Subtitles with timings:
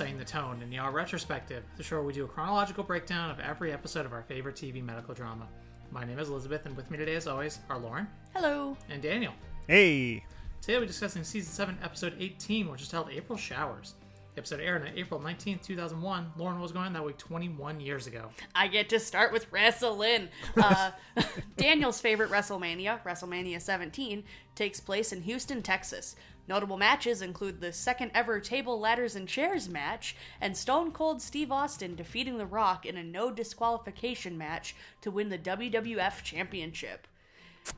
[0.00, 2.82] episode Setting the Tone in the Our Retrospective, the show where we do a chronological
[2.82, 5.46] breakdown of every episode of our favorite TV medical drama.
[5.92, 8.78] My name is Elizabeth, and with me today, as always, are Lauren Hello.
[8.88, 9.34] and Daniel.
[9.68, 10.24] Hey,
[10.62, 13.94] Today we're discussing Season 7, Episode 18, which is titled April Showers.
[14.34, 16.32] The episode aired on April 19th, 2001.
[16.38, 18.30] Lauren was going that week 21 years ago.
[18.54, 20.28] I get to start with wrestling.
[20.56, 20.92] Uh,
[21.56, 24.22] Daniel's favorite WrestleMania, WrestleMania 17,
[24.54, 26.14] takes place in Houston, Texas.
[26.50, 31.52] Notable matches include the second ever table, ladders, and chairs match, and Stone Cold Steve
[31.52, 37.06] Austin defeating The Rock in a no disqualification match to win the WWF Championship.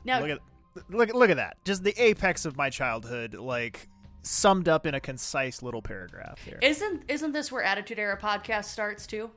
[0.03, 0.39] Now, look at
[0.89, 1.57] look look at that!
[1.63, 3.87] Just the apex of my childhood, like
[4.23, 6.57] summed up in a concise little paragraph here.
[6.63, 9.29] isn't isn't this where Attitude Era podcast starts too?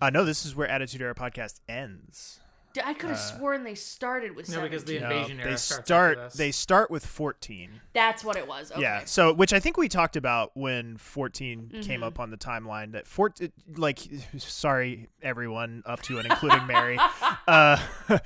[0.00, 2.38] uh, no, this is where Attitude Era podcast ends.
[2.74, 4.70] D- I could have sworn they started with No, 17.
[4.70, 6.34] because the No, invasion era they starts start after this.
[6.34, 7.80] they start with fourteen.
[7.92, 8.72] That's what it was.
[8.72, 8.80] Okay.
[8.80, 11.80] Yeah, so which I think we talked about when 14 Mm-hmm.
[11.82, 13.32] came up on the timeline that four
[13.76, 13.98] like
[14.38, 16.98] sorry everyone up to and including Mary.
[17.48, 17.76] Uh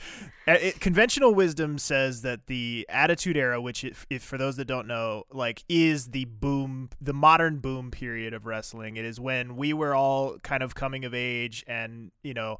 [0.46, 4.86] it, conventional wisdom says that the attitude era which if, if for those that don't
[4.86, 8.96] know like is the boom the modern boom period of wrestling.
[8.96, 12.58] It is when we were all kind of coming of age and, you know,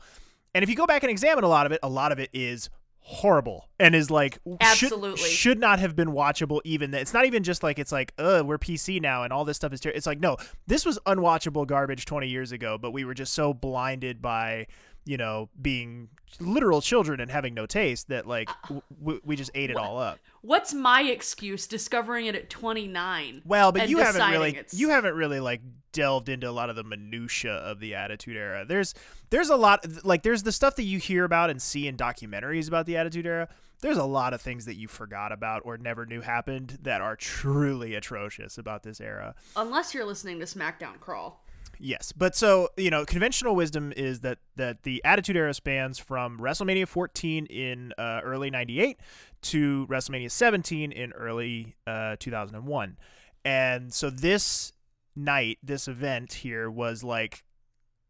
[0.57, 2.31] and if you go back and examine a lot of it, a lot of it
[2.33, 5.29] is horrible and is like should- Absolutely.
[5.29, 7.03] should not have been watchable even then.
[7.03, 9.73] It's not even just like it's like, uh, we're PC now and all this stuff
[9.73, 9.91] is ter-.
[9.91, 13.53] It's like, no, this was unwatchable garbage 20 years ago, but we were just so
[13.55, 14.67] blinded by,
[15.07, 16.09] you know, being
[16.41, 19.77] literal children and having no taste that like uh, w- w- we just ate it
[19.77, 20.19] all up.
[20.43, 23.43] What's my excuse discovering it at 29?
[23.47, 25.63] Well, but you haven't really it's- you haven't really like
[25.93, 28.65] delved into a lot of the minutia of the Attitude Era.
[28.67, 28.93] There's
[29.31, 32.69] there's a lot like there's the stuff that you hear about and see in documentaries
[32.69, 33.49] about the Attitude Era.
[33.83, 37.15] There's a lot of things that you forgot about or never knew happened that are
[37.15, 39.35] truly atrocious about this era.
[39.55, 41.45] Unless you're listening to SmackDown Crawl.
[41.79, 46.39] Yes, but so you know, conventional wisdom is that that the Attitude Era spans from
[46.39, 48.99] WrestleMania 14 in uh, early '98
[49.43, 52.97] to WrestleMania 17 in early uh, 2001,
[53.45, 54.73] and so this
[55.15, 57.45] night, this event here was like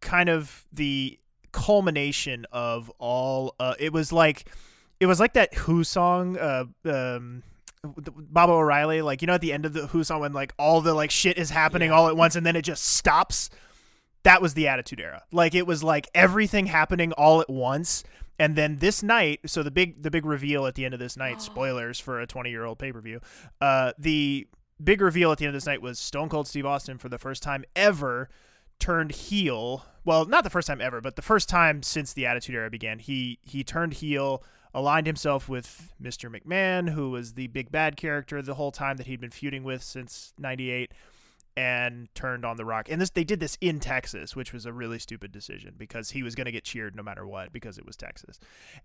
[0.01, 1.19] kind of the
[1.53, 3.55] culmination of all.
[3.59, 4.49] Uh, it was like
[5.01, 6.37] it was like that Who song.
[6.37, 7.43] Uh, um,
[7.87, 10.81] Bob O'Reilly, like you know, at the end of the Who song, when like all
[10.81, 13.51] the like shit is happening all at once, and then it just stops.
[14.23, 15.23] That was the Attitude Era.
[15.33, 18.05] Like it was like everything happening all at once,
[18.39, 19.41] and then this night.
[19.47, 21.41] So the big the big reveal at the end of this night.
[21.43, 23.21] Spoilers for a twenty year old pay per view.
[23.61, 24.49] Uh, the
[24.83, 27.19] big reveal at the end of this night was Stone Cold Steve Austin for the
[27.19, 28.29] first time ever
[28.79, 29.85] turned heel.
[30.05, 32.99] Well, not the first time ever, but the first time since the Attitude Era began.
[32.99, 34.43] He he turned heel,
[34.75, 36.31] aligned himself with Mr.
[36.31, 39.83] McMahon, who was the big bad character the whole time that he'd been feuding with
[39.83, 40.93] since '98,
[41.57, 42.89] and turned on The Rock.
[42.91, 46.23] And this they did this in Texas, which was a really stupid decision because he
[46.23, 48.39] was going to get cheered no matter what because it was Texas.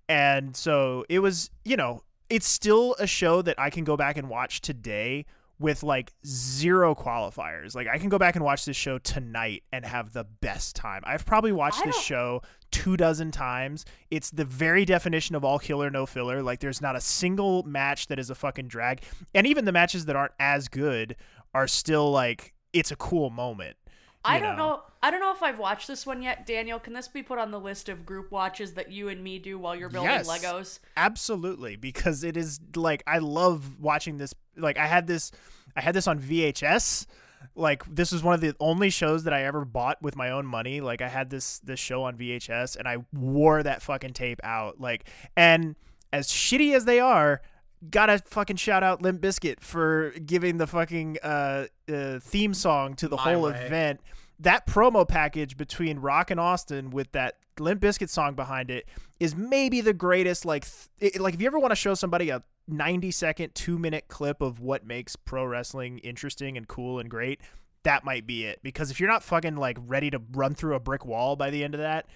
[0.08, 4.18] And so it was, you know, it's still a show that I can go back
[4.18, 5.26] and watch today
[5.60, 7.76] with like zero qualifiers.
[7.76, 11.04] Like I can go back and watch this show tonight and have the best time.
[11.06, 13.86] I've probably watched this show two dozen times.
[14.10, 16.42] It's the very definition of all killer no filler.
[16.42, 19.02] Like there's not a single match that is a fucking drag.
[19.34, 21.16] And even the matches that aren't as good
[21.54, 23.76] are still like it's a cool moment.
[24.24, 24.84] I don't know.
[25.02, 26.80] I don't know if I've watched this one yet, Daniel.
[26.80, 29.58] Can this be put on the list of group watches that you and me do
[29.58, 30.28] while you're building Yes.
[30.28, 30.80] Legos?
[30.96, 34.36] Absolutely, because it is like I love watching this.
[34.56, 35.32] Like I had this,
[35.76, 37.08] I had this on VHS.
[37.56, 40.46] Like this was one of the only shows that I ever bought with my own
[40.46, 40.82] money.
[40.82, 44.80] Like I had this this show on VHS, and I wore that fucking tape out.
[44.80, 45.76] Like and
[46.14, 47.42] as shitty as they are,
[47.90, 53.08] gotta fucking shout out Limp Bizkit for giving the fucking uh, uh theme song to
[53.08, 53.66] the My whole Way.
[53.66, 54.02] event.
[54.40, 58.88] That promo package between Rock and Austin with that Limp Bizkit song behind it
[59.20, 60.46] is maybe the greatest.
[60.46, 60.66] Like,
[61.00, 62.42] th- it, like if you ever want to show somebody a
[62.72, 67.42] 90 second, two minute clip of what makes pro wrestling interesting and cool and great,
[67.84, 68.60] that might be it.
[68.64, 71.64] Because if you're not fucking like ready to run through a brick wall by the
[71.64, 72.08] end of that,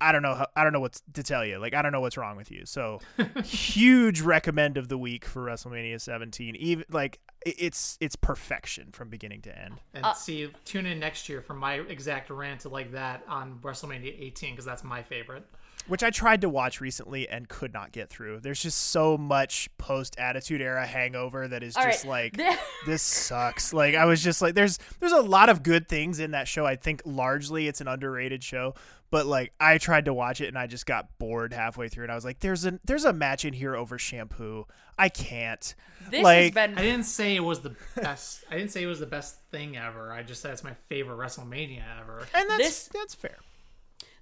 [0.00, 0.34] I don't know.
[0.34, 1.58] How, I don't know what to tell you.
[1.58, 2.66] Like, I don't know what's wrong with you.
[2.66, 3.00] So,
[3.44, 6.54] huge recommend of the week for WrestleMania 17.
[6.56, 9.80] Even like it's it's perfection from beginning to end.
[9.94, 14.14] And uh, see, tune in next year for my exact rant like that on WrestleMania
[14.20, 15.44] 18 because that's my favorite.
[15.88, 18.40] Which I tried to watch recently and could not get through.
[18.40, 22.36] There's just so much post Attitude Era hangover that is All just right.
[22.38, 23.72] like this sucks.
[23.72, 26.66] Like I was just like there's there's a lot of good things in that show.
[26.66, 28.74] I think largely it's an underrated show,
[29.10, 32.12] but like I tried to watch it and I just got bored halfway through and
[32.12, 34.66] I was like there's a there's a match in here over shampoo.
[34.98, 35.74] I can't.
[36.10, 38.44] This like has been I didn't say it was the best.
[38.50, 40.10] I didn't say it was the best thing ever.
[40.12, 42.26] I just said it's my favorite WrestleMania ever.
[42.34, 43.36] and that's this- that's fair.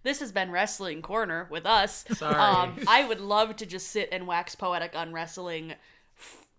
[0.05, 2.05] This has been wrestling corner with us.
[2.13, 2.35] Sorry.
[2.35, 5.75] Um, I would love to just sit and wax poetic on wrestling,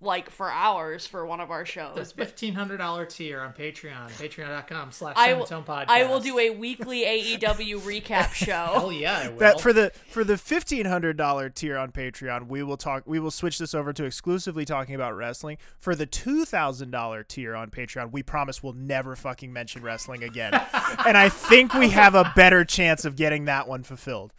[0.01, 2.13] like for hours for one of our shows.
[2.13, 5.85] But fifteen hundred dollar tier on Patreon, patreon.com slash I will, Semitone Podcast.
[5.89, 8.89] I will do a weekly AEW recap Hell show.
[8.89, 9.37] yeah, I will.
[9.37, 13.03] That for the for the fifteen hundred dollar tier on Patreon, we will talk.
[13.05, 15.57] We will switch this over to exclusively talking about wrestling.
[15.79, 20.23] For the two thousand dollar tier on Patreon, we promise we'll never fucking mention wrestling
[20.23, 20.53] again.
[21.05, 24.33] and I think we have a better chance of getting that one fulfilled.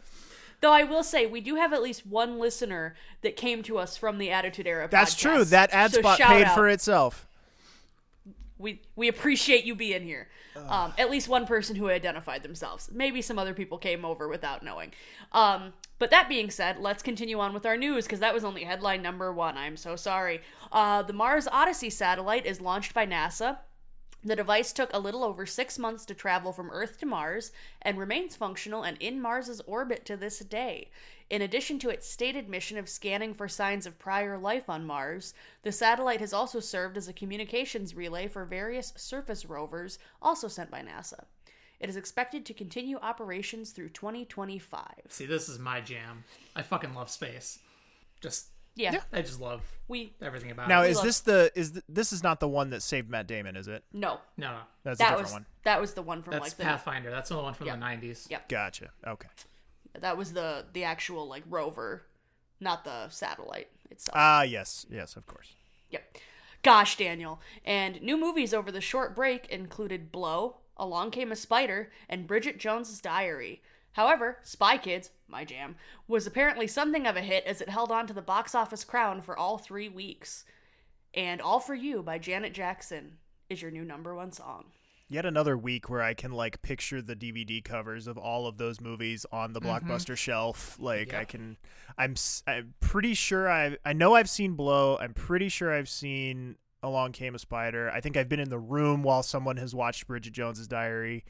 [0.61, 3.95] Though I will say we do have at least one listener that came to us
[3.95, 4.87] from the Attitude Era.
[4.89, 5.19] That's podcast.
[5.19, 5.43] true.
[5.45, 6.55] That ad So spot paid out.
[6.55, 7.27] for itself.
[8.57, 10.29] We we appreciate you being here.
[10.67, 12.89] Um, at least one person who identified themselves.
[12.91, 14.91] Maybe some other people came over without knowing.
[15.31, 18.63] Um, but that being said, let's continue on with our news because that was only
[18.63, 19.55] headline number one.
[19.55, 20.41] I'm so sorry.
[20.71, 23.59] Uh, the Mars Odyssey satellite is launched by NASA.
[24.27, 27.97] The device took a little over six months to travel from Earth to Mars and
[27.97, 30.89] remains functional and in Mars's orbit to this day.
[31.29, 35.33] In addition to its stated mission of scanning for signs of prior life on Mars,
[35.63, 40.69] the satellite has also served as a communications relay for various surface rovers, also sent
[40.69, 41.23] by NASA.
[41.79, 44.83] It is expected to continue operations through 2025.
[45.07, 46.25] See, this is my jam.
[46.53, 47.59] I fucking love space.
[48.19, 48.47] Just,
[48.77, 50.69] Yeah, I just love we everything about it.
[50.69, 53.27] Now, is love- this the is th- this is not the one that saved Matt
[53.27, 53.55] Damon?
[53.57, 53.83] Is it?
[53.91, 54.19] no.
[54.37, 55.45] No, no, That's a That different was one.
[55.63, 57.09] that was the one from that's like the Pathfinder.
[57.09, 57.75] That's the one from Yeah.
[57.75, 58.29] the '90s.
[58.29, 58.49] Yep.
[58.49, 58.89] Gotcha.
[59.05, 59.27] Okay.
[59.99, 62.03] that was the the actual like rover,
[62.59, 64.13] not the satellite itself.
[64.15, 65.53] Ah, yes, yes, of course.
[65.89, 66.17] Yep.
[66.63, 67.39] Gosh, Daniel.
[67.65, 72.59] And new movies over the short break included Blow, Along Came a Spider, and Bridget
[72.59, 73.61] Jones's Diary.
[73.93, 75.75] However, Spy Kids, my jam,
[76.07, 79.21] was apparently something of a hit as it held on to the box office crown
[79.21, 80.45] for all three weeks.
[81.13, 83.17] And All For You by Janet Jackson
[83.49, 84.65] is your new number one song.
[85.09, 88.81] Yet another week where I can like picture the DVD covers of all of those
[88.81, 89.69] movies on the mm-hmm.
[89.89, 90.77] blockbuster shelf.
[90.79, 91.55] Like I can,
[91.97, 94.97] I'm s- I'm pretty sure I I know I've seen Blow.
[94.97, 97.89] I'm pretty sure I've seen Along Came a Spider.
[97.89, 101.23] I think I've been in the room while someone has watched Bridget Jones's Diary.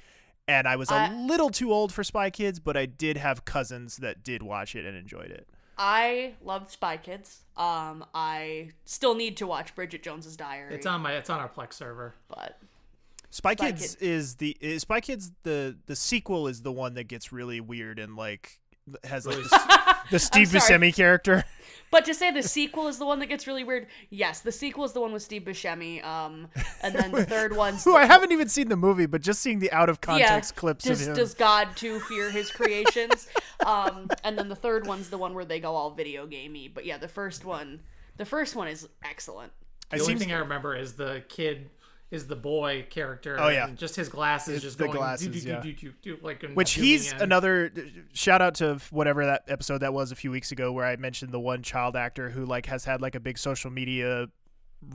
[0.47, 3.43] And I was a I- little too old for Spy Kids, but I did have
[3.45, 5.47] cousins that did watch it and enjoyed it.
[5.77, 7.43] I loved Spy Kids.
[7.55, 10.73] Um, I still need to watch Bridget Jones's Diary.
[10.73, 11.13] It's on my.
[11.13, 12.15] It's on our Plex server.
[12.29, 12.57] but
[13.29, 13.95] Spy, Spy Kids Kids.
[13.97, 17.99] is the is Spy Kids the the sequel is the one that gets really weird
[17.99, 18.59] and like
[19.03, 20.61] has like the, the Steve sorry.
[20.61, 21.43] Buscemi character.
[21.89, 24.83] But to say the sequel is the one that gets really weird, yes, the sequel
[24.83, 26.03] is the one with Steve Buscemi.
[26.03, 26.49] Um,
[26.81, 29.59] and then the third one's Who I haven't even seen the movie, but just seeing
[29.59, 31.15] the out of context clips does, of him.
[31.15, 33.29] Does God too fear his creations?
[33.65, 36.67] um, and then the third one's the one where they go all video gamey.
[36.67, 37.81] But yeah, the first one,
[38.17, 39.53] the first one is excellent.
[39.89, 41.69] The I only thing I remember is the kid
[42.11, 43.37] is the boy character.
[43.39, 43.67] Oh, yeah.
[43.67, 45.59] and just his glasses It's just the going glasses, do, do, yeah.
[45.61, 47.21] do, do, do, do, like which he's in.
[47.21, 47.71] another
[48.13, 51.31] shout out to whatever that episode that was a few weeks ago where I mentioned
[51.33, 54.27] the one child actor who like has had like a big social media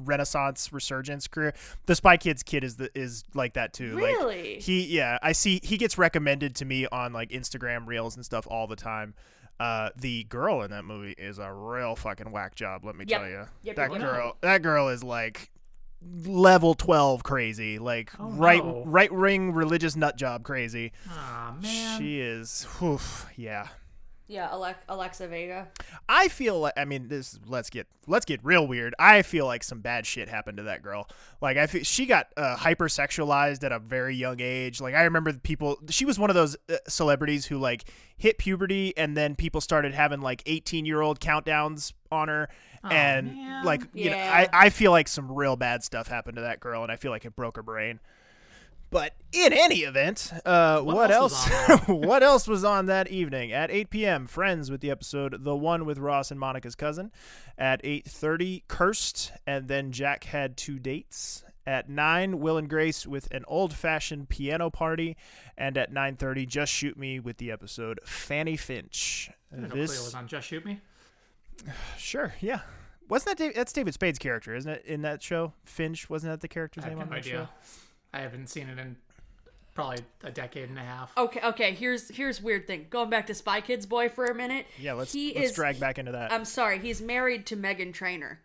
[0.04, 1.54] renaissance resurgence career.
[1.86, 3.94] The Spy Kids kid is the is like that too.
[3.94, 4.58] Like, Really?
[4.60, 8.46] he yeah, I see he gets recommended to me on like Instagram reels and stuff
[8.48, 9.14] all the time.
[9.60, 12.84] Uh, the girl in that movie is a real fucking whack job.
[12.84, 13.20] Let me Yep.
[13.20, 14.10] tell you, Yep, that yep, yep.
[14.10, 15.50] girl, that girl is like
[16.24, 18.84] level twelve crazy, like Oh, right no.
[18.86, 20.92] right ring religious nut job crazy.
[21.10, 21.98] Aw, man.
[22.00, 23.00] She is, whew,
[23.36, 23.68] yeah.
[24.28, 24.48] Yeah,
[24.88, 25.68] Alexa Vega.
[26.08, 27.38] I feel like I mean this.
[27.46, 28.94] Let's get let's get real weird.
[28.98, 31.06] I feel like some bad shit happened to that girl.
[31.42, 34.80] Like I feel she got uh, hypersexualized at a very young age.
[34.80, 35.76] Like I remember the people.
[35.90, 37.84] She was one of those uh, celebrities who like
[38.16, 42.48] hit puberty and then people started having like 18 year old countdowns on her.
[42.90, 43.64] And man.
[43.64, 46.82] like you know, I, I feel like some real bad stuff happened to that girl,
[46.82, 48.00] and I feel like it broke her brain.
[48.90, 51.50] But in any event, uh, what, What else?
[51.50, 54.26] else what else was on that evening at 8 p.m.?
[54.26, 57.10] Friends with the episode "The One with Ross and Monica's Cousin."
[57.56, 61.42] At 8:30, Cursed, and then Jack had two dates.
[61.64, 65.16] At 9, Will and Grace with an old-fashioned piano party,
[65.56, 69.30] and at 9:30, Just Shoot Me with the episode Fanny Finch.
[69.50, 70.80] I didn't know Cleo This was on Just Shoot Me.
[71.98, 72.60] Sure, yeah.
[73.08, 74.84] Wasn't that David, that's David Spade's character, isn't it?
[74.86, 77.32] In that show, Finch wasn't that the character's I have name no on that idea.
[77.32, 77.48] show?
[78.12, 78.96] I haven't seen it in
[79.74, 81.16] probably a decade and a half.
[81.16, 81.72] Okay, okay.
[81.74, 82.86] Here's here's weird thing.
[82.90, 84.66] Going back to Spy Kids boy for a minute.
[84.78, 86.32] Yeah, let's He let's is- drag back into that.
[86.32, 88.40] I'm sorry, he's married to Meghan Trainor.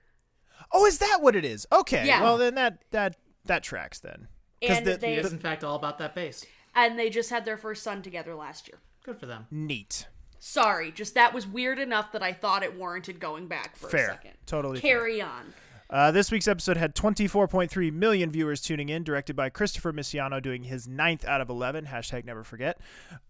[0.72, 1.66] oh, is that what it is?
[1.72, 2.22] Okay, Yeah.
[2.22, 4.28] well then that that that tracks then.
[4.62, 6.46] 'Cause And the- they He is in fact all about that base.
[6.76, 8.80] and they just had their first son together last year.
[9.04, 9.48] Good for them.
[9.52, 10.08] Neat.
[10.40, 14.08] Sorry, just that was weird enough that I thought it warranted going back for Fair.
[14.10, 14.34] a second.
[14.46, 14.98] Totally fair.
[15.00, 15.54] Carry on.
[15.90, 20.64] Uh, this week's episode had 24.3 million viewers tuning in, directed by Christopher Misiano, doing
[20.64, 21.86] his ninth out of 11.
[21.86, 22.78] Hashtag never forget.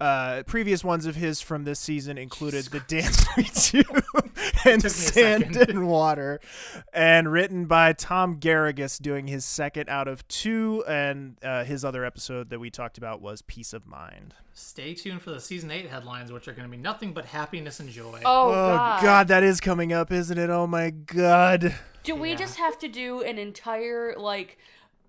[0.01, 3.83] Uh, previous ones of his from this season included The Dance We Do
[4.65, 6.39] and Took me a Sand and Water,
[6.93, 10.83] and written by Tom Garrigus, doing his second out of two.
[10.87, 14.33] And uh, his other episode that we talked about was Piece of Mind.
[14.53, 17.79] Stay tuned for the season eight headlines, which are going to be nothing but happiness
[17.79, 18.21] and joy.
[18.25, 19.03] Oh, Oh, God.
[19.03, 20.49] God, that is coming up, isn't it?
[20.49, 21.75] Oh, my God.
[22.07, 22.35] Do we Yeah.
[22.37, 24.57] just have to do an entire, like,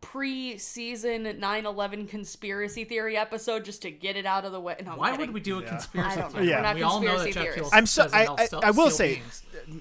[0.01, 4.77] pre season 9 11 conspiracy theory episode just to get it out of the way?
[4.85, 6.49] No, Why would we do a conspiracy I theory?
[6.49, 6.57] Yeah.
[6.57, 7.73] We're not we all know that Jeff theorists.
[7.75, 9.23] I'm so- I- I- I will say-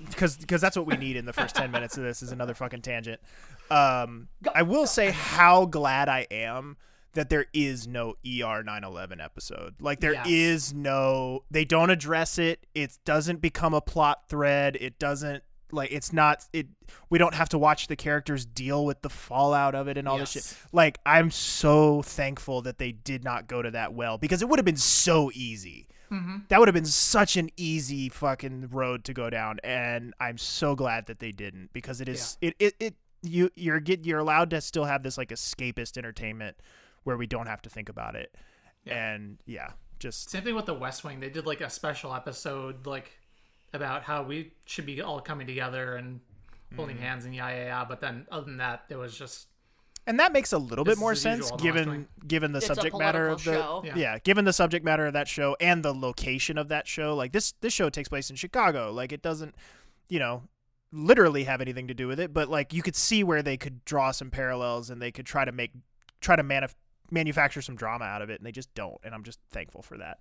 [0.10, 2.54] because because that's what we need in the first 10 minutes of this is another
[2.54, 3.22] fucking tangent
[3.70, 6.76] um i will say how glad i am
[7.14, 10.74] that there is no er 911 episode like there is Yes.
[10.74, 16.14] no they don't address it it doesn't become a plot thread it doesn't like it's
[16.14, 16.68] not it
[17.10, 20.18] we don't have to watch the characters deal with the fallout of it and all
[20.18, 20.58] this shit.
[20.72, 24.60] Like i'm so thankful that they did not go to that well because it would
[24.60, 25.88] have been so easy.
[26.12, 26.38] Mm-hmm.
[26.48, 30.74] That would have been such an easy fucking road to go down and i'm so
[30.76, 34.50] glad that they didn't because it is it, it it you you're get you're allowed
[34.52, 36.58] to still have this like escapist entertainment
[37.04, 38.36] where we don't have to think about it.
[38.84, 39.14] Yeah.
[39.14, 41.20] and yeah just Same thing with the West Wing.
[41.20, 43.12] They did like a special episode like
[43.78, 46.20] about how we should be all coming together and
[46.76, 47.06] holding Mm-hmm.
[47.06, 47.86] hands and yeah yeah yeah.
[47.86, 49.48] But then other than that, it was just
[50.06, 52.58] and that makes a little bit more sense usual on the West given given the
[52.58, 53.82] It's subject matter of the show.
[53.86, 53.96] yeah.
[53.96, 54.20] Yeah.
[54.20, 57.54] given the subject matter of that show and the location of that show like this
[57.62, 59.56] this show takes place in chicago like it doesn't
[60.10, 60.44] you know
[60.94, 63.84] literally have anything to do with it but like you could see where they could
[63.84, 65.72] draw some parallels and they could try to make
[66.22, 66.76] try to manuf-
[67.12, 69.98] manufacture some drama out of it and they just don't and i'm just thankful for
[69.98, 70.20] that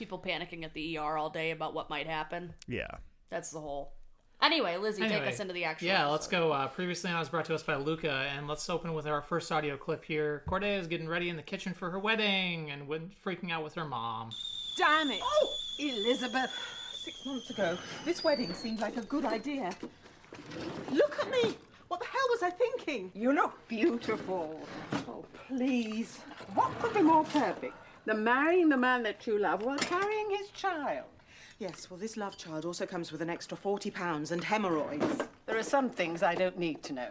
[0.00, 2.54] People panicking at the ER all day about what might happen.
[2.66, 2.86] yeah
[3.28, 3.92] That's the whole.
[4.40, 5.88] Anyway, Lizzie, take us into the actual.
[5.88, 6.06] yeah.
[6.06, 6.50] Let's go.
[6.52, 9.52] Uh, previously, I was brought to us by Luca, and let's open with our first
[9.52, 10.42] audio clip here.
[10.48, 13.74] Corday is getting ready in the kitchen for her wedding and went freaking out with
[13.74, 14.30] her mom.
[14.78, 15.20] Damn it!
[15.22, 16.50] Oh, Elizabeth.
[16.94, 17.76] Six months ago,
[18.06, 19.70] this wedding seemed like a good idea.
[20.90, 21.54] Look at me!
[21.88, 23.12] What the hell was I thinking?
[23.14, 24.58] You look beautiful.
[25.06, 26.20] Oh, please.
[26.54, 30.48] What could be more perfect than marrying the man that you love while carrying his
[30.50, 31.06] child?
[31.58, 35.24] Yes, well, this love child also comes with an extra 40 pounds and hemorrhoids.
[35.46, 37.08] There are some things I don't need to know.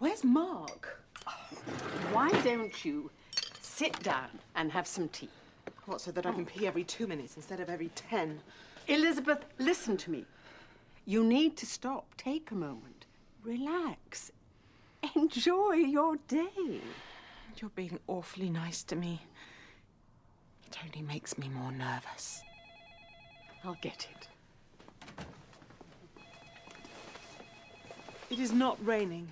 [0.00, 1.00] Where's Mark?
[2.12, 3.10] Why don't you
[3.60, 5.30] sit down and have some tea?
[5.86, 8.40] What, so that I can pee every two minutes instead of every ten?
[8.88, 10.24] Elizabeth, listen to me.
[11.06, 12.06] You need to stop.
[12.16, 13.06] Take a moment.
[13.42, 14.30] Relax.
[15.14, 16.80] Enjoy your day.
[17.58, 19.22] You're being awfully nice to me.
[20.74, 22.42] It only makes me more nervous.
[23.64, 24.28] I'll get it.
[28.30, 29.28] It is not raining.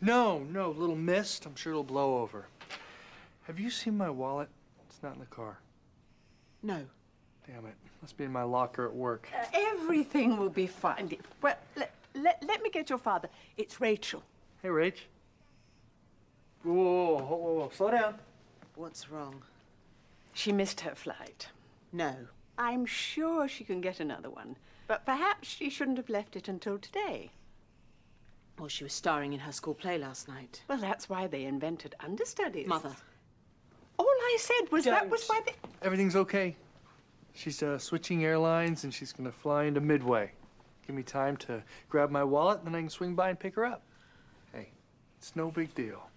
[0.00, 1.46] No, no, little mist.
[1.46, 2.46] I'm sure it'll blow over.
[3.44, 4.48] Have you seen my wallet?
[4.88, 5.58] It's not in the car.
[6.62, 6.84] No.
[7.46, 7.74] Damn it.
[8.02, 9.28] Must be in my locker at work.
[9.34, 11.16] Uh, everything will be fine.
[11.42, 13.28] Well, let, let, let me get your father.
[13.56, 14.22] It's Rachel.
[14.62, 14.98] Hey, Rach.
[16.62, 17.70] Whoa, whoa, whoa, whoa, whoa, whoa.
[17.74, 18.14] Slow down.
[18.74, 19.42] What's wrong?
[20.36, 21.48] She missed her flight.
[21.92, 22.14] No.
[22.58, 26.78] I'm sure she can get another one, but perhaps she shouldn't have left it until
[26.78, 27.30] today.
[28.58, 30.62] Well, she was starring in her school play last night.
[30.68, 32.66] Well, that's why they invented understudies.
[32.66, 32.94] Mother.
[33.98, 35.54] All I said was that was why they.
[35.80, 36.54] Everything's okay.
[37.32, 40.30] She's uh, switching airlines and she's gonna fly into Midway.
[40.86, 43.54] Give me time to grab my wallet, and then I can swing by and pick
[43.54, 43.82] her up.
[44.52, 44.68] Hey,
[45.18, 46.10] it's no big deal.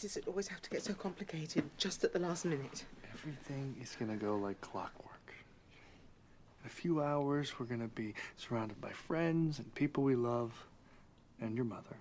[0.00, 2.86] Why does it always have to get so complicated just at the last minute?
[3.12, 5.34] Everything is gonna go like clockwork.
[6.62, 10.54] In a few hours, we're gonna be surrounded by friends and people we love,
[11.42, 11.98] and your mother.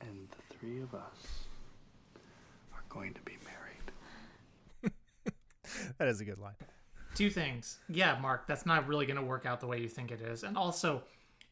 [0.00, 1.44] And the three of us
[2.72, 3.36] are going to be
[4.82, 4.94] married.
[5.98, 6.54] that is a good line
[7.14, 7.76] Two things.
[7.90, 10.44] Yeah, Mark, that's not really going to work out the way you think it is.
[10.44, 11.02] And also,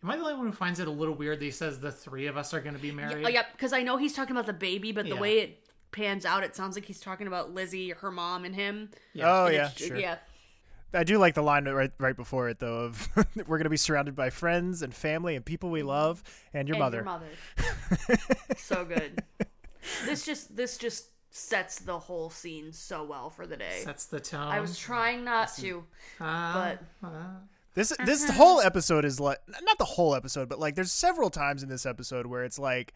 [0.03, 1.93] am I the only one who finds it a little weird that he says the
[1.93, 3.25] three of us are going to be married?
[3.25, 5.21] Oh, yeah, because I know he's talking about the baby, but the Yeah.
[5.21, 8.91] way it pans out, it sounds like he's talking about Lizzie, her mom, and him.
[9.23, 10.19] oh And yeah it's- sure Yeah.
[10.95, 13.09] I do like the line right right before it though of
[13.47, 16.23] we're gonna be surrounded by friends and family and people we love
[16.55, 16.97] and your and mother.
[16.99, 17.27] Your mother.
[18.57, 19.23] so good.
[20.07, 23.81] This just this just sets the whole scene so well for the day.
[23.85, 24.41] Sets the tone.
[24.49, 25.85] I was trying not to,
[26.19, 27.11] Ah, but
[27.77, 28.33] This this Uh-huh.
[28.33, 31.87] whole episode is like not the whole episode, but like there's several times in this
[31.87, 32.95] episode where it's like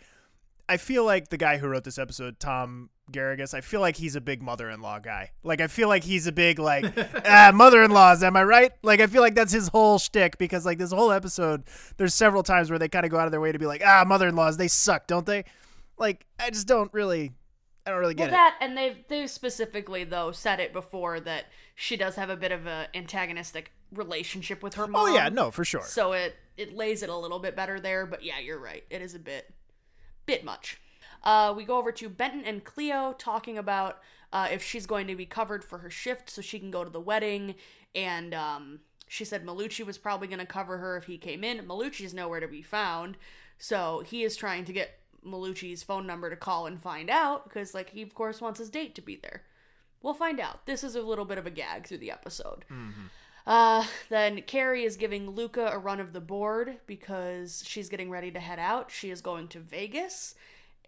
[0.69, 4.15] I feel like the guy who wrote this episode, Tom Garrigus, I feel like he's
[4.15, 5.33] a big mother-in-law guy.
[5.43, 6.85] Like I feel like he's a big like
[7.27, 8.23] ah, mother-in-laws.
[8.23, 8.73] Am I right?
[8.83, 11.65] Like I feel like that's his whole shtick because like this whole episode,
[11.97, 13.83] there's several times where they kind of go out of their way to be like,
[13.85, 15.45] ah, mother-in-laws, they suck, don't they?
[15.99, 17.33] Like I just don't really,
[17.85, 18.31] I don't really Well, get it.
[18.33, 22.53] that and they've they've specifically though said it before that she does have a bit
[22.53, 25.09] of a antagonistic relationship with her mom.
[25.09, 25.83] Oh yeah, no, for sure.
[25.83, 28.85] So it it lays it a little bit better there, but yeah, you're right.
[28.91, 29.53] It is a bit
[30.27, 30.81] bit much.
[31.23, 33.99] Uh, we go over to Benton and Cleo talking about
[34.33, 36.91] uh, if she's going to be covered for her shift so she can go to
[36.91, 37.55] the wedding,
[37.95, 41.59] and um, she said Malucci was probably going to cover her if he came in.
[41.67, 43.17] Malucci's nowhere to be found,
[43.59, 47.75] so he is trying to get Malucci's phone number to call and find out because,
[47.75, 49.43] like, he of course wants his date to be there.
[50.03, 50.65] We'll find out.
[50.65, 52.65] This is a little bit of a gag through the episode.
[53.47, 58.31] Uh, then Kerry is giving Luca a run of the board because she's getting ready
[58.31, 58.91] to head out.
[58.91, 60.35] She is going to Vegas.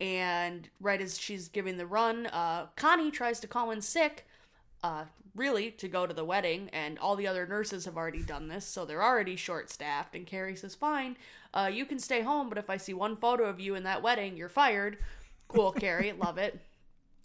[0.01, 4.27] And right as she's giving the run, uh, Connie tries to call in sick,
[4.83, 5.05] uh,
[5.35, 6.71] really, to go to the wedding.
[6.73, 10.15] And all the other nurses have already done this, so they're already short staffed.
[10.15, 11.17] And Kerry says, Fine,
[11.55, 14.03] uh, you can stay home, but if I see one photo of you in that
[14.03, 14.99] wedding, you're fired.
[15.49, 16.61] Cool, Kerry, love it.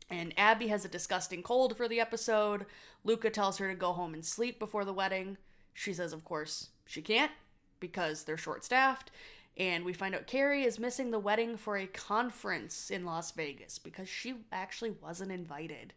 [0.09, 2.65] And Abby has a disgusting cold for the episode.
[3.03, 5.37] Luca tells her to go home and sleep before the wedding.
[5.73, 7.31] She says, of course, she can't
[7.79, 9.11] because they're short staffed.
[9.57, 13.79] And we find out Kerry is missing the wedding for a conference in Las Vegas
[13.79, 15.93] because she actually wasn't invited.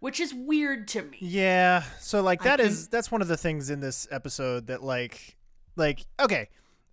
[0.00, 1.18] Which is weird to me.
[1.20, 1.82] Yeah.
[2.00, 4.82] So like I that is can- that's one of the things in this episode that
[4.82, 5.36] like
[5.76, 6.48] like okay,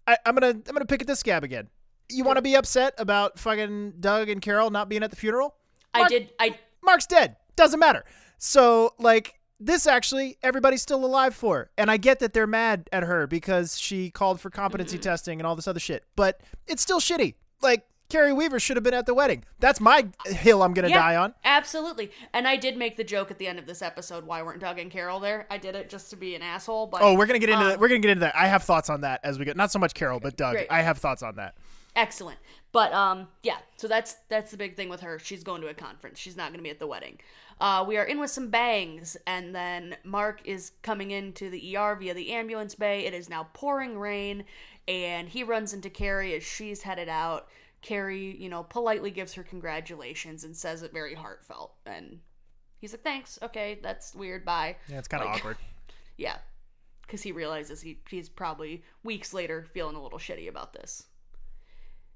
[0.07, 1.69] I, I'm gonna I'm gonna pick at this scab again.
[2.09, 5.55] You want to be upset about fucking Doug and Carol not being at the funeral?
[5.93, 7.35] I did I Mark's dead.
[7.55, 8.03] Doesn't matter.
[8.37, 13.03] So like this actually everybody's still alive for, and I get that they're mad at
[13.03, 16.99] her because she called for competency testing and all this other shit, but it's still
[16.99, 17.35] shitty.
[17.61, 19.43] Like Kerry Weaver should have been at the wedding.
[19.59, 21.33] That's my hill I'm gonna Yeah, die on.
[21.45, 22.11] Absolutely.
[22.33, 24.79] And I did make the joke at the end of this episode why weren't Doug
[24.79, 25.45] and Carol there?
[25.49, 27.69] I did it just to be an asshole, but Oh, we're gonna get into um,
[27.69, 27.79] that.
[27.79, 28.35] We're gonna get into that.
[28.35, 29.55] I have thoughts on that as we get.
[29.55, 30.55] Not so much Carol, but Doug.
[30.55, 30.67] Great.
[30.69, 31.55] I have thoughts on that.
[31.95, 32.39] Excellent.
[32.71, 35.19] But um yeah so that's that's the big thing with her.
[35.19, 36.19] She's going to a conference.
[36.19, 37.19] She's not going to be at the wedding.
[37.59, 41.95] Uh we are in with some bangs and then mark is coming into the er
[41.95, 43.05] via the ambulance bay.
[43.05, 44.45] It is now pouring rain
[44.87, 47.47] and he runs into kerry as she's headed out.
[47.81, 52.19] Kerry you know politely gives her congratulations and says it very heartfelt and
[52.79, 53.37] he's like thanks.
[53.43, 54.45] Okay that's weird.
[54.45, 54.77] Bye.
[54.87, 55.57] Yeah, it's kind of Like- awkward.
[56.17, 56.37] yeah
[57.01, 61.07] because he realizes he, he's probably weeks later feeling a little shitty about this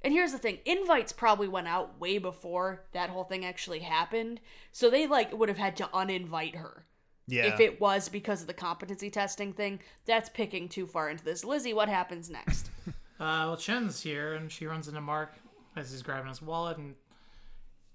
[0.06, 4.40] and here's the thing invites probably went out way before that whole thing actually happened
[4.72, 6.86] so they like would have had to uninvite her
[7.28, 7.54] Yeah.
[7.54, 11.44] if it was because of the competency testing thing that's picking too far into this
[11.44, 12.70] lizzie what happens next
[13.18, 15.32] Uh, well, Chen's here, and she runs into Mark
[15.78, 16.96] as he's grabbing his wallet, and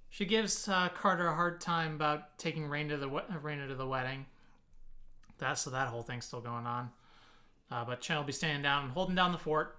[0.09, 3.68] she gives uh, Carter a hard time about taking Rain to the we- uh, Raina
[3.68, 4.25] to the wedding.
[5.37, 6.88] That's so that whole thing's still going on.
[7.70, 9.77] Uh, but Chen will be standing down and holding down the fort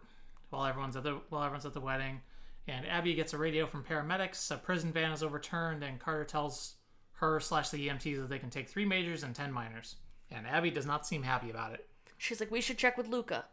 [0.52, 2.22] while everyone's at the while everyone's at the wedding.
[2.68, 4.52] And Abby gets a radio from paramedics.
[4.52, 6.76] A prison van is overturned, and Carter tells
[7.14, 9.96] her slash the EMTs that they can take three majors and ten minors.
[10.30, 11.88] And Abby does not seem happy about it.
[12.18, 13.46] she's like we should check with luca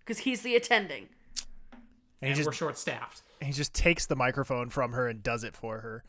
[0.00, 1.08] because he's the attending
[1.72, 1.80] and
[2.20, 3.22] he And just we're short staffed.
[3.40, 6.04] he just takes the microphone from her and does it for her.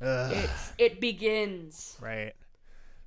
[0.00, 2.32] it, it begins Right.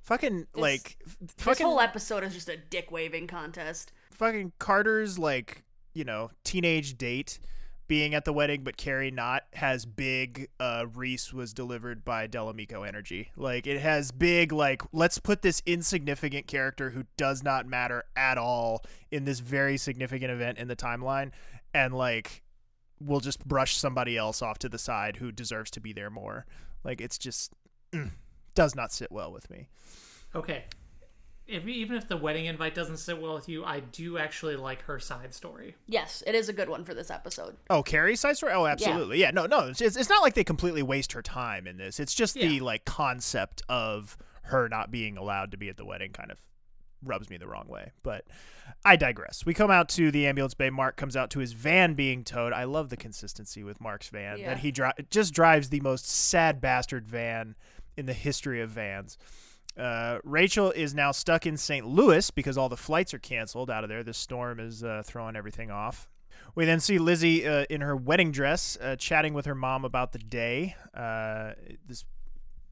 [0.02, 0.96] Fucking like
[1.44, 5.62] this whole episode is just a dick waving contest fucking Carter's like
[5.98, 7.40] you know teenage date
[7.88, 10.48] being at the wedding, but Kerry not has big.
[10.60, 13.32] Uh, Reese was delivered by Delamico energy.
[13.34, 14.52] Like it has big.
[14.52, 19.76] Like let's put this insignificant character who does not matter at all in this very
[19.76, 21.32] significant event in the timeline,
[21.74, 22.42] and like
[23.00, 26.46] we'll just brush somebody else off to the side who deserves to be there more.
[26.84, 27.52] Like it's just
[27.92, 28.10] mm,
[28.54, 29.68] does not sit well with me.
[30.34, 30.64] Okay.
[31.48, 34.82] If even if the wedding invite doesn't sit well with you, I do actually like
[34.82, 35.74] her side story.
[35.86, 38.52] yes it is a good one for this episode Oh, Kerry's side story?
[38.52, 39.18] Oh, absolutely.
[39.18, 39.68] Yeah, no, no.
[39.68, 41.98] It's, it's not like they completely waste her time in this.
[41.98, 46.12] It's just the like concept of her not being allowed to be at the wedding
[46.12, 46.38] kind of
[47.04, 47.92] rubs me the wrong way.
[48.02, 48.26] But
[48.84, 49.46] I digress.
[49.46, 50.68] We come out to the ambulance bay.
[50.68, 52.52] Mark comes out to his van being towed.
[52.52, 54.48] I love the consistency with Mark's van Yeah.
[54.48, 57.54] that he dri- just drives the most sad bastard van
[57.96, 59.16] in the history of vans.
[59.78, 61.86] Uh, Rachel is now stuck in St.
[61.86, 64.02] Louis because all the flights are canceled out of there.
[64.02, 66.08] The storm is uh, throwing everything off.
[66.54, 70.12] We then see Lizzie uh, in her wedding dress, uh, chatting with her mom about
[70.12, 70.74] the day.
[70.94, 71.52] Uh,
[71.86, 72.04] this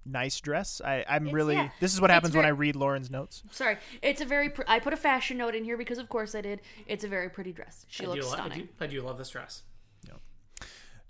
[0.05, 0.81] nice dress.
[0.85, 1.55] I, I'm It's- really.
[1.55, 3.43] yeah, This is what it's happens when I read Lauren's notes.
[3.53, 4.49] Sorry, it's a very.
[4.51, 6.61] Pr- I put a fashion note in here because, of course, I did.
[6.89, 7.87] It's a very pretty dress.
[7.89, 8.61] She I looks do, lo- I stunning.
[8.67, 9.63] do, I do love this dress.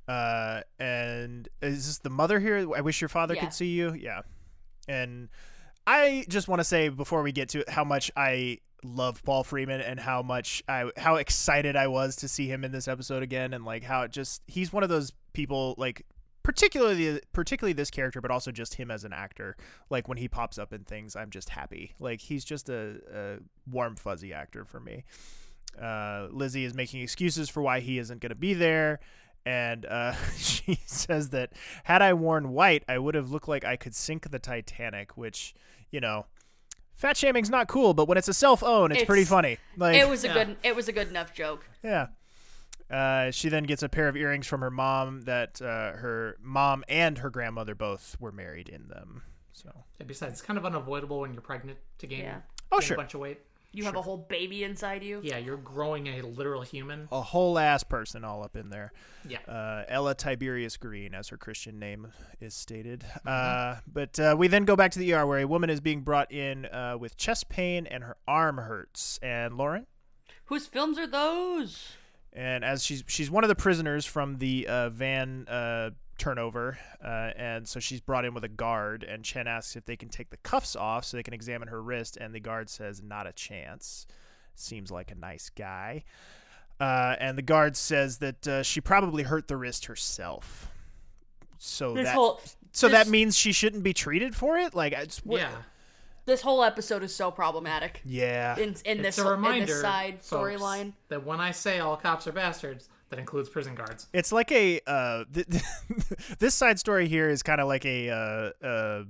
[0.09, 2.59] Uh, and and is this the mother here?
[2.77, 3.41] I wish your father Yeah.
[3.41, 3.93] could see you.
[3.95, 4.21] Yeah,
[4.87, 5.29] and
[5.87, 9.45] I just want to say before we get to it how much I love Paul
[9.45, 13.23] Freeman and how much I how excited I was to see him in this episode
[13.23, 16.05] again, and like how it just he's one of those people like
[16.43, 19.57] particularly particularly this character but also just him as an actor.
[19.91, 21.95] Like when he pops up in things i'm just happy.
[22.01, 23.37] Like he's just a, a
[23.71, 25.05] warm fuzzy actor for me.
[25.81, 28.99] Uh, lizzie is making excuses for why he isn't going to be there
[29.47, 31.53] and uh, she says that
[31.85, 35.55] had i worn white i would have looked like i could sink the titanic which
[35.91, 36.27] you know
[36.95, 40.25] fat shaming's not cool but when it's a self-own it's, pretty funny like It was
[40.25, 40.35] a Yeah.
[40.35, 40.57] good.
[40.63, 41.69] It was a good enough joke.
[41.83, 42.09] yeah.
[42.91, 46.85] Uh, she then gets a pair of earrings from her mom that uh, her mom
[46.89, 49.23] and her grandmother both were married in them.
[49.53, 52.41] So, And besides, it's kind of unavoidable when you're pregnant to gain, Yeah.
[52.71, 52.95] Oh, gain sure.
[52.95, 53.41] a bunch of weight.
[53.77, 55.21] You have a whole baby inside you.
[55.23, 57.09] Yeah, you're growing a literal human.
[57.13, 58.93] a whole ass person all up in there.
[59.29, 59.39] Yeah.
[59.47, 62.09] Uh, Ella Tiberius Green, as her Christian name
[62.41, 63.05] is stated.
[63.27, 66.01] Uh, but uh, we then go back to the ER where a woman is being
[66.01, 69.19] brought in uh, with chest pain and her arm hurts.
[69.23, 69.87] And Lauren?
[70.47, 71.93] Whose films are those?
[72.33, 77.31] and as she's she's one of the prisoners from the uh, van uh, turnover, uh,
[77.37, 79.03] and so she's brought in with a guard.
[79.05, 81.83] And Chen asks if they can take the cuffs off so they can examine her
[81.83, 84.07] wrist, and the guard says, "Not a chance."
[84.55, 86.05] Seems like a nice guy.
[86.81, 90.71] Uh, and the guard says that uh, she probably hurt the wrist herself.
[91.59, 92.41] So This that whole
[92.73, 94.75] so this- that means she shouldn't be treated for it.
[94.75, 95.51] Like, it's, what- yeah.
[96.27, 98.01] this whole episode is so problematic.
[98.05, 98.57] yeah.
[98.59, 100.93] In in It's this a in this side storyline.
[101.09, 104.07] that when I say all cops are bastards, that includes prison guards.
[104.13, 105.47] It's like a uh, th-
[106.39, 109.05] this side story here is kind of like a uh, uh,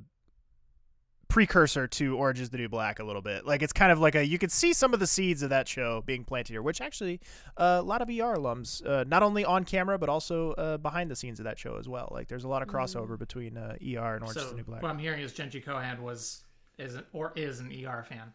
[1.28, 3.46] precursor to Orange is the New Black a little bit.
[3.46, 5.68] Like it's kind of like a you could see some of the seeds of that
[5.68, 7.20] show being planted here, which actually
[7.56, 11.10] uh, a lot of ER alums, uh, not only on camera but also uh, behind
[11.10, 12.08] the scenes of that show as well.
[12.12, 14.64] Like there's a lot of crossover between uh, ER and Orange So is the New
[14.64, 14.82] Black.
[14.82, 16.44] what I'm hearing is Jenji Kohan was
[16.78, 18.32] is an, or is an ER fan.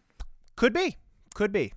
[0.56, 0.98] Could be,
[1.34, 1.74] could be.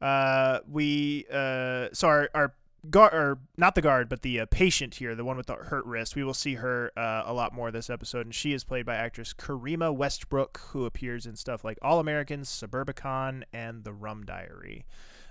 [0.00, 2.54] Uh, we uh, so our our
[2.90, 5.84] guard or not the guard, but the uh, patient here, the one with the hurt
[5.86, 6.16] wrist.
[6.16, 8.96] We will see her uh, a lot more this episode, and she is played by
[8.96, 14.84] actress Karima Westbrook, who appears in stuff like All Americans, Suburbicon, and The Rum Diary.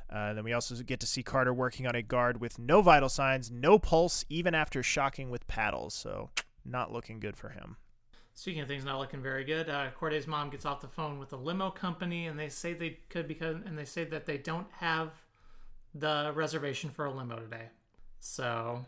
[0.09, 3.09] Uh, then we also get to see Carter working on a guard with no vital
[3.09, 5.93] signs, no pulse, even after shocking with paddles.
[5.93, 6.29] So,
[6.63, 7.77] not looking good for him.
[8.35, 11.29] Speaking of things not looking very good, uh, Corday's mom gets off the phone with
[11.29, 14.67] the limo company, and they say they could because, and they say that they don't
[14.71, 15.11] have
[15.95, 17.67] the reservation for a limo today.
[18.19, 18.85] So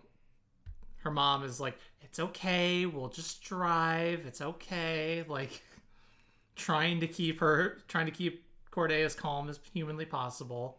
[1.04, 4.26] her mom is like, "It's okay, we'll just drive.
[4.26, 5.62] It's okay." Like
[6.56, 10.78] trying to keep her, trying to keep Corday as calm as humanly possible.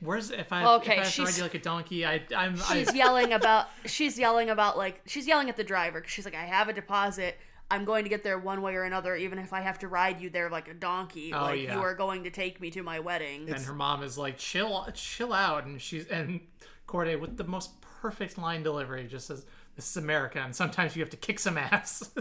[0.00, 2.04] Where's if I Okay, if I to ride you like a donkey?
[2.04, 3.68] I I'm She's I, yelling about.
[3.86, 6.00] She's yelling about like she's yelling at the driver.
[6.00, 7.38] 'cause She's like, I have a deposit.
[7.74, 10.20] I'm going to get there one way or another, even if I have to ride
[10.20, 11.32] you there like a donkey.
[11.34, 11.74] Oh, like yeah.
[11.74, 13.50] you are going to take me to my wedding.
[13.50, 16.40] and her mom is like, "Chill, chill out," and she's and
[16.86, 21.02] Corday with the most perfect line delivery just says, "This is America, and sometimes you
[21.02, 22.10] have to kick some ass."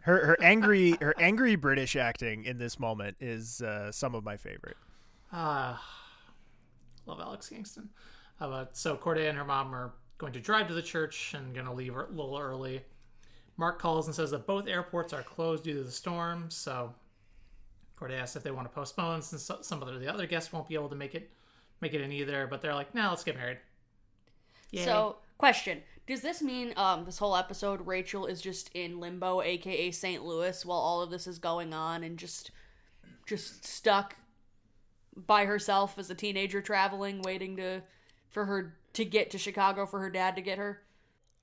[0.00, 4.36] Her her angry her angry British acting in this moment is uh, some of my
[4.36, 4.76] favorite.
[5.32, 5.82] Ah,
[7.06, 7.88] love Alex Kingston.
[8.38, 11.54] Uh, but so Corday and her mom are going to drive to the church and
[11.54, 12.82] going to leave a little early.
[13.56, 16.50] Mark calls and says that both airports are closed due to the storm.
[16.50, 16.94] So
[17.96, 20.74] Corday asks if they want to postpone since some of the other guests won't be
[20.74, 21.30] able to make it
[21.80, 22.46] make it in either.
[22.46, 23.58] But they're like, "No, let's get married."
[24.70, 24.84] Yay.
[24.84, 29.90] So, question: Does this mean um, this whole episode Rachel is just in limbo, aka
[29.90, 30.24] St.
[30.24, 32.50] Louis, while all of this is going on, and just
[33.26, 34.16] just stuck
[35.16, 37.82] by herself as a teenager traveling, waiting to
[38.28, 40.82] for her to get to Chicago for her dad to get her?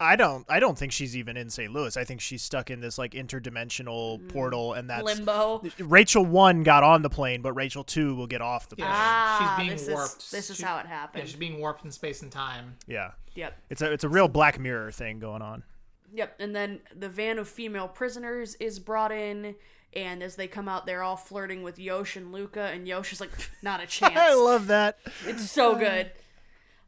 [0.01, 1.71] I don't I don't think she's even in St.
[1.71, 1.95] Louis.
[1.95, 5.61] I think she's stuck in this like interdimensional portal and that's limbo.
[5.79, 8.89] Rachel 1 got on the plane, but Rachel 2 will get off the plane.
[8.91, 10.17] Ah, she's being this warped.
[10.23, 11.27] Is, this is She- how it yeah, happened.
[11.27, 12.75] she's being warped in space and time.
[12.87, 13.11] Yeah.
[13.35, 13.53] Yep.
[13.69, 15.63] It's a it's a real Black Mirror thing going on.
[16.13, 19.55] Yep, and then the van of female prisoners is brought in,
[19.93, 23.21] and as they come out, they're all flirting with Yosh and Luca, and Yosh is
[23.21, 23.29] like,
[23.61, 24.17] not a chance.
[24.17, 24.97] I love that.
[25.25, 26.11] It's so good.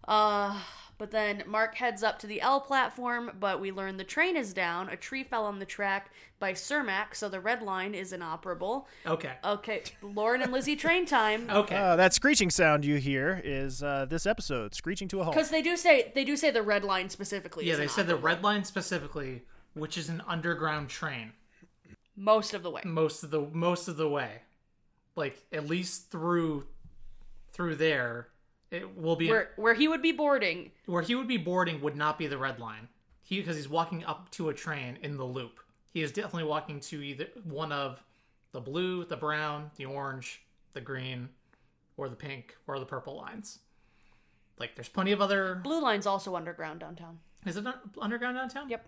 [0.06, 0.60] Uh,
[1.04, 4.54] but then Mark heads up to the L platform, but we learn the train is
[4.54, 4.88] down.
[4.88, 8.88] A tree fell on the track by Cermak, so the red line is inoperable.
[9.06, 9.34] Okay.
[9.44, 11.50] Okay, Lauren and Lizzie train time.
[11.54, 11.76] Okay.
[11.76, 15.36] Uh, that screeching sound you hear is uh, this episode screeching to a halt.
[15.36, 17.66] Because they do say they do say the red line specifically.
[17.66, 19.42] yeah, is they said the red line specifically,
[19.74, 21.34] which is an underground train.
[22.16, 22.82] most of the way.
[22.86, 24.44] most of the most of the way
[25.18, 26.66] like at least through
[27.52, 28.30] through there
[28.74, 31.96] it will be Where where he would be boarding, where he would be boarding would
[31.96, 32.90] not be the red line
[33.24, 35.60] he because he's walking up to a train in the loop.
[35.92, 38.04] He is definitely walking to either one of
[38.52, 41.30] the blue, the brown, the orange, the green,
[41.98, 43.60] or the pink, or the purple lines.
[44.60, 45.56] Like, there's plenty of other.
[45.64, 47.20] Blue Line's also underground downtown.
[47.46, 47.66] Is it
[48.00, 48.70] underground downtown?
[48.70, 48.86] Yep.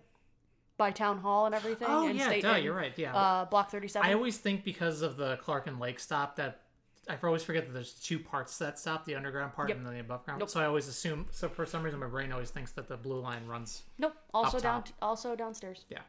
[0.76, 1.88] By town hall and everything.
[1.90, 2.92] Oh and yeah, state duh, you're right.
[2.96, 4.08] Yeah, Uh, block 37.
[4.08, 6.65] I always think because of the Clark and Lake stop that
[7.08, 9.78] I always forget that there's two parts to that stop: the underground part Yep.
[9.78, 10.40] and then the above ground.
[10.40, 10.50] Nope.
[10.50, 11.26] So I always assume.
[11.30, 13.82] So for some reason, my brain always thinks that the blue line runs.
[13.98, 14.14] nope.
[14.34, 14.82] Also down.
[14.82, 14.94] top.
[15.00, 15.84] Also downstairs.
[15.88, 16.00] Yeah.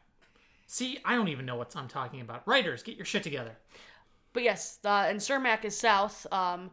[0.66, 2.46] See, I don't even know what I'm talking about.
[2.46, 3.56] Writers, get your shit together.
[4.32, 6.26] But yes, uh, and Cermak is south.
[6.30, 6.70] Um,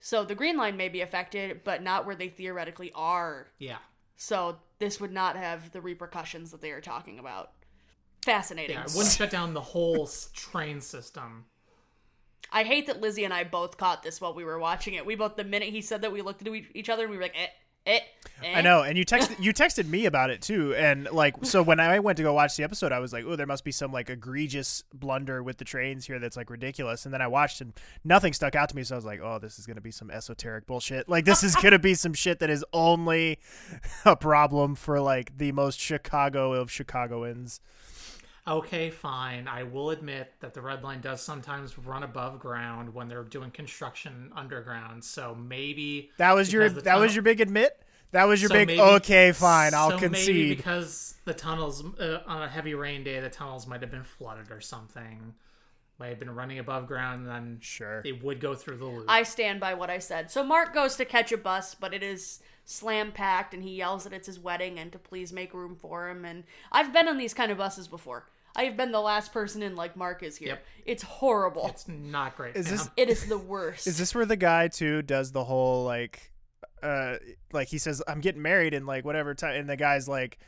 [0.00, 3.48] so the green line may be affected, but not where they theoretically are.
[3.58, 3.76] Yeah.
[4.16, 7.52] So this would not have the repercussions that they are talking about.
[8.24, 8.76] Fascinating.
[8.76, 11.44] Yeah, it wouldn't shut down the whole train system.
[12.52, 15.04] I hate that Lizzie and I both caught this while we were watching it.
[15.04, 17.22] We both, the minute he said that, we looked at each other and we were
[17.24, 17.46] like, eh,
[17.86, 17.98] eh,
[18.42, 18.58] eh.
[18.58, 21.80] I know, and you texted you texted me about it too, and like so when
[21.80, 23.92] I went to go watch the episode, I was like, oh, there must be some
[23.92, 27.72] like egregious blunder with the trains here that's like ridiculous, and then I watched and
[28.04, 30.10] nothing stuck out to me, so I was like, oh, this is gonna be some
[30.10, 33.38] esoteric bullshit, like this is gonna be some shit that is only
[34.04, 37.60] a problem for like the most Chicago of Chicagoans.
[38.46, 39.48] Okay, fine.
[39.48, 43.50] I will admit that the red line does sometimes run above ground when they're doing
[43.50, 45.02] construction underground.
[45.02, 47.80] So maybe That was your because the that was your big admit.
[48.10, 50.56] That was your so big maybe- okay, fine, I'll so Maybe concede.
[50.58, 54.50] because the tunnels uh, on a heavy rain day, the tunnels might have been flooded
[54.52, 55.34] or something.
[55.98, 58.02] Might have been running above ground, and then Sure.
[58.02, 59.06] they would go through the loop.
[59.08, 60.30] I stand by what I said.
[60.30, 64.04] So Mark goes to catch a bus, but it is slam packed, and he yells
[64.04, 66.24] that it's his wedding and to please make room for him.
[66.24, 68.26] And I've been on these kind of buses before.
[68.56, 70.48] I have been the last person in like Mark is here.
[70.48, 70.64] Yep.
[70.86, 71.66] It's horrible.
[71.68, 72.54] it's not great.
[72.56, 73.86] Is And this- I'm- it is the worst.
[73.86, 76.30] Is this where the guy too does the whole like
[76.82, 77.16] uh
[77.52, 80.38] like he says I'm getting married in like whatever time and the guy's like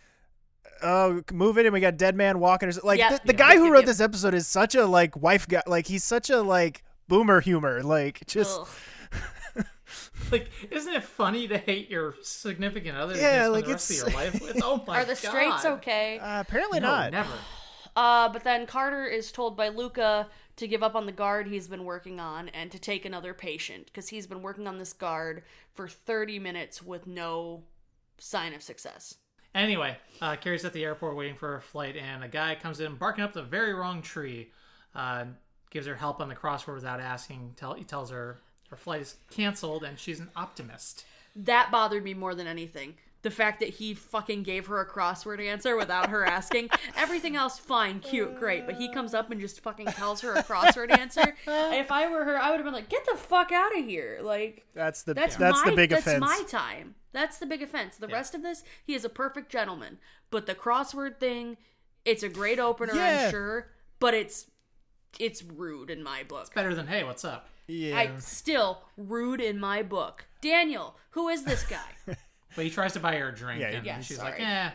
[0.82, 3.10] oh move it and we got dead man walking or so- like Yep.
[3.22, 3.86] the, the Yep, guy yep, who wrote yep.
[3.86, 7.82] this episode is such a like wife guy like he's such a like boomer humor
[7.82, 8.60] like just
[10.32, 13.16] like, isn't it funny to hate your significant other?
[13.16, 14.60] Yeah, like, the rest of it's- your life with?
[14.64, 14.96] Oh my god.
[14.96, 16.18] Are the straights okay?
[16.18, 17.30] uh, apparently No, not never.
[17.96, 21.66] Uh, but then Carter is told by Luca to give up on the guard he's
[21.66, 25.42] been working on and to take another patient because he's been working on this guard
[25.72, 27.62] for 30 minutes with no
[28.18, 29.16] sign of success.
[29.54, 32.94] Anyway, uh, Kerry's at the airport waiting for her flight, and a guy comes in
[32.96, 34.52] barking up the very wrong tree.
[34.94, 35.24] Uh,
[35.70, 37.54] gives her help on the crossword without asking.
[37.56, 38.38] Tell, he tells her
[38.70, 41.04] her flight is canceled, and she's an optimist.
[41.34, 42.94] That bothered me more than anything.
[43.22, 46.68] The fact that he fucking gave her a crossword answer without her asking.
[46.96, 48.66] Everything else, fine, cute, great.
[48.66, 51.34] But he comes up and just fucking tells her a crossword answer.
[51.46, 54.20] If I were her, I would have been like, get the fuck out of here.
[54.22, 56.94] Like, that's the That's that's my the big that's offense my time.
[57.12, 57.96] That's the big offense.
[57.96, 59.98] The rest of this, he is a perfect gentleman.
[60.30, 61.56] But the crossword thing,
[62.04, 63.24] it's a great opener, Yeah.
[63.24, 64.46] I'm sure, but it's
[65.18, 66.54] it's rude in my book.
[66.54, 67.48] Better than hey, what's up?
[67.68, 70.26] yeah I still rude in my book.
[70.40, 71.78] Daniel, who is this guy?
[72.56, 74.32] But he tries to buy her a drink, Yeah, and yeah, she's sorry.
[74.32, 74.70] like, eh.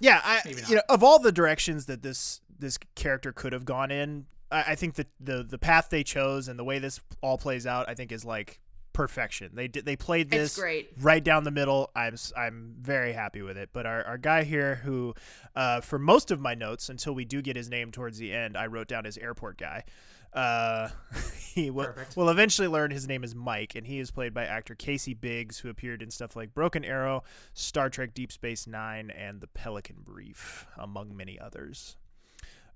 [0.00, 3.90] yeah I you know of all the directions that this this character could have gone
[3.90, 7.38] in I, I think that the the path they chose and the way this all
[7.38, 8.60] plays out I think is like
[8.92, 10.90] perfection they did they played this great.
[11.00, 11.90] right down the middle.
[11.94, 13.70] I'm s- I'm very happy with it.
[13.72, 15.14] But our, our guy here, who
[15.54, 18.56] uh, for most of my notes until we do get his name towards the end,
[18.56, 19.84] I wrote down as airport guy.
[20.32, 20.88] Uh,
[21.54, 22.16] he will, Perfect.
[22.16, 25.58] will eventually learn his name is Mike, and he is played by actor Casey Biggs,
[25.58, 27.22] who appeared in stuff like Broken Arrow,
[27.54, 31.96] Star Trek Deep Space Nine, and The Pelican Brief, among many others.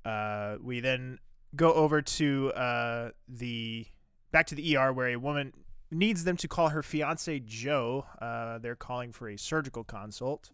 [0.05, 1.19] Uh, we then
[1.57, 3.87] go over to uh, the
[4.33, 5.53] back to the ER where a woman
[5.91, 8.05] needs them to call her fiance Joe.
[8.21, 10.51] Uh, they're calling for a surgical consult.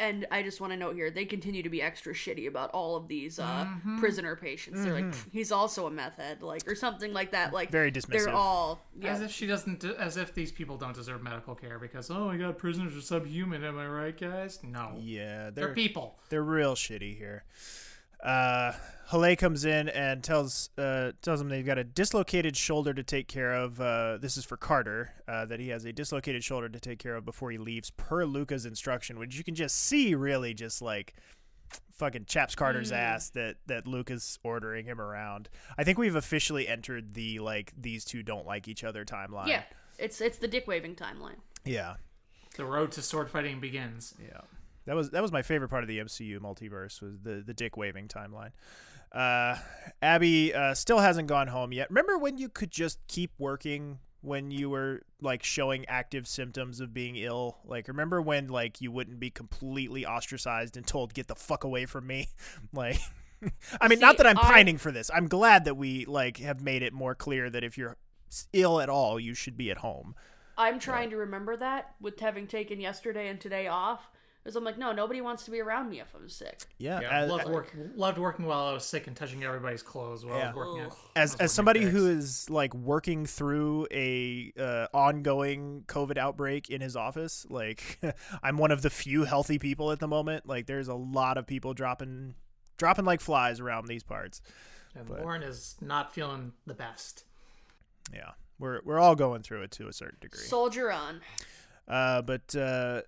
[0.00, 2.96] And I just want to note here, they continue to be extra shitty about all
[2.96, 3.66] of these uh,
[3.98, 4.82] prisoner patients.
[4.82, 7.52] They're like, he's also a meth head, like, or something like that.
[7.52, 8.06] Like, Very dismissive.
[8.08, 8.34] They're dismissive.
[8.34, 12.24] all, As if she doesn't, as if these people don't deserve medical care because oh
[12.26, 13.62] my god, prisoners are subhuman.
[13.62, 14.58] Am I right, guys?
[14.64, 16.16] No, Yeah, they're they're people.
[16.30, 17.44] they're real shitty here.
[18.22, 18.72] Uh,
[19.10, 23.26] Haleh comes in and tells uh, tells them they've got a dislocated shoulder to take
[23.26, 23.80] care of.
[23.80, 25.12] Uh, this is for Carter.
[25.26, 28.24] Uh, that he has a dislocated shoulder to take care of before he leaves, per
[28.24, 31.14] Luca's instruction, which you can just see really just like
[31.94, 35.48] fucking chaps Carter's ass that that Luca's ordering him around.
[35.76, 39.48] I think we've officially entered the like these two don't like each other timeline.
[39.48, 39.62] Yeah,
[39.98, 41.36] it's it's the dick waving timeline.
[41.64, 41.94] yeah,
[42.56, 44.14] The road to sword fighting begins.
[44.20, 44.42] Yeah,
[44.86, 47.76] that was that was my favorite part of the MCU multiverse was the the dick
[47.76, 48.50] waving timeline.
[49.12, 49.56] Uh,
[50.00, 51.90] Abby uh, still hasn't gone home yet.
[51.90, 56.94] Remember when you could just keep working when you were like showing active symptoms of
[56.94, 57.58] being ill?
[57.64, 61.86] Like remember when like you wouldn't be completely ostracized and told get the fuck away
[61.86, 62.28] from me?
[62.72, 63.00] like
[63.80, 65.10] I mean, not that I'm I- pining for this.
[65.12, 67.96] I'm glad that we like have made it more clear that if you're
[68.52, 70.14] ill at all, you should be at home.
[70.56, 74.10] I'm trying to remember that with having taken yesterday and today off.
[74.42, 76.62] Because I'm like, no, nobody wants to be around me if I'm sick.
[76.78, 80.24] Yeah, Yeah, as, loved, work, loved working while I was sick and touching everybody's clothes
[80.24, 80.80] while I was working.
[80.80, 86.16] At, as was as working somebody who is like working through a uh, ongoing COVID
[86.16, 88.00] outbreak in his office, like
[88.42, 90.48] I'm one of the few healthy people at the moment.
[90.48, 92.34] Like there's a lot of people dropping
[92.78, 94.40] dropping like flies around these parts.
[94.94, 97.24] And but- Lauren is not feeling the best.
[98.12, 100.40] Yeah, we're we're all going through it to a certain degree.
[100.40, 101.20] Soldier on.
[101.86, 103.02] Uh, but uh,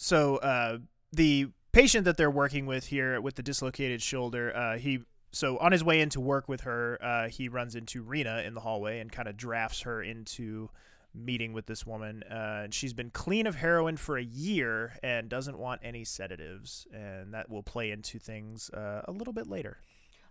[0.00, 0.78] so uh,
[1.12, 5.00] the patient that they're working with here with the dislocated shoulder, uh, he
[5.32, 8.60] so on his way into work with her, uh, he runs into Rena in the
[8.60, 10.70] hallway and kind of drafts her into
[11.12, 12.22] meeting with this woman.
[12.30, 16.86] Uh, and she's been clean of heroin for a year and doesn't want any sedatives,
[16.94, 19.78] and that will play into things uh, a little bit later.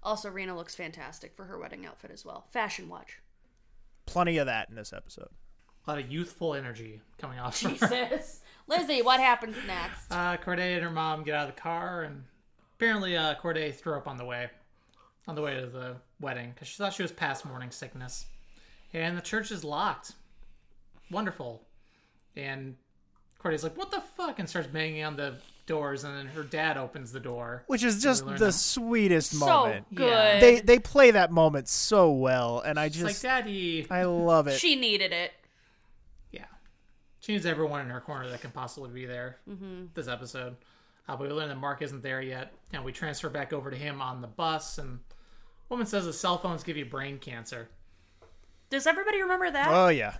[0.02, 2.48] Also, Rena looks fantastic for her wedding outfit as well.
[2.54, 3.20] Fashion watch.
[4.06, 5.28] Plenty of that in this episode.
[5.88, 7.88] A lot of youthful energy coming off from her.
[8.10, 8.42] Jesus.
[8.68, 10.12] Lizzie, what happens next?
[10.12, 12.24] Uh, Corday and her mom get out of the car, and
[12.78, 14.50] apparently uh, Corday threw up on the way,
[15.28, 18.26] on the way to the wedding because she thought she was past morning sickness,
[18.94, 20.12] and the church is locked.
[21.10, 21.62] Wonderful,
[22.36, 22.76] and
[23.40, 26.76] Corday's like, "What the fuck?" and starts banging on the doors, and then her dad
[26.76, 27.64] opens the door.
[27.68, 28.52] Which is just the that.
[28.52, 29.86] sweetest so moment.
[29.96, 30.10] good.
[30.10, 30.40] Yeah.
[30.42, 34.48] They they play that moment so well, and I It's like, just "Daddy." I love
[34.48, 34.60] it.
[34.60, 35.32] she needed it.
[37.20, 39.38] Yeah, she needs everyone in her corner that can possibly be there.
[39.50, 39.86] Mm-hmm.
[39.94, 40.56] This episode,
[41.08, 43.78] uh, but we learn that Mark isn't there yet, and we transfer back over to
[43.78, 44.78] him on the bus.
[44.78, 45.00] And
[45.70, 47.70] woman says the cell phones give you brain cancer.
[48.70, 49.68] Does everybody remember that?
[49.70, 50.16] Oh yeah,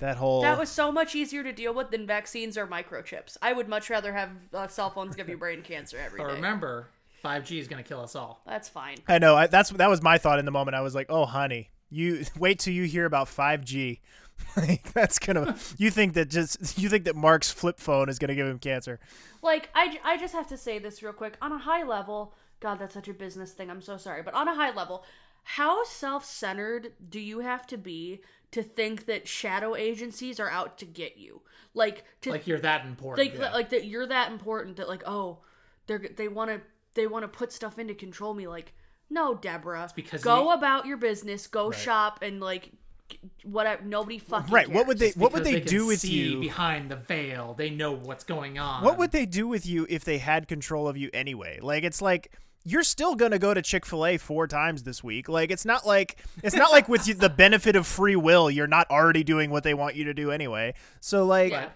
[0.00, 3.36] that whole that was so much easier to deal with than vaccines or microchips.
[3.40, 6.34] I would much rather have uh, cell phones give you brain cancer every But day.
[6.34, 6.88] remember,
[7.24, 8.42] 5G is going to kill us all.
[8.46, 8.98] That's fine.
[9.08, 9.34] I know.
[9.34, 10.74] I, that's that was my thought in the moment.
[10.74, 14.00] I was like, "Oh, honey, you wait till you hear about 5G.
[14.56, 15.56] like that's gonna.
[15.78, 19.00] You think that just you think that Mark's flip phone is gonna give him cancer?
[19.42, 21.36] Like, I, I just have to say this real quick.
[21.40, 23.70] On a high level, God, that's such a business thing.
[23.70, 24.22] I'm so sorry.
[24.22, 25.04] But on a high level,
[25.44, 28.20] how self centered do you have to be
[28.50, 31.40] to think that shadow agencies are out to get you?
[31.72, 33.38] Like, to Like you're that important.
[33.40, 35.38] like like that you're that important that like oh
[35.86, 36.60] they're they want to
[36.94, 38.74] they want to put stuff in to control me like
[39.10, 42.72] no deborah because go you- about your business go shop and like
[43.08, 44.68] g- whatever nobody fucking Right.
[44.68, 45.10] What would they.
[45.10, 46.40] What would Because they, can do with see you?
[46.40, 47.54] behind the veil?
[47.56, 48.82] They know what's going on.
[48.82, 51.60] What would they do with you if they had control of you anyway?
[51.62, 52.32] Like it's like
[52.64, 55.28] you're still gonna go to Chick Fil A four times this week.
[55.28, 58.66] Like it's not like it's not like with you, the benefit of free will, you're
[58.66, 60.74] not already doing what they want you to do anyway.
[61.00, 61.68] So like, Yeah.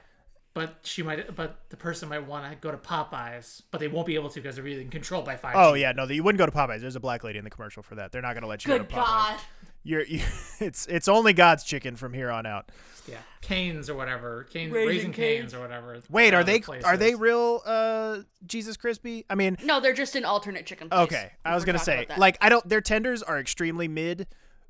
[0.53, 1.35] But she might.
[1.37, 4.41] But the person might want to go to Popeyes, but they won't be able to
[4.41, 5.53] because they're being controlled by 5G.
[5.55, 6.81] oh yeah, no, you wouldn't go to Popeyes.
[6.81, 8.11] There's a black lady in the commercial for that.
[8.11, 9.07] They're not gonna let you good go to Popeyes.
[9.07, 9.39] god
[9.85, 10.23] You're, you
[10.61, 12.73] it's it's only God's chicken from here on out.
[13.07, 13.19] yeah.
[13.43, 14.45] Canes or whatever.
[14.53, 15.41] Canes, Raising raising, canes.
[15.41, 15.55] Cane's.
[15.55, 16.01] or whatever.
[16.11, 16.85] Wait, are they places.
[16.85, 19.25] are they real uh Jesus crispy?
[19.31, 22.37] I mean, no they're just an alternate chicken place, okay, I was gonna say like
[22.41, 22.69] I don't.
[22.69, 24.27] Their tenders are extremely mid,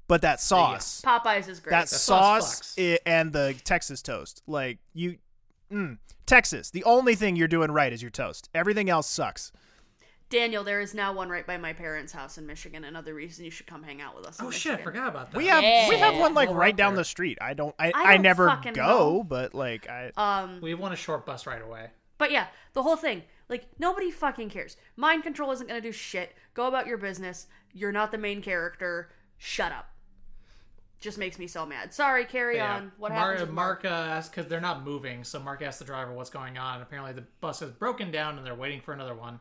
[0.09, 2.95] but that sauce, popeyes is great that sauce sauce, fucks.
[2.97, 5.16] i- and the Texas toast, like you,
[5.70, 6.70] mm, Texas.
[6.70, 8.48] The only thing you're doing right is your toast.
[8.54, 9.52] Everything else sucks.
[10.28, 13.50] daniel there is now one right by my parents house in michigan another reason you
[13.50, 14.78] should come hang out with us in Oh shit!
[14.78, 15.37] I forgot about that.
[15.37, 17.38] We have we have one like right down the street.
[17.40, 19.24] I don't I, I I, don't never go, know.
[19.24, 21.90] but like I um We want a short bus right away.
[22.18, 23.22] But yeah, the whole thing.
[23.48, 24.76] Like, nobody fucking cares.
[24.94, 26.37] Mind control isn't gonna do shit.
[26.54, 27.48] Go about your business.
[27.72, 29.11] You're not the main character.
[29.38, 29.87] Shut up.
[31.00, 31.94] Just makes me so mad.
[31.94, 32.92] Sorry, carry yeah, on.
[32.98, 33.84] What Mar- happens with Mark?
[33.84, 36.82] Mark uh, asked because they're not moving, so Mark asked the driver what's going on.
[36.82, 39.40] Apparently, the bus has broken down and they're waiting for another one.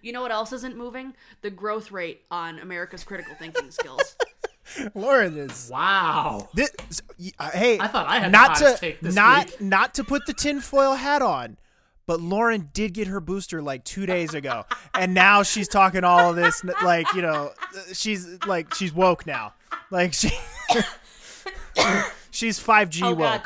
[0.00, 1.14] You know what else isn't moving?
[1.42, 4.16] The growth rate on America's critical thinking skills.
[4.94, 6.48] Lauren is Wow.
[6.54, 6.70] this,
[7.38, 9.60] uh, hey, I thought I had not hottest to take this not week.
[9.60, 11.56] not to put the tinfoil hat on,
[12.06, 16.30] but Lauren did get her booster like two days ago, and now she's talking all
[16.30, 17.52] of this like you know
[17.92, 19.54] she's like she's woke now,
[19.90, 20.30] like she
[22.30, 23.18] she's five G oh woke.
[23.18, 23.42] god.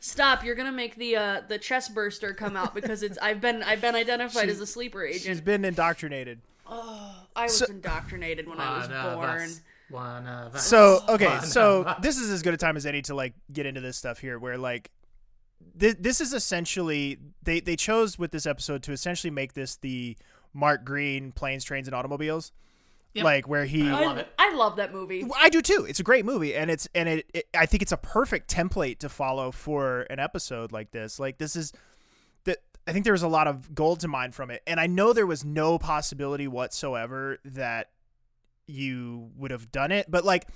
[0.00, 3.62] Stop, you're gonna make the uh the chest burster come out because it's I've been
[3.62, 5.44] I've been identified as a sleeper She's agent.
[5.44, 6.40] been indoctrinated.
[6.66, 9.50] Oh, I was indoctrinated when I was One born.
[9.90, 10.66] One of us.
[10.66, 13.66] So okay, One so this is as good a time as any to like get
[13.66, 14.90] into this stuff here, where like
[15.78, 20.16] this, this is essentially they they chose with this episode to essentially make this the
[20.52, 22.52] Mark Green planes, trains, and automobiles.
[23.14, 23.24] Yep.
[23.24, 24.28] like where he I love it.
[24.38, 25.26] I love that movie.
[25.34, 25.86] I do too.
[25.88, 27.48] It's a great movie, and it's and it, it.
[27.54, 31.18] I think it's a perfect template to follow for an episode like this.
[31.18, 31.72] Like this is
[32.44, 32.58] that.
[32.86, 35.12] I think there was a lot of gold to mine from it, and I know
[35.12, 37.90] there was no possibility whatsoever that
[38.66, 40.10] you would have done it.
[40.10, 40.46] But like,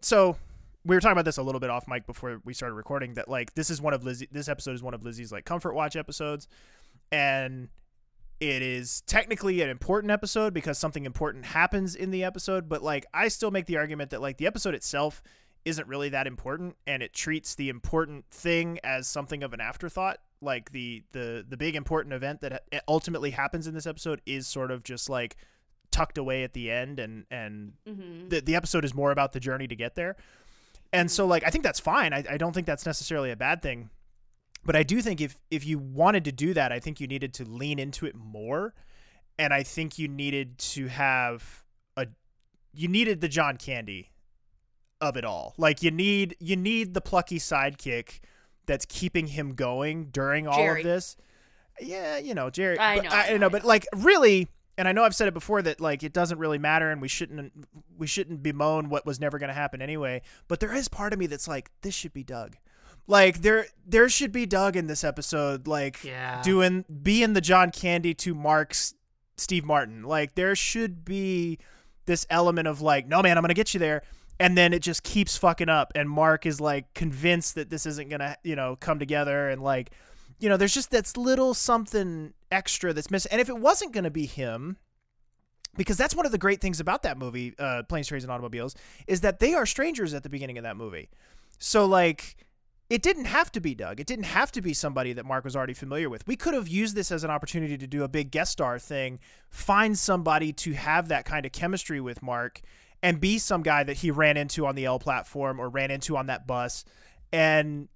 [0.00, 0.36] so
[0.84, 3.14] we were talking about this a little bit off mic before we started recording.
[3.14, 4.28] That like this is one of Lizzie.
[4.30, 6.48] This episode is one of Lizzie's like comfort watch episodes,
[7.12, 7.68] and
[8.40, 13.04] it is technically an important episode because something important happens in the episode but like
[13.12, 15.22] i still make the argument that like the episode itself
[15.66, 20.18] isn't really that important and it treats the important thing as something of an afterthought
[20.40, 24.70] like the the the big important event that ultimately happens in this episode is sort
[24.70, 25.36] of just like
[25.90, 28.28] tucked away at the end and and mm-hmm.
[28.28, 30.16] the, the episode is more about the journey to get there
[30.92, 33.62] and so like i think that's fine I, I don't think that's necessarily a bad
[33.62, 33.90] thing
[34.64, 37.32] but I do think if if you wanted to do that, I think you needed
[37.34, 38.74] to lean into it more,
[39.38, 41.64] and I think you needed to have
[41.96, 42.06] a
[42.72, 44.10] you needed the John Candy
[45.00, 45.54] of it all.
[45.56, 48.20] Like you need you need the plucky sidekick
[48.66, 50.80] that's keeping him going during all Jerry.
[50.82, 51.16] of this.
[51.80, 52.78] Yeah, you know, Jerry.
[52.78, 54.48] I but know, I, I know, know, but like really,
[54.80, 57.06] and I know I've said it before that like it doesn't really matter, and we
[57.08, 57.52] shouldn't
[57.98, 60.22] we shouldn't bemoan what was never going to happen anyway.
[60.48, 62.56] But there is part of me that's like, this should be Doug.
[63.06, 66.40] Like there there should be Doug in this episode, like Yeah.
[66.42, 68.94] doing being the John Candy to Mark's
[69.36, 70.02] Steve Martin.
[70.02, 71.58] Like there should be
[72.06, 74.02] this element of like, no man, I'm gonna get you there.
[74.38, 78.08] And then it just keeps fucking up, and Mark is like convinced that this isn't
[78.08, 79.90] gonna, you know, come together, and like,
[80.38, 83.32] you know, there's just that's little something extra that's missing.
[83.32, 84.76] And if it wasn't gonna be him,
[85.76, 88.74] because that's one of the great things about that movie, uh, Planes, Trains, and Automobiles,
[89.06, 91.08] is that they are strangers at the beginning of that movie.
[91.58, 92.36] So like,
[92.88, 94.00] it didn't have to be Doug.
[94.00, 96.26] It didn't have to be somebody that Mark was already familiar with.
[96.26, 99.20] We could have used this as an opportunity to do a big guest star thing,
[99.48, 102.60] find somebody to have that kind of chemistry with Mark,
[103.00, 106.16] and be some guy that he ran into on the L platform or ran into
[106.16, 106.84] on that bus,
[107.32, 107.88] and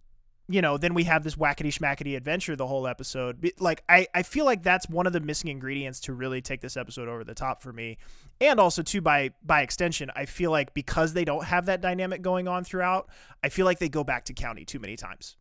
[0.48, 3.50] you know, then we have this wackety schmackety adventure the whole episode.
[3.58, 6.76] Like, I, I feel like that's one of the missing ingredients to really take this
[6.76, 7.96] episode over the top for me.
[8.40, 12.20] And also, too, by by extension, I feel like because they don't have that dynamic
[12.20, 13.08] going on throughout,
[13.42, 15.36] I feel like they go back to county too many times.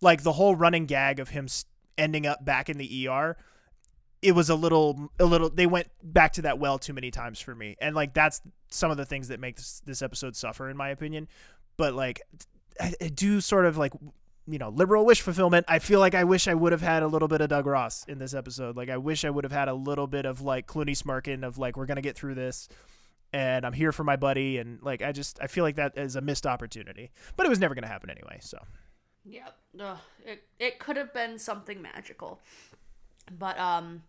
[0.00, 1.46] Like the whole running gag of him
[1.96, 3.36] ending up back in the ER,
[4.22, 7.38] it was a little a little they went back to that well too many times
[7.40, 7.76] for me.
[7.80, 10.88] And like that's some of the things that make this, this episode suffer in my
[10.88, 11.28] opinion.
[11.76, 12.20] But like
[12.80, 13.92] I do sort of like
[14.46, 17.06] you know liberal wish fulfillment i feel like i wish i would have had a
[17.06, 19.68] little bit of doug ross in this episode like i wish i would have had
[19.68, 22.68] a little bit of like clooney smirking of like we're gonna get through this
[23.32, 26.16] and i'm here for my buddy and like i just i feel like that is
[26.16, 28.58] a missed opportunity but it was never gonna happen anyway so
[29.24, 29.56] Yep.
[29.80, 32.40] Ugh, it it could have been something magical.
[33.38, 34.02] But um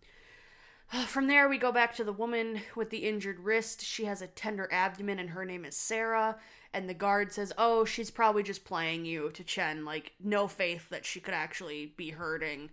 [1.07, 3.81] from there we go back to the woman with the injured wrist.
[3.83, 6.37] She has a tender abdomen and her name is Sarah
[6.73, 10.89] and the guard says, "Oh, she's probably just playing you to Chen, like no faith
[10.89, 12.69] that she could actually be hurting."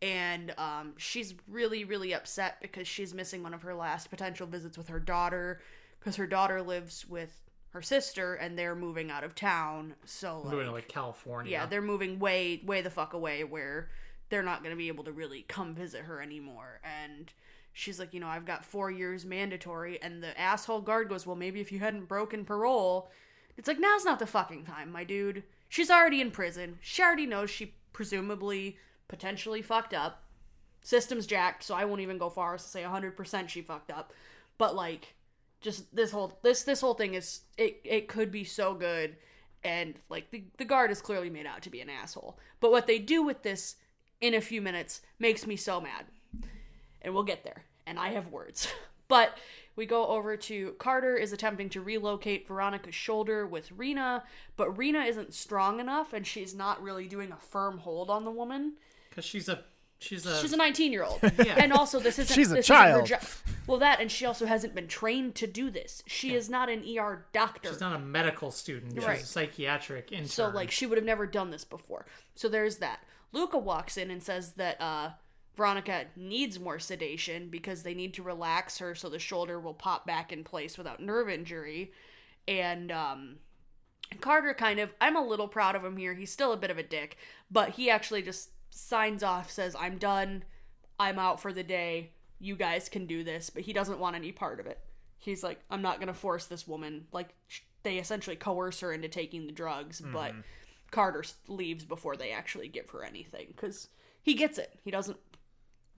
[0.00, 4.78] And um she's really really upset because she's missing one of her last potential visits
[4.78, 5.60] with her daughter
[5.98, 9.94] because her daughter lives with her sister and they're moving out of town.
[10.04, 11.50] So like, Moving to like California.
[11.52, 13.90] yeah, they're moving way, way the fuck away where
[14.30, 16.80] they're not going to be able to really come visit her anymore.
[16.84, 17.30] And
[17.72, 20.00] she's like, you know, I've got four years mandatory.
[20.00, 23.10] And the asshole guard goes, well, maybe if you hadn't broken parole.
[23.58, 25.42] It's like, now's not the fucking time, my dude.
[25.68, 26.78] She's already in prison.
[26.80, 28.78] She already knows she presumably,
[29.08, 30.22] potentially fucked up.
[30.80, 34.14] System's jacked, so I won't even go far as to say 100% she fucked up.
[34.56, 35.14] But like,
[35.60, 39.16] just this whole this this whole thing is it it could be so good
[39.64, 42.86] and like the the guard is clearly made out to be an asshole but what
[42.86, 43.76] they do with this
[44.20, 46.04] in a few minutes makes me so mad
[47.02, 48.68] and we'll get there and i have words
[49.08, 49.36] but
[49.78, 54.24] we go over to carter is attempting to relocate veronica's shoulder with rena
[54.56, 58.30] but rena isn't strong enough and she's not really doing a firm hold on the
[58.30, 58.74] woman.
[59.08, 59.62] Because she's a
[60.00, 62.76] she's a she's a 19 year old and also this isn't She's a this isn't
[62.76, 63.06] her child.
[63.06, 63.16] jo-
[63.66, 66.02] well that and she also hasn't been trained to do this.
[66.06, 67.68] She is not an er doctor.
[67.70, 68.94] She's not a medical student.
[68.94, 69.20] She's Right.
[69.22, 70.26] a psychiatric intern.
[70.28, 72.04] so like she would have never done this before.
[72.34, 73.00] So there's that.
[73.32, 75.10] Luca walks in and says that uh
[75.58, 80.06] veronica needs more sedation because they need to relax her so the shoulder will pop
[80.06, 81.92] back in place without nerve injury
[82.46, 83.36] and um
[84.20, 86.14] Carter kind of I'm a little proud of him here.
[86.14, 87.16] He's still a bit of a dick,
[87.50, 90.44] but he actually just signs off, says, I'm done.
[90.98, 92.12] I'm out for the day.
[92.40, 94.80] You guys can do this, but he doesn't want any part of it.
[95.18, 97.06] He's like, I'm not going to force this woman.
[97.12, 97.34] Like,
[97.82, 100.32] they essentially coerce her into taking the drugs, but
[100.90, 103.88] Carter leaves before they actually give her anything because
[104.22, 104.78] he gets it.
[104.84, 105.18] He doesn't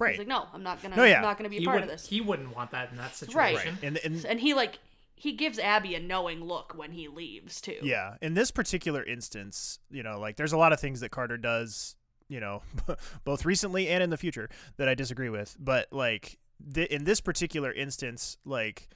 [0.01, 0.11] Right.
[0.13, 0.97] He's like, no, I'm not gonna.
[0.97, 1.17] No, yeah.
[1.19, 2.07] I'm not gonna be a He part of this.
[2.09, 3.57] He wouldn't want that in that Right.
[3.57, 3.79] situation.
[3.83, 4.79] And, and and he like
[5.15, 7.77] he gives Abby a knowing look when he leaves too.
[7.83, 11.37] Yeah, in this particular instance, you know, like there's a lot of things that Carter
[11.37, 11.95] does,
[12.29, 12.63] you know,
[13.25, 14.49] both recently and in the future
[14.79, 15.55] that I disagree with.
[15.61, 16.39] But like
[16.75, 18.89] th- in this particular instance, like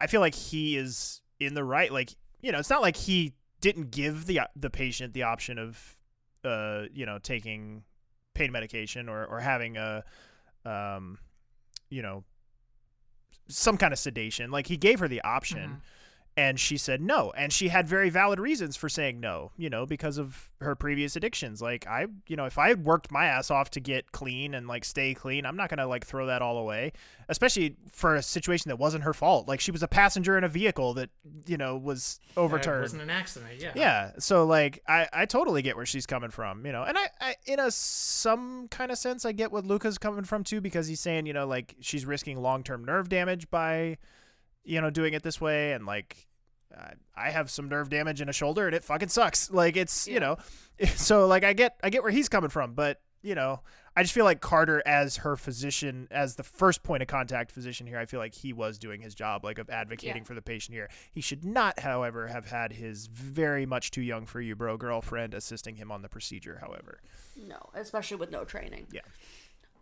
[0.00, 1.92] I feel like he is in the right.
[1.92, 5.96] Like you know, it's not like he didn't give the the patient the option of,
[6.44, 7.84] uh, you know, taking
[8.34, 10.04] pain medication or or having a,
[10.64, 11.18] um,
[11.90, 12.24] you know,
[13.48, 14.50] some kind of sedation.
[14.50, 15.80] Like he gave her the option Mhm.
[16.38, 19.84] And she said no and she had very valid reasons for saying no you know
[19.84, 23.50] because of her previous addictions like i you know if i had worked my ass
[23.50, 26.56] off to get clean and like stay clean i'm not gonna like throw that all
[26.58, 26.92] away
[27.28, 30.48] especially for a situation that wasn't her fault like she was a passenger in a
[30.48, 31.10] vehicle that
[31.46, 33.54] you know was overturned wasn't an accident.
[33.58, 33.72] Yeah.
[33.74, 37.08] yeah so like i i totally get where she's coming from you know and i,
[37.20, 40.86] I in a some kind of sense i get what luca's coming from too because
[40.86, 43.98] he's saying you know like she's risking long-term nerve damage by
[44.68, 46.26] you know doing it this way and like
[46.76, 49.50] I- I have some nerve damage in a shoulder and it fucking sucks.
[49.62, 50.36] Like it's, you know,
[50.94, 53.62] so like I get I get where he's coming from, but you know,
[53.96, 57.84] I just feel like Carter as her physician, as the first point of contact physician
[57.88, 60.26] here, I feel like he was doing his job like of advocating Yeah.
[60.28, 60.88] for the patient here.
[61.10, 65.34] He should not, however, have had his very much too young for you bro girlfriend
[65.34, 67.00] assisting him on the procedure, however.
[67.36, 68.86] No, especially with no training.
[68.92, 69.00] Yeah.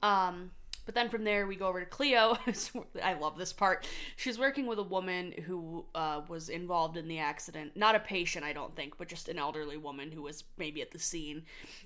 [0.02, 0.52] Um,
[0.86, 2.38] but then from there we go over to Cleo.
[3.02, 3.86] I love this part.
[4.14, 7.76] She's working with a woman who uh, was involved in the accident.
[7.76, 10.92] Not a patient, I don't think, but just an elderly woman who was maybe at
[10.92, 11.42] the scene,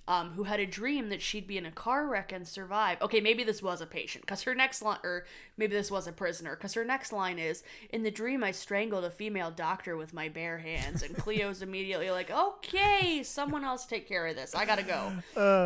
[0.06, 3.00] um, who had a dream that she'd be in a car wreck and survive.
[3.00, 5.24] Okay, maybe this was a patient, because her next line, or
[5.56, 9.04] maybe this was a prisoner, because her next line is, "In the dream, I strangled
[9.04, 14.06] a female doctor with my bare hands." And Cleo's immediately like, "Okay, someone else take
[14.06, 14.54] care of this.
[14.54, 15.12] I gotta go."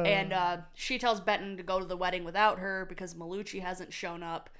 [0.07, 3.93] and uh, she tells Benton to go to the wedding without her because Malucci hasn't
[3.93, 4.51] shown up.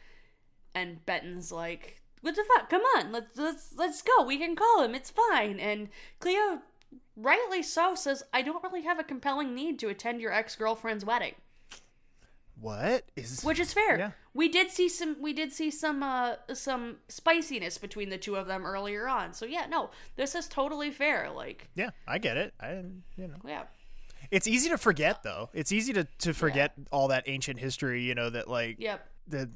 [0.75, 2.69] And Benton's like, "What the fuck?
[2.71, 4.25] Come on, let's let's let's go.
[4.25, 4.95] We can call him.
[4.95, 5.89] It's fine." And
[6.19, 6.62] Cleo,
[7.17, 11.05] rightly so, says, "I don't really have a compelling need to attend your ex girlfriend's
[11.05, 11.35] wedding,"
[12.61, 13.99] What is which is fair.
[13.99, 14.11] Yeah.
[14.33, 18.47] We did see some we did see some uh some spiciness between the two of
[18.47, 19.33] them earlier on.
[19.33, 21.31] So yeah, no, this is totally fair.
[21.31, 22.55] Like, Yeah, I get it.
[22.61, 22.83] I
[23.17, 23.37] you know.
[23.47, 23.65] yeah.
[24.35, 25.49] It's easy to forget though.
[25.53, 29.07] It's easy to, to forget all that ancient history, you know, that like Yep.
[29.28, 29.51] the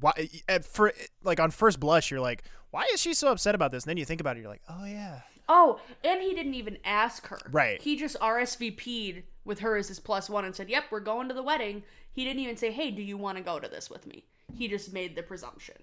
[0.00, 3.70] why at for like on first blush you're like, why is she so upset about
[3.70, 3.84] this?
[3.84, 5.20] And then you think about it, you're like, oh yeah.
[5.46, 7.38] Oh, and he didn't even ask her.
[7.50, 7.80] Right.
[7.82, 11.34] He just RSVP'd with her as his plus one and said, "Yep, we're going to
[11.34, 14.06] the wedding." He didn't even say, "Hey, do you want to go to this with
[14.06, 15.76] me?" He just made the presumption,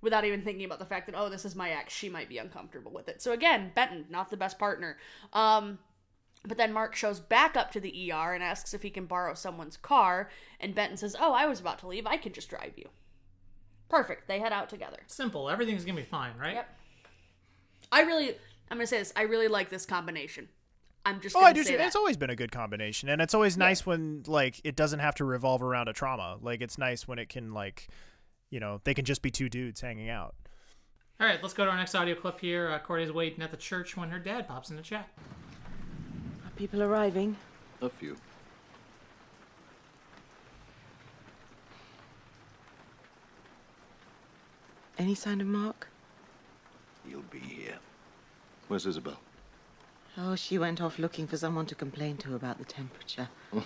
[0.00, 1.92] without even thinking about the fact that, "Oh, this is my ex.
[1.94, 4.96] She might be uncomfortable with it." So again, Benton, not the best partner.
[5.32, 5.78] Um,
[6.46, 9.34] but then Mark shows back up to the ER and asks if he can borrow
[9.34, 12.06] someone's car, and Benton says, "Oh, I was about to leave.
[12.06, 12.88] I can just drive you."
[13.88, 14.28] Perfect.
[14.28, 14.98] They head out together.
[15.06, 15.50] Simple.
[15.50, 16.54] Everything's gonna be fine, right?
[16.54, 16.78] Yep.
[17.92, 18.28] I really,
[18.70, 19.12] I'm gonna say this.
[19.16, 20.48] I really like this combination.
[21.04, 21.34] I'm just.
[21.34, 21.62] Oh, Gonna I do.
[21.64, 21.78] say too.
[21.78, 21.86] that.
[21.88, 25.14] It's always been a good combination, and it's always nice when like it doesn't have
[25.16, 26.38] to revolve around a trauma.
[26.40, 27.88] Like it's nice when it can like,
[28.50, 30.34] you know, they can just be two dudes hanging out.
[31.18, 32.70] All right, let's go to our next audio clip here.
[32.70, 35.08] Uh, Corday's waiting at the church when her dad pops in the chat.
[36.60, 37.38] People arriving?
[37.80, 38.18] A few.
[44.98, 45.88] Any sign of Mark?
[47.08, 47.78] He'll be here.
[48.68, 49.18] Where's Isabel?
[50.18, 53.30] Oh, she went off looking for someone to complain to about the temperature.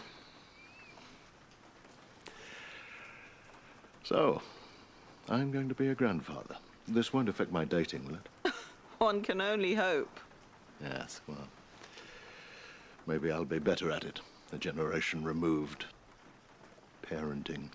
[4.05, 4.42] So,
[5.30, 6.57] I'm going to be a grandfather.
[6.86, 8.53] This won't affect my dating, will it?
[8.99, 10.20] One can only hope.
[10.78, 11.49] Yes, well.
[13.07, 14.20] Maybe I'll be better at it.
[14.52, 15.84] A generation removed.
[17.02, 17.68] Parenting.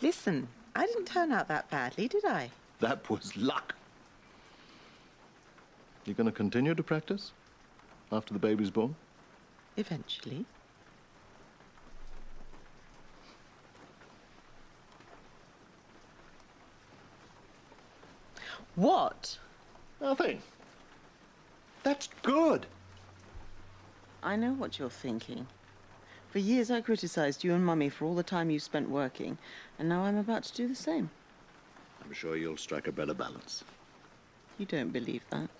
[0.00, 2.50] Listen, I didn't turn out that badly, did I?
[2.80, 3.74] That was luck.
[6.04, 7.32] You going to continue to practice?
[8.12, 8.94] After the baby's born?
[9.76, 10.46] Eventually.
[18.76, 19.38] What?
[20.00, 20.40] Nothing.
[21.82, 22.66] That's good.
[24.22, 25.46] I know what you're thinking.
[26.30, 29.38] For years I criticized you and Mummy for all the time you spent working,
[29.78, 31.10] and now I'm about to do the same.
[32.04, 33.64] I'm sure you'll strike a better balance.
[34.58, 35.50] You don't believe that.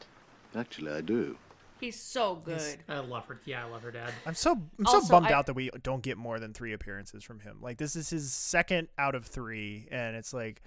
[0.55, 1.37] Actually, I do.
[1.81, 2.79] He's so good.
[2.89, 3.39] I love her.
[3.45, 4.11] Yeah, I love her dad.
[4.25, 7.23] I'm so I'm so bummed I- out that we don't get more than three appearances
[7.23, 7.59] from him.
[7.61, 10.63] Like this is his second out of three, and it's like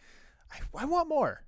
[0.51, 1.41] I, I want more.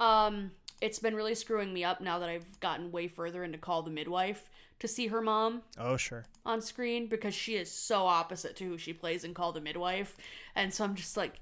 [0.00, 3.82] Um, it's been really screwing me up now that I've gotten way further into Call
[3.82, 6.24] the Midwife to see her mom Oh sure.
[6.44, 10.16] on screen because she is so opposite to who she plays in Call the Midwife,
[10.54, 11.40] and so I'm just like,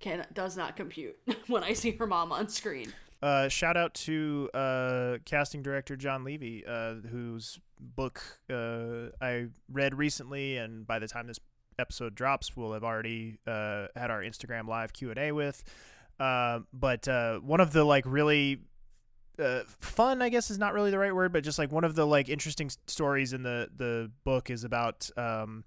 [0.00, 1.16] can does not compute
[1.46, 2.92] when I see her mom on screen.
[3.22, 8.20] Uh, shout out to uh, casting director John Levey, uh, whose book
[8.50, 11.38] uh, I read recently, and by the time this
[11.78, 15.62] episode drops, we'll have already uh, had our Instagram live Q and A with.
[16.18, 18.58] Uh, but uh, one of the like really
[19.38, 21.94] uh, fun, I guess, is not really the right word, but just like one of
[21.94, 25.64] the like interesting stories in the the book is about um,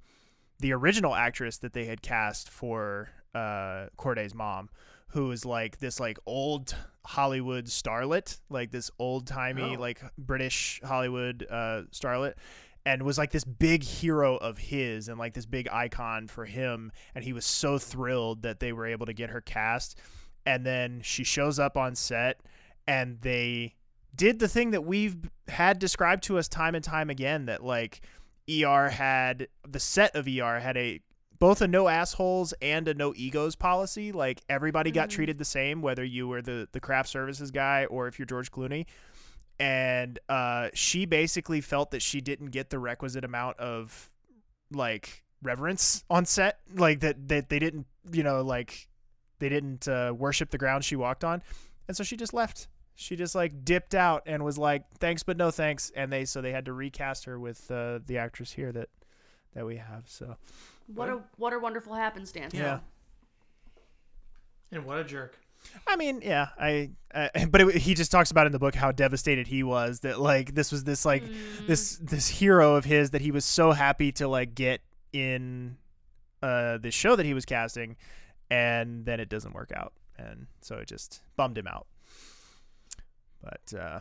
[0.59, 4.69] the original actress that they had cast for uh, Corday's mom,
[5.09, 9.79] who is like this like old Hollywood starlet, like this old timey Oh.
[9.79, 12.33] like British Hollywood uh, starlet.
[12.87, 16.91] And was like this big hero of his and like this big icon for him.
[17.15, 19.97] And he was so thrilled that they were able to get her cast.
[20.45, 22.41] And then she shows up on set
[22.87, 23.75] and they
[24.15, 25.17] did the thing that we've
[25.47, 28.01] had described to us time and time again that like
[28.49, 31.01] ER had the set of ER had a
[31.37, 34.11] both a no assholes and a no egos policy.
[34.11, 38.07] Like everybody got treated the same, whether you were the the craft services guy or
[38.07, 38.85] if you're George Clooney.
[39.59, 44.09] And uh, she basically felt that she didn't get the requisite amount of
[44.71, 48.87] like reverence on set, like that that they didn't, you know, like
[49.39, 51.41] they didn't uh, worship the ground she walked on,
[51.87, 52.67] and so she just left.
[52.95, 56.41] She just like dipped out and was like, "Thanks, but no thanks." And they so
[56.41, 58.89] they had to recast her with uh, the actress here that
[59.53, 60.03] that we have.
[60.07, 60.37] So
[60.87, 62.53] What a what a wonderful happenstance.
[62.53, 62.79] yeah.
[64.71, 65.37] And what a jerk.
[65.87, 68.91] I mean, yeah, I, I but it, he just talks about in the book how
[68.91, 71.23] devastated he was that like this was this like
[71.67, 74.81] this this hero of his that he was so happy to like get
[75.13, 75.77] in
[76.43, 77.95] uh the show that he was casting
[78.51, 81.87] and then it doesn't work out and so it just bummed him out.
[83.45, 83.99] But uh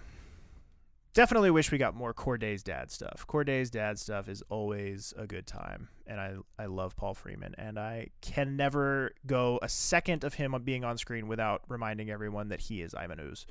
[1.14, 3.24] definitely wish we got more Corday's dad stuff.
[3.26, 7.78] Corday's dad stuff is always a good time, and I I love Paul Freeman, and
[7.78, 12.61] I can never go a second of him being on screen without reminding everyone that
[12.61, 13.47] he is Ivan Ooze,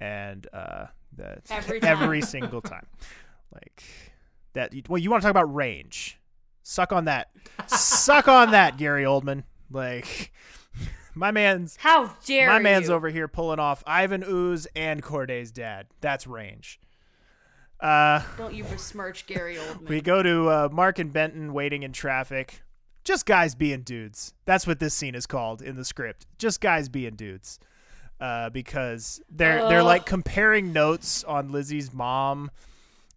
[0.00, 0.86] and uh,
[1.16, 2.86] that Every every single time,
[3.52, 3.82] like
[4.54, 4.72] that.
[4.88, 6.18] Well, you want to talk about range?
[6.64, 7.30] Suck on that,
[7.66, 9.44] suck on that, Gary Oldman.
[9.70, 10.32] Like
[11.14, 12.94] my man's How dare my man's you?
[12.94, 15.86] over here pulling off Ivan Ooze and Corday's dad.
[16.00, 16.80] That's range.
[17.80, 19.88] Uh, Don't you besmirch Gary Oldman.
[19.88, 22.62] we go to uh, Mark and Benton waiting in traffic.
[23.04, 24.34] Just guys being dudes.
[24.44, 26.26] That's what this scene is called in the script.
[26.38, 27.58] Just guys being dudes.
[28.20, 32.52] Uh, because they're they're like comparing notes on Lizzie's mom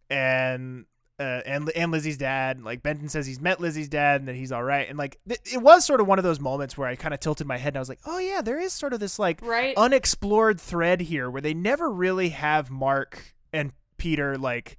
[0.09, 0.85] and
[1.19, 2.61] uh, and and Lizzie's dad.
[2.61, 4.87] Like Benton says he's met Lizzie's dad and that he's all right.
[4.89, 7.19] And like th- it was sort of one of those moments where I kind of
[7.19, 9.39] tilted my head and I was like, oh yeah, there is sort of this like
[9.41, 9.73] Right.
[9.77, 14.77] unexplored thread here where they never really have Mark and Peter like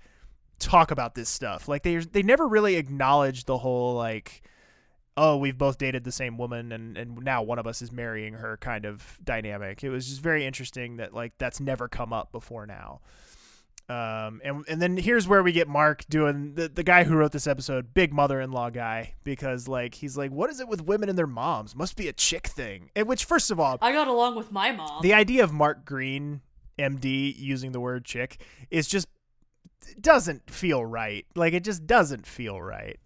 [0.58, 1.68] talk about this stuff.
[1.68, 4.42] Like they they never really acknowledge the whole like
[5.16, 8.34] oh we've both dated the same woman and and now one of us is marrying
[8.34, 9.82] her kind of dynamic.
[9.82, 13.00] It was just very interesting that like that's never come up before now.
[13.88, 17.30] Um and and then here's where we get Mark doing the the guy who wrote
[17.32, 21.16] this episode, big mother-in-law guy because like he's like what is it with women and
[21.16, 21.76] their moms?
[21.76, 22.90] Must be a chick thing.
[22.96, 25.02] And which first of all, I got along with my mom.
[25.02, 26.40] the idea of Mark Green,
[26.78, 29.06] MD, using the word chick is just
[30.00, 31.24] doesn't feel right.
[31.36, 32.98] Like it just doesn't feel right.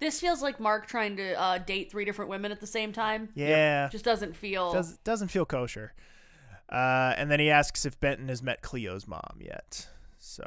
[0.00, 3.28] this feels like Mark trying to uh, date three different women at the same time.
[3.34, 4.72] Yeah, Just doesn't feel.
[4.72, 5.94] does doesn't feel kosher.
[6.68, 9.88] Uh, and then he asks if Benton has met Cleo's mom yet.
[10.18, 10.44] So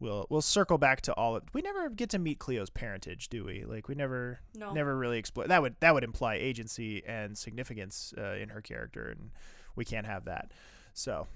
[0.00, 1.36] we'll we'll circle back to all.
[1.36, 3.64] Of, we never get to meet Cleo's parentage, do we?
[3.64, 4.72] Like we never No.
[4.72, 9.08] never really explore that would that would imply agency and significance uh, in her character,
[9.10, 9.30] and
[9.76, 10.52] we can't have that.
[10.94, 11.26] So,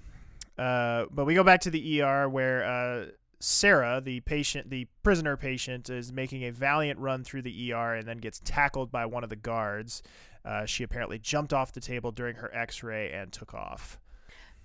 [0.57, 3.05] uh, but we go back to the ER where uh,
[3.39, 8.07] Sarah, the patient, the prisoner patient, is making a valiant run through the ER and
[8.07, 10.01] then gets tackled by one of the guards.
[10.45, 13.99] Uh, she apparently jumped off the table during her X-ray and took off.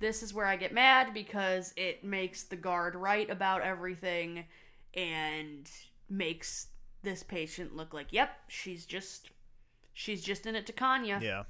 [0.01, 4.45] this is where I get mad because it makes the guard right about everything
[4.95, 5.71] and
[6.09, 6.69] makes
[7.03, 9.31] this patient look like, yep, she's just
[9.93, 11.21] she's just in it to Kanya.
[11.23, 11.45] Yeah.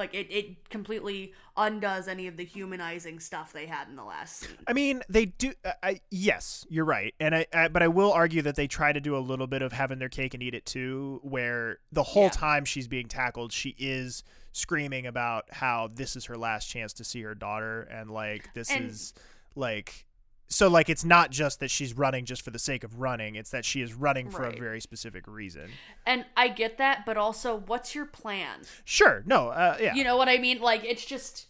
[0.00, 4.38] Like it, it completely undoes any of the humanizing stuff they had in the last
[4.38, 4.56] scene.
[4.66, 5.52] I mean, they do.
[5.62, 7.68] Uh, I, yes, you're right, and I, I.
[7.68, 10.08] But I will argue that they try to do a little bit of having their
[10.08, 12.30] cake and eat it too, where the whole Yeah.
[12.30, 17.04] time she's being tackled, she is screaming about how this is her last chance to
[17.04, 19.12] see her daughter, and like this And- is
[19.54, 20.06] like.
[20.52, 23.50] So like it's not just that she's running just for the sake of running; it's
[23.50, 25.70] that she is running for a very specific reason.
[26.04, 28.62] And I get that, but also what's your plan?
[28.84, 30.60] Sure, no, uh, yeah, You know what I mean?
[30.60, 31.46] Like it's just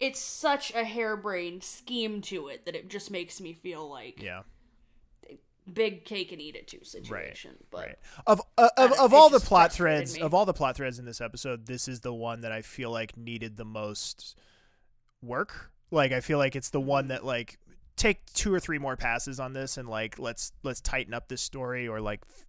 [0.00, 4.42] it's such a harebrained scheme to it that it just makes me feel like Yeah.
[5.70, 7.56] big cake and eat it too situation.
[7.70, 7.98] But Right.
[8.26, 10.22] Of uh, of, of all the plot threads me.
[10.22, 12.90] of all the plot threads in this episode, this is the one that I feel
[12.90, 14.36] like needed the most
[15.22, 15.70] work.
[15.90, 17.58] Like I feel like it's the one that like
[17.98, 21.42] take two or three more passes on this and like let's let's tighten up this
[21.42, 22.46] story or like f-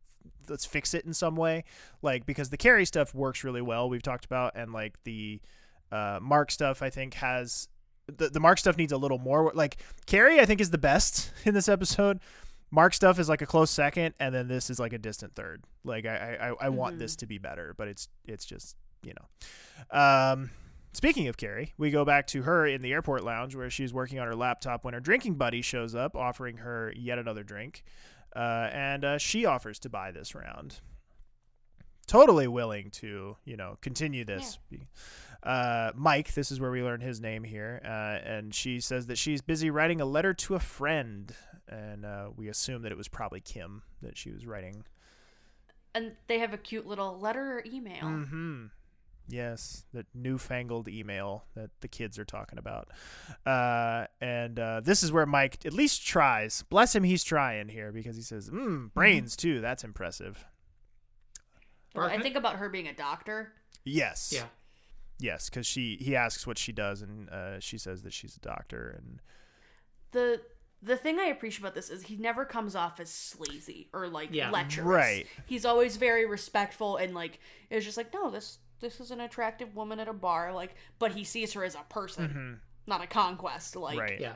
[0.48, 1.64] let's fix it in some way.
[2.02, 3.90] Like because the Kerry stuff works really well.
[3.90, 5.42] We've talked about and like the
[5.92, 7.68] uh, Mark stuff I think has
[8.08, 9.52] the the Mark stuff needs a little more.
[9.54, 12.20] Like Kerry I think is the best in this episode.
[12.72, 15.64] Mark stuff is like a close second, and then this is like a distant third.
[15.84, 20.00] Like I, I, I want this to be better, but it's it's just you know.
[20.00, 20.52] Um,
[20.94, 24.20] speaking of Kerry, we go back to her in the airport lounge where she's working
[24.20, 27.84] on her laptop when her drinking buddy shows up, offering her yet another drink,
[28.36, 30.80] uh, and uh, she offers to buy this round.
[32.08, 34.58] Totally willing to you know continue this.
[35.44, 37.88] Uh, Mike, this is where we learn his name here, uh,
[38.28, 41.34] and she says that she's busy writing a letter to a friend,
[41.68, 44.84] and uh, we assume that it was probably Kim that she was writing.
[45.96, 48.04] and they have a cute little letter or email.
[48.04, 48.66] Mm-hmm.
[49.30, 52.90] Yes, that newfangled email that the kids are talking about,
[53.46, 56.64] uh, and uh, this is where Mike at least tries.
[56.64, 59.62] Bless him, he's trying here because he says, mm, "Brains too.
[59.62, 60.46] That's impressive."
[61.96, 63.54] Well, I think about her being a doctor.
[63.84, 64.32] Yes.
[64.34, 64.46] Yeah.
[65.20, 68.40] Yes, because she he asks what she does, and uh, she says that she's a
[68.40, 69.22] doctor, and
[70.12, 70.42] the
[70.82, 74.30] the thing I appreciate about this is he never comes off as sleazy or like
[74.32, 74.50] Yeah.
[74.50, 74.86] lecherous.
[74.88, 75.28] Right.
[75.46, 79.76] He's always very respectful and like it's just like no, this this is an attractive
[79.76, 82.54] woman at a bar, like, but he sees her as a person, mm-hmm.
[82.88, 83.76] not a conquest.
[83.76, 84.02] Like, Mm-hmm.
[84.02, 84.20] right.
[84.20, 84.34] Yeah.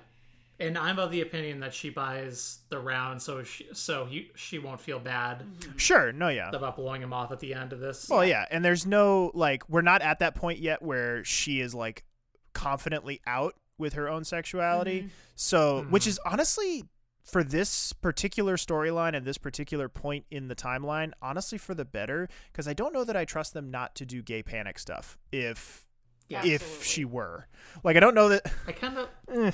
[0.59, 4.59] And I'm of the opinion that she buys the round so she so he, she
[4.59, 5.77] won't feel bad mm-hmm.
[5.77, 6.11] Sure.
[6.11, 6.29] No.
[6.29, 6.51] Yeah.
[6.53, 8.07] about blowing him off at the end of this.
[8.07, 11.73] Well, yeah, and there's no like we're not at that point yet where she is
[11.73, 12.05] like
[12.53, 14.99] confidently out with her own sexuality.
[14.99, 15.07] Mm-hmm.
[15.35, 16.83] So, which is honestly
[17.24, 22.28] for this particular storyline and this particular point in the timeline, honestly for the better
[22.51, 25.86] because I don't know that I trust them not to do gay panic stuff if
[26.28, 26.43] Yeah.
[26.45, 26.86] if Absolutely.
[26.86, 27.47] she were.
[27.84, 29.51] Like I don't know that I kind of Eh.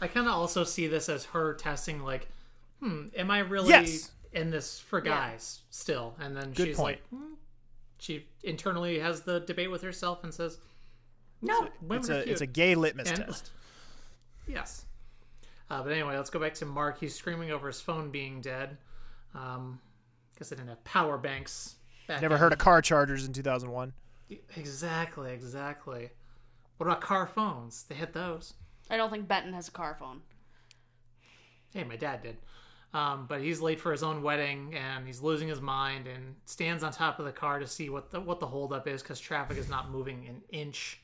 [0.00, 2.28] I kind of also see this as her testing like,
[2.80, 4.10] hmm, am I really Yes.
[4.32, 6.14] in this for guys still?
[6.20, 7.00] And then Good she's point.
[7.12, 7.34] like, hmm.
[7.98, 10.58] she internally has the debate with herself and says,
[11.42, 12.32] no, women it's are a cute.
[12.32, 13.50] it's a gay litmus And- test.
[14.48, 14.85] Yes.
[15.68, 17.00] Uh, but anyway, let's go back to Mark.
[17.00, 18.76] He's screaming over his phone being dead.
[19.34, 19.80] Um,
[20.38, 21.76] guess they didn't have power banks.
[22.06, 22.40] Back Never then.
[22.40, 23.92] heard of car chargers in 2001.
[24.56, 26.10] Exactly, exactly.
[26.76, 27.84] What about car phones?
[27.84, 28.54] They had those.
[28.90, 30.20] I don't think Benton has a car phone.
[31.72, 32.36] Hey, my dad did.
[32.94, 36.82] Um, but he's late for his own wedding and he's losing his mind and stands
[36.82, 39.58] on top of the car to see what the what the holdup is because traffic
[39.58, 41.00] is not moving an inch.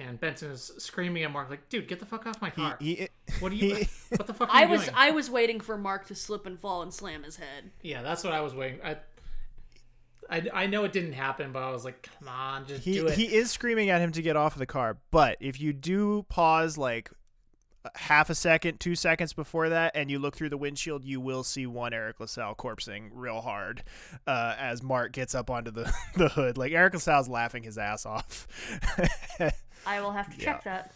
[0.00, 2.76] And Benton is screaming at Mark like, "Dude, get the fuck off my car!
[2.80, 3.08] He,
[3.40, 3.74] what are you?
[3.76, 6.14] he- what the fuck are I you was doing?" I was waiting for Mark to
[6.14, 7.70] slip and fall and slam his head.
[7.82, 8.80] Yeah, that's what I was waiting.
[8.82, 8.96] I,
[10.30, 13.08] I, I know it didn't happen, but I was like, come on, just he do
[13.08, 13.14] it.
[13.18, 16.24] he is screaming at him to get off of the car but if you do
[16.28, 17.10] pause like
[17.96, 21.42] half a second two seconds before that and you look through the windshield you will
[21.42, 23.82] see one eric la salle corpsing real hard
[24.26, 27.78] uh, as mark gets up onto the, the hood like eric la salle's laughing his
[27.78, 28.46] ass off
[29.86, 30.92] I will have to check that.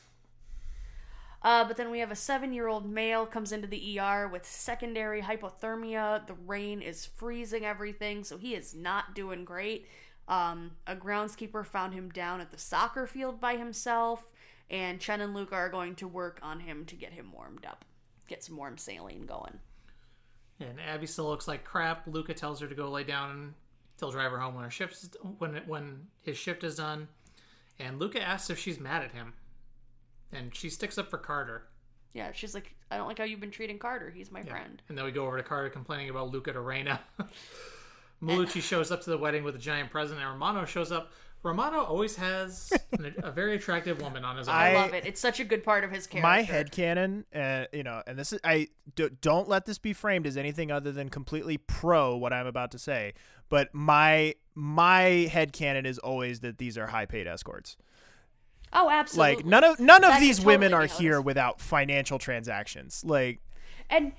[1.42, 6.26] Uh, but then we have a seven-year-old male comes into the ER with secondary hypothermia.
[6.26, 9.86] The rain is freezing everything, so he is not doing great.
[10.26, 14.30] Um, a groundskeeper found him down at the soccer field by himself,
[14.70, 17.84] and Chen and Luca are going to work on him to get him warmed up,
[18.26, 19.58] get some warm saline going.
[20.60, 22.06] and Abby still looks like crap.
[22.06, 23.54] Luca tells her to go lay down and
[24.00, 27.06] he'll drive her home when her shift when when his shift is done.
[27.78, 29.34] And Luca asks if she's mad at him,
[30.32, 31.66] and she sticks up for Carter.
[32.12, 34.10] Yeah, she's like, I don't like how you've been treating Carter.
[34.10, 34.80] He's my friend.
[34.88, 37.00] And then we go over to Carter complaining about Luca to Rena.
[38.22, 41.10] Malucci shows up to the wedding with a giant present, and Romano shows up.
[41.44, 44.58] Romano always has an, a very attractive woman on his arm.
[44.58, 45.04] I, I- love it.
[45.06, 46.26] It's such a good part of his character.
[46.26, 49.92] my head canon uh, you know and this is i d- don't let this be
[49.92, 53.12] framed as anything other than completely pro what i'm about to say
[53.50, 57.76] but my my head canon is always that these are high paid escorts
[58.76, 59.36] Oh, absolutely.
[59.36, 63.04] like none of none That of could these women totally are here without financial transactions
[63.06, 63.40] like
[63.88, 64.12] And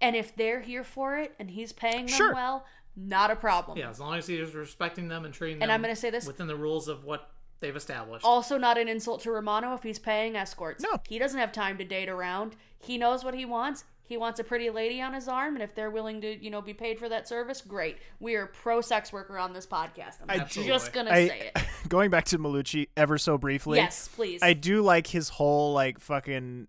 [0.00, 2.34] and if they're here for it and he's paying them Sure.
[2.34, 2.64] well,
[2.96, 3.78] not a problem.
[3.78, 5.64] Yeah, as long as he's respecting them and treating them.
[5.64, 7.30] And I'm gonna say this- within the rules of what
[7.60, 8.24] they've established.
[8.24, 10.82] Also, not an insult to Romano if he's paying escorts.
[10.82, 11.00] No.
[11.08, 12.56] he doesn't have time to date around.
[12.78, 13.84] He knows what he wants.
[14.02, 16.60] he wants a pretty lady on his arm, and if they're willing to, you know,
[16.60, 17.96] be paid for that service, great.
[18.18, 20.16] We are pro sex worker on this podcast.
[20.28, 20.72] I'm Absolutely.
[20.72, 21.62] just gonna I, say it.
[21.88, 23.78] going back to Malucci ever so briefly.
[23.78, 24.42] Yes, please.
[24.42, 26.66] I do like his whole like fucking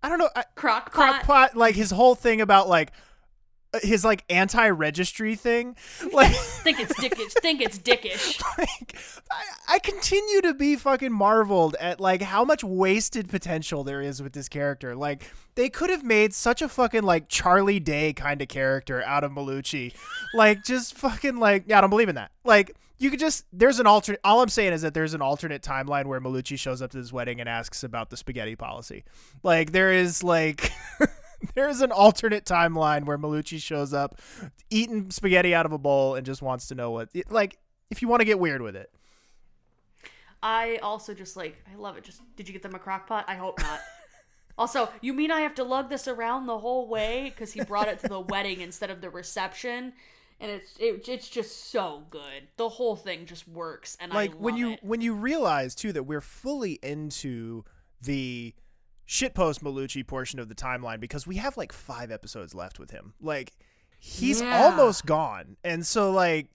[0.00, 2.92] I don't know I, Crock crock pot like his whole thing about like
[3.82, 5.76] his like anti-registry thing.
[6.12, 7.32] Like think it's dickish.
[7.42, 8.40] think it's dickish.
[8.58, 8.96] like
[9.30, 14.22] I, I continue to be fucking marveled at like how much wasted potential there is
[14.22, 14.94] with this character.
[14.94, 19.24] Like they could have made such a fucking like charlie day kind of character out
[19.24, 19.94] of malucci.
[20.32, 22.30] Like just fucking like yeah i don't believe in that.
[22.44, 25.62] Like you could just there's an alternate all i'm saying is that there's an alternate
[25.62, 29.04] timeline where malucci shows up to this wedding and asks about the spaghetti policy.
[29.42, 30.72] Like there is like
[31.54, 34.20] there's an alternate timeline where Malucci shows up,
[34.70, 37.08] eating spaghetti out of a bowl, and just wants to know what.
[37.28, 37.58] Like,
[37.90, 38.90] if you want to get weird with it,
[40.42, 42.04] I also just like I love it.
[42.04, 43.24] Just did you get them a crock pot?
[43.28, 43.80] I hope not.
[44.58, 47.88] also, you mean I have to lug this around the whole way because he brought
[47.88, 49.92] it to the wedding instead of the reception,
[50.40, 52.48] and it's it, it's just so good.
[52.56, 54.80] The whole thing just works, and like I when you it.
[54.82, 57.64] when you realize too that we're fully into
[58.02, 58.54] the
[59.08, 63.14] shitpost Malucci portion of the timeline because we have like five episodes left with him.
[63.20, 63.52] Like,
[63.98, 64.62] he's Yeah.
[64.64, 66.48] almost gone, and so like.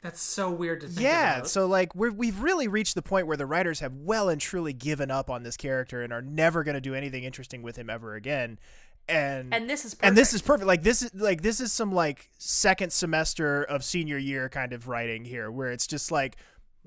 [0.00, 1.48] That's so weird to think Yeah, about.
[1.50, 4.72] so like we're we've really reached the point where the writers have well and truly
[4.72, 7.90] given up on this character and are never going to do anything interesting with him
[7.90, 8.60] ever again.
[9.08, 10.34] And And this is and this perfect.
[10.34, 10.66] is perfect.
[10.68, 14.86] Like this is like this is some like second semester of senior year kind of
[14.86, 16.36] writing here, where it's just like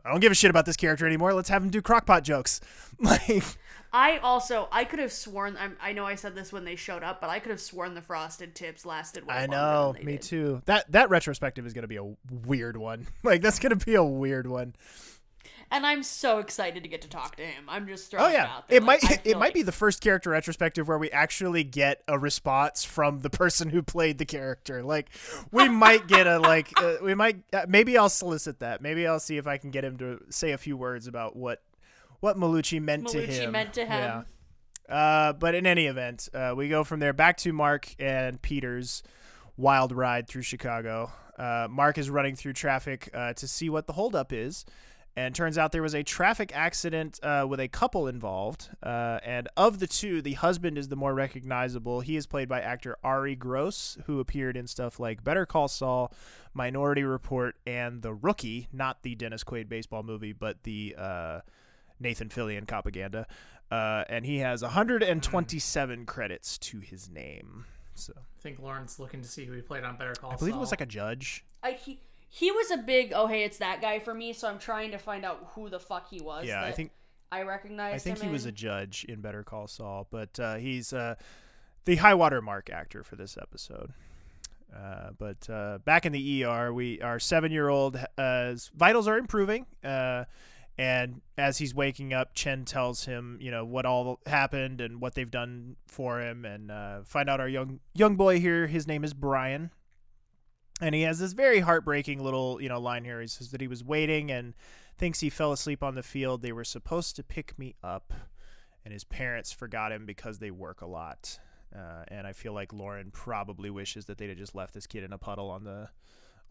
[0.05, 1.34] I don't give a shit about this character anymore.
[1.34, 2.61] Let's have him do crockpot jokes.
[3.01, 3.43] Like
[3.93, 7.03] I also I could have sworn I'm, I know I said this when they showed
[7.03, 9.25] up, but I could have sworn the frosted tips lasted.
[9.27, 10.21] Way I know, me did.
[10.21, 10.61] too.
[10.65, 12.13] That that retrospective is going to be a
[12.45, 13.07] weird one.
[13.23, 14.75] Like that's going to be a weird one.
[15.73, 17.65] And I'm so excited to get to talk to him.
[17.69, 18.77] I'm just throwing Oh yeah, out there.
[18.77, 21.63] it Like, might I it feel might be the first character retrospective where we actually
[21.63, 24.83] get a response from the person who played the character.
[24.83, 25.09] Like
[25.51, 28.81] we might get a like uh, we might uh, maybe I'll solicit that.
[28.81, 31.61] Maybe I'll see if I can get him to say a few words about what
[32.22, 33.51] what Malucci meant to Malucci him.
[33.51, 33.89] meant to him.
[34.89, 34.95] Yeah.
[34.95, 39.03] Uh, but in any event, uh, we go from there back to Mark and Peter's
[39.57, 41.11] wild ride through Chicago.
[41.38, 44.65] Uh, Mark is running through traffic uh, to see what the holdup is.
[45.13, 48.69] And turns out there was a traffic accident uh, with a couple involved.
[48.82, 51.99] Uh, and of the two, the husband is the more recognizable.
[51.99, 56.13] He is played by actor Arye Gross, who appeared in stuff like Better Call Saul,
[56.53, 58.69] Minority Report, and The Rookie.
[58.72, 61.39] Not the Dennis Quaid baseball movie, but the uh,
[62.02, 63.28] Nathan Fillion propaganda.
[63.70, 67.66] Uh, and he has 127 credits to his name.
[67.93, 70.56] So I think Lauren's looking to see who he played on Better Call I believe
[70.56, 71.45] it was like a judge.
[71.64, 74.34] I, he he was a big oh hey it's that guy for me.
[74.34, 76.45] So I'm trying to find out who the fuck he was.
[76.45, 76.91] Yeah, I think
[77.32, 77.95] I recognize.
[77.95, 81.16] I think him he was a judge in Better Call Saul, but uh, he's uh,
[81.86, 83.93] the high water mark actor for this episode.
[84.76, 89.18] Uh, but uh, back in the ER, we our seven year old uh, vitals are
[89.18, 89.66] improving.
[90.78, 95.15] And as he's waking up, Chen tells him, you know, what all happened and what
[95.15, 98.67] they've done for him, and uh, find out our young young boy here.
[98.67, 99.72] His name is Brian,
[100.80, 103.22] and he has this very heartbreaking little, you know, line here.
[103.22, 104.53] He says that he was waiting and
[104.97, 106.41] thinks he fell asleep on the field.
[106.41, 108.13] They were supposed to pick me up,
[108.84, 111.38] and his parents forgot him because they work a lot.
[111.76, 115.03] Uh, and I feel like Lauren probably wishes that they'd have just left this kid
[115.03, 115.89] in a puddle on the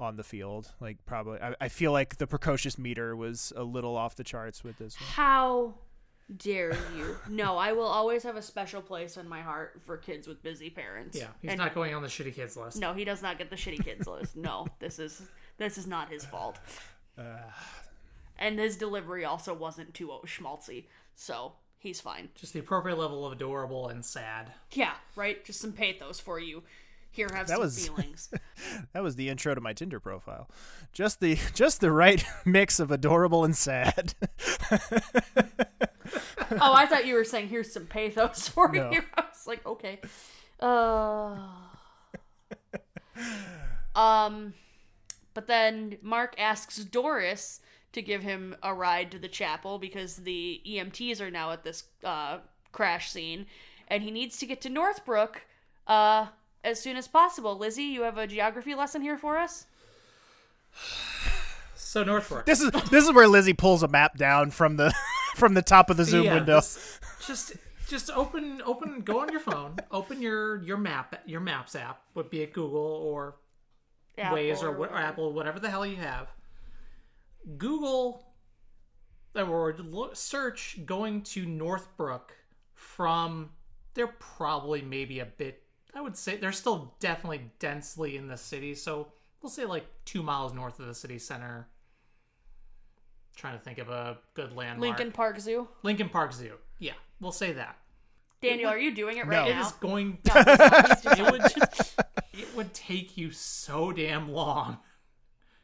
[0.00, 0.72] on the field.
[0.80, 4.64] Like probably, I, I feel like the precocious meter was a little off the charts
[4.64, 5.08] with this one.
[5.10, 5.74] How
[6.36, 7.16] dare you?
[7.28, 10.70] No, I will always have a special place in my heart for kids with busy
[10.70, 11.18] parents.
[11.18, 12.78] Yeah, he's And- not going on the shitty kids list.
[12.78, 14.36] No, he does not get the shitty kids list.
[14.36, 15.22] No, this is
[15.58, 16.58] this is not his fault.
[17.18, 17.22] Uh,
[18.38, 22.28] and his delivery also wasn't too schmaltzy, so he's fine.
[22.34, 24.52] Just the appropriate level of adorable and sad.
[24.72, 25.44] Yeah, right.
[25.44, 26.62] Just some pathos for you.
[27.12, 28.30] Here, have That some was- feelings.
[28.92, 30.48] That was the intro to my Tinder profile.
[30.92, 34.14] Just the just the right mix of adorable and sad.
[34.70, 34.78] oh,
[36.74, 38.90] I thought you were saying here's some pathos for No.
[38.92, 39.02] you.
[39.16, 40.00] I was like, okay.
[40.60, 41.36] Uh,
[43.94, 44.54] um,
[45.34, 47.60] but then Mark asks Doris
[47.92, 51.84] to give him a ride to the chapel because the EMTs are now at this
[52.04, 52.38] uh,
[52.72, 53.46] crash scene,
[53.88, 55.42] and he needs to get to Northbrook
[55.86, 56.26] uh,
[56.64, 57.56] as soon as possible.
[57.56, 59.66] Lizzie, you have a geography lesson here for us.
[61.74, 62.46] So Northbrook.
[62.46, 64.94] this is this is where Lizzie pulls a map down from the
[65.34, 66.56] from the top of the Zoom Yeah, window.
[66.56, 67.52] this- just
[67.88, 72.30] just open open go on your phone, open your your map your maps app, would
[72.30, 73.34] be it Google or
[74.16, 76.28] Apple Waze or, or wha- Apple, whatever the hell you have.
[77.58, 78.24] Google
[79.34, 82.36] or lo- search going to Northbrook
[82.74, 83.50] from
[83.94, 85.60] they're probably maybe a bit
[85.94, 89.08] I would say they're still definitely densely in the city, so
[89.42, 91.68] we'll say like two miles north of the city center.
[93.36, 94.80] Trying to think of a good landmark.
[94.98, 95.68] Lincoln Park Zoo.
[95.82, 96.54] Lincoln Park Zoo.
[96.78, 97.76] Yeah, we'll say that.
[98.42, 99.66] Daniel, are you doing it right It now?
[99.66, 100.18] is going.
[100.26, 101.18] No, he's not.
[101.18, 102.00] It would just,
[102.32, 104.78] it would take you so damn long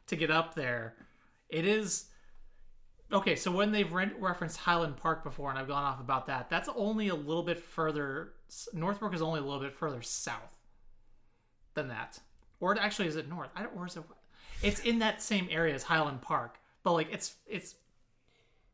[0.08, 0.94] to get up there.
[1.48, 2.06] It is
[3.12, 3.36] okay.
[3.36, 6.68] So when they've re- referenced Highland Park before, and I've gone off about that, that's
[6.76, 8.32] only a little bit further.
[8.72, 10.54] Northbrook is only a little bit further south
[11.74, 12.20] than that,
[12.61, 13.50] or actually, is it north?
[13.57, 13.76] I don't.
[13.76, 14.02] Or is it?
[14.62, 17.74] It's in that same area as Highland Park, but like it's it's.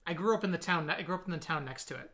[0.06, 0.88] I grew up in the town.
[0.90, 2.10] I grew up in the town next to it.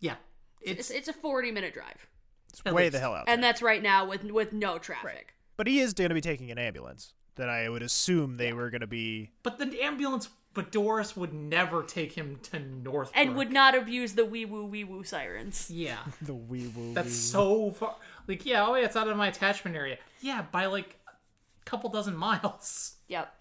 [0.00, 0.16] Yeah,
[0.60, 2.06] it's it's a forty minute drive,
[2.50, 2.92] It's way least.
[2.92, 3.24] the hell out.
[3.28, 3.48] and there.
[3.52, 5.34] that's right now with with no traffic.
[5.56, 7.12] But he is going to be taking an ambulance.
[7.36, 9.30] That I would assume they were going to be.
[9.42, 13.12] But the ambulance, but Doris would never take him to North.
[13.14, 15.70] And would not abuse the wee woo wee woo sirens.
[15.70, 16.94] Yeah, The wee woo.
[16.94, 17.96] that's so far.
[18.26, 19.98] Like, yeah, oh yeah, it's out of my attachment area.
[20.22, 22.94] Yeah, by like a couple dozen miles.
[23.08, 23.32] Yep.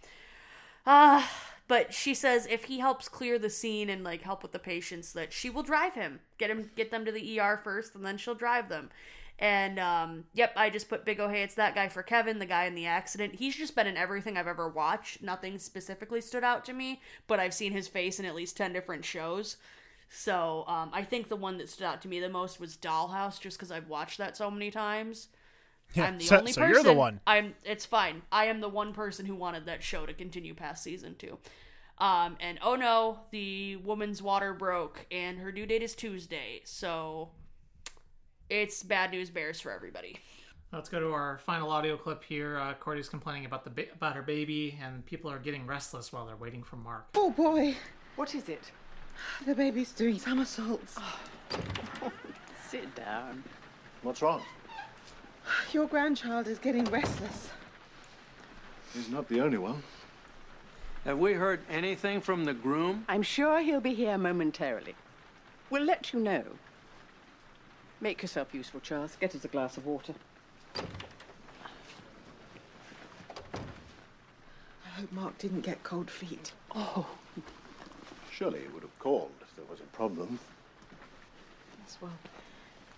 [0.85, 1.25] Uh,
[1.69, 5.13] but she says if he helps clear the scene and like help with the patients,
[5.13, 8.17] that she will drive him, get him, get them to the ER first, and then
[8.17, 8.89] she'll drive them.
[9.37, 11.27] And um, yep, I just put Big O.
[11.27, 13.35] Hey, it's that guy for Kevin, the guy in the accident.
[13.35, 15.21] He's just been in everything I've ever watched.
[15.21, 18.71] Nothing specifically stood out to me, but I've seen his face in at least ten
[18.71, 19.57] different shows.
[20.09, 23.39] So um, I think the one that stood out to me the most was Dollhouse,
[23.39, 25.27] just because I've watched that so many times.
[25.93, 26.73] Yeah, I'm the so- only so person.
[26.73, 27.19] you're the one.
[27.27, 27.55] I'm.
[27.63, 28.21] It's fine.
[28.31, 31.37] I am the one person who wanted that show to continue past season two.
[31.97, 36.61] Um, and oh no, the woman's water broke, and her due date is Tuesday.
[36.63, 37.29] So
[38.49, 40.17] it's bad news bears for everybody.
[40.71, 42.57] Let's go to our final audio clip here.
[42.57, 46.25] Uh, Corday's complaining about the ba- about her baby, and people are getting restless while
[46.25, 47.05] they're waiting for Mark.
[47.15, 47.75] Oh boy,
[48.15, 48.71] What is it?
[49.45, 50.97] the baby's doing somersaults.
[52.69, 53.43] Sit down.
[54.01, 54.41] What's wrong?
[55.71, 57.49] Your grandchild is getting restless.
[58.93, 59.81] He's not the only one.
[61.05, 63.05] Have we heard anything from the groom?
[63.07, 64.95] I'm sure he'll be here momentarily.
[65.69, 66.43] We'll let you know.
[68.05, 69.17] Make yourself useful, Charles.
[69.19, 70.13] Get us a glass of water.
[70.75, 70.81] I
[74.95, 76.51] hope Mark didn't get cold feet.
[76.75, 77.07] Oh.
[78.31, 80.37] Surely he would have called if there was a problem.
[81.83, 82.13] Yes, well,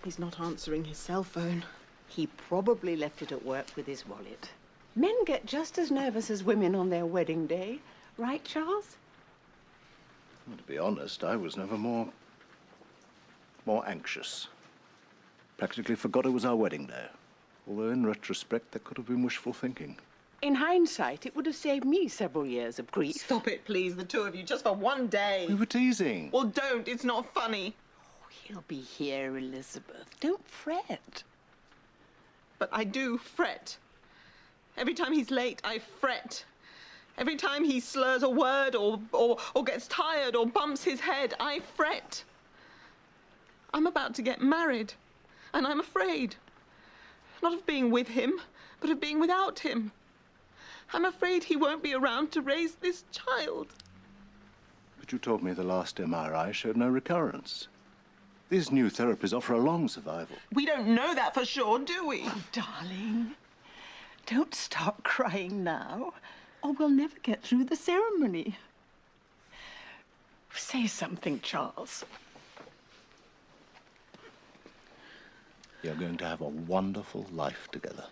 [0.04, 1.64] he's not answering his cell phone.
[2.06, 4.50] He probably left it at work with his wallet.
[4.94, 7.78] Men get just as nervous as women on their wedding day.
[8.18, 8.96] Right, Charles?
[10.46, 12.08] Well, to be honest, I was never more.
[13.64, 14.48] more anxious.
[15.58, 17.06] Practically forgot it was our wedding day.
[17.68, 19.98] Although, in retrospect, that could have been wishful thinking.
[20.40, 23.16] In hindsight, it would have saved me several years of grief.
[23.16, 25.46] Stop it, please, the two of you, just for one day.
[25.48, 26.30] We were teasing.
[26.30, 26.86] Well, don't.
[26.86, 27.74] It's not funny.
[28.00, 30.06] Oh, he'll be here, Elizabeth.
[30.20, 31.24] Don't fret.
[32.60, 33.76] But I do fret.
[34.76, 36.44] Every time he's late, I fret.
[37.18, 41.34] Every time he slurs a word or, or, or gets tired or bumps his head,
[41.40, 42.22] I fret.
[43.74, 44.94] I'm about to get married,
[45.54, 46.36] and I'm afraid.
[47.42, 48.40] Not of being with him,
[48.80, 49.92] but of being without him.
[50.92, 53.68] I'm afraid he won't be around to raise this child.
[54.98, 57.68] But you told me the last MRI showed no recurrence.
[58.48, 60.36] These new therapies offer a long survival.
[60.52, 62.22] We don't know that for sure, do we?
[62.24, 63.34] Oh, darling,
[64.24, 66.14] don't stop crying now,
[66.62, 68.56] or we'll never get through the ceremony.
[70.54, 72.04] Say something, Charles.
[75.82, 78.04] You're going to have a wonderful life together.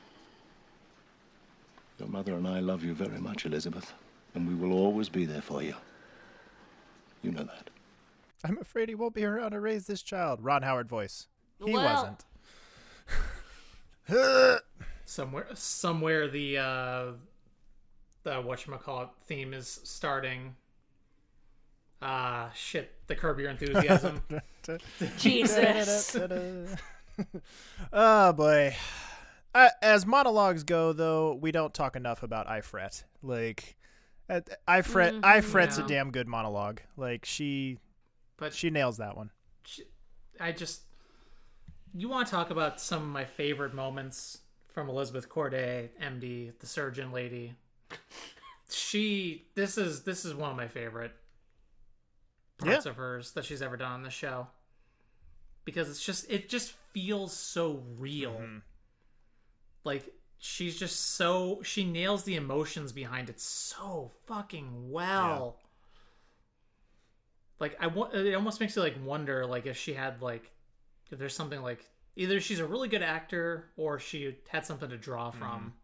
[1.99, 3.93] Your mother and I love you very much, Elizabeth,
[4.35, 5.75] and we will always be there for you.
[7.23, 7.71] You know that.
[8.45, 10.41] I'm afraid he won't be around to raise this child.
[10.43, 11.27] Ron Howard voice.
[11.65, 12.25] He Well- wasn't.
[15.05, 17.05] Somewhere, somewhere the uh,
[18.25, 20.55] the whatchamacallit theme is starting.
[22.03, 22.93] Ah, shit!
[23.07, 24.23] The Curb Your Enthusiasm.
[25.19, 26.17] Jesus.
[27.93, 28.75] Oh boy.
[29.81, 33.05] As monologues go, though, we don't talk enough about I fret.
[33.23, 33.77] Like,
[34.69, 35.15] I fret.
[35.15, 35.85] Mm-hmm, I fret's Yeah.
[35.85, 36.81] a damn good monologue.
[36.97, 37.79] Like she,
[38.37, 39.31] but she nails that one.
[40.39, 40.83] I just
[41.95, 44.39] you want to talk about some of my favorite moments
[44.75, 47.55] from Elizabeth Corday, MD, the surgeon lady.
[48.69, 51.13] She this is this is one of my favorite
[52.59, 52.91] parts Yeah.
[52.91, 54.49] of hers that she's ever done on the show.
[55.67, 58.33] Because it's just it just feels so real.
[58.33, 58.59] Mm-hmm.
[59.85, 65.59] Like she's just so she nails the emotions behind it so fucking well.
[67.61, 70.51] Like I want it almost makes you like wonder like if she had like
[71.11, 71.85] if there's something like
[72.17, 75.75] either she's a really good actor or she had something to draw from.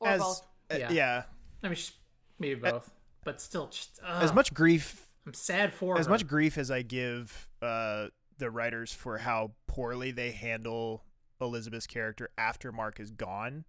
[0.00, 0.42] Or as both.
[0.72, 0.92] uh, Yeah.
[0.92, 1.22] yeah.
[1.62, 1.92] I mean, she's,
[2.38, 2.90] maybe both,
[3.24, 6.10] but still, just as much grief I'm sad for as her.
[6.10, 8.06] much grief as I give uh,
[8.40, 11.04] the writers for how poorly they handle
[11.40, 13.64] Elizabeth's character after Mark is gone,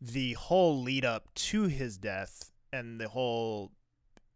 [0.00, 3.72] the whole lead up to his death and the whole,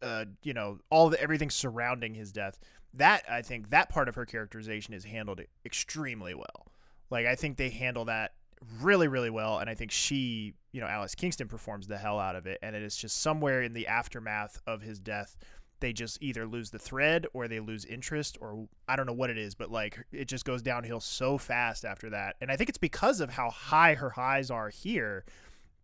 [0.03, 2.59] uh, you know, all the everything surrounding his death.
[2.95, 6.67] That I think that part of her characterization is handled extremely well.
[7.11, 8.33] Like I think they handle that
[8.81, 12.37] really really well and i think she you know alex kingston performs the hell out
[12.37, 15.37] of it and it is just somewhere in the aftermath of his death
[15.81, 19.31] they just either lose the thread or they lose interest or I don't know what
[19.31, 22.37] it is, but like it just goes downhill so fast after that.
[22.41, 25.25] And I think it's because of how high her highs are here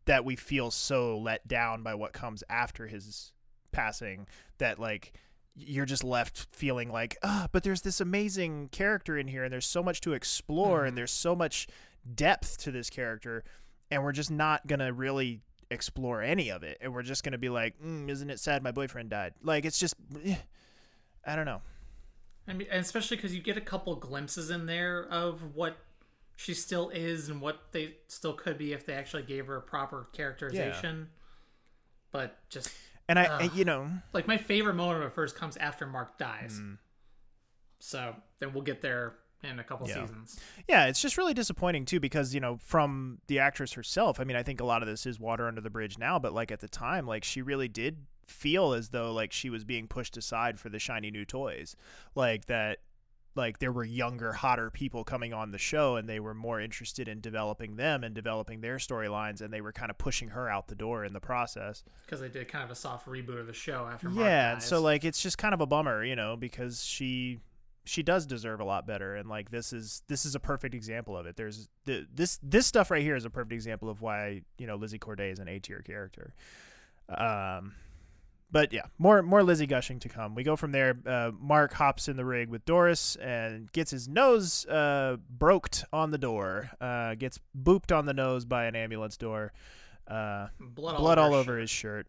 [0.07, 3.33] that we feel so let down by what comes after his
[3.71, 4.27] passing
[4.59, 5.13] that like
[5.55, 9.67] you're just left feeling like, ah, but there's this amazing character in here and there's
[9.67, 11.69] so much to explore and there's so much
[12.15, 13.45] depth to this character
[13.91, 17.33] and we're just not going to really explore any of it and we're just going
[17.33, 19.95] to be like mm, isn't it sad my boyfriend died like it's just
[20.25, 20.37] eh,
[21.27, 21.63] i don't know
[22.49, 25.77] I mean, and especially because you get a couple glimpses in there of what
[26.37, 29.63] she still is and what they still could be if they actually gave her a
[29.63, 31.09] proper characterization.
[32.11, 32.71] But just
[33.09, 33.51] and i Ugh.
[33.55, 36.59] you know like my favorite moment of hers comes after Mark dies.
[36.61, 36.79] Mm.
[37.79, 40.03] So then we'll get there in a couple Yeah.
[40.07, 40.39] seasons.
[40.69, 44.37] yeah it's just really disappointing too because you know from the actress herself i mean
[44.37, 46.61] i think a lot of this is water under the bridge now but like at
[46.61, 50.59] the time like she really did feel as though like she was being pushed aside
[50.61, 51.75] for the shiny new toys
[52.15, 52.79] like that
[53.35, 57.09] like there were younger hotter people coming on the show and they were more interested
[57.09, 60.69] in developing them and developing their storylines and they were kind of pushing her out
[60.69, 63.53] the door in the process Because they did kind of a soft reboot of the
[63.55, 66.85] show after Mark yeah so like it's just kind of a bummer you know because
[66.85, 67.39] she
[67.85, 71.17] she does deserve a lot better and like this is this is a perfect example
[71.17, 71.37] of it.
[71.37, 74.77] There's th- this this stuff right here is a perfect example of why you know
[74.77, 76.35] lizzie corday is an a tier character.
[77.09, 77.75] Um
[78.51, 80.35] but yeah more more lizzie gushing to come.
[80.35, 80.97] We go from there.
[81.05, 86.11] Uh, mark hops in the rig with doris and gets his nose uh broked on
[86.11, 89.53] the door uh gets booped on the nose by an ambulance door
[90.07, 92.07] uh Blood all blood over all over his shirt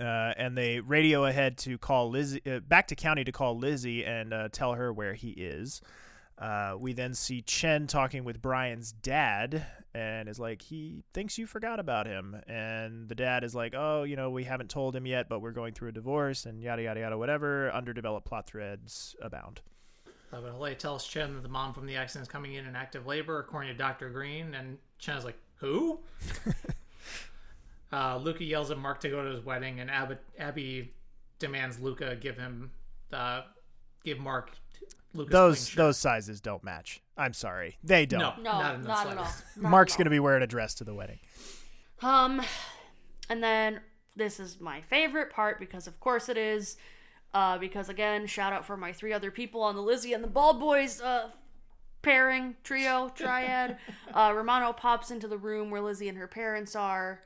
[0.00, 4.04] uh, and they radio ahead to call Lizzie uh, back to county to call Lizzie
[4.04, 5.80] and uh, tell her where he is.
[6.38, 11.46] Uh, we then see Chen talking with Brian's dad and is like, he thinks you
[11.46, 12.40] forgot about him.
[12.46, 15.50] And the dad is like, oh, you know, we haven't told him yet, but we're
[15.50, 17.70] going through a divorce and yada, yada, yada, whatever.
[17.72, 19.60] Underdeveloped plot threads abound.
[20.32, 22.74] Uh, but Haleh tells Chen that the mom from the accident is coming in in
[22.74, 24.08] active labor, according to Dr.
[24.08, 26.00] Green, and Chen is like, Who?
[27.92, 30.92] uh, Luca yells at Mark to go to his wedding, and Ab- Abby
[31.38, 32.70] demands Luca give him,
[33.12, 33.42] uh,
[34.04, 34.50] give Mark
[35.14, 37.02] Luca's Those those sizes don't match.
[37.16, 37.78] I'm sorry.
[37.82, 38.20] They don't.
[38.20, 39.24] No, No, not, in not at all.
[39.56, 39.98] Not Mark's at all.
[39.98, 41.18] going to be wearing a dress to the wedding.
[42.02, 42.40] Um,
[43.28, 43.80] and then
[44.16, 46.76] this is my favorite part because, of course, it is.
[47.32, 50.28] Uh, because again, shout out for my three other people on the Lizzie and the
[50.28, 51.30] Bald Boys uh
[52.02, 53.76] pairing trio triad.
[54.14, 57.20] uh, Romano pops into the room where Lizzie and her parents are.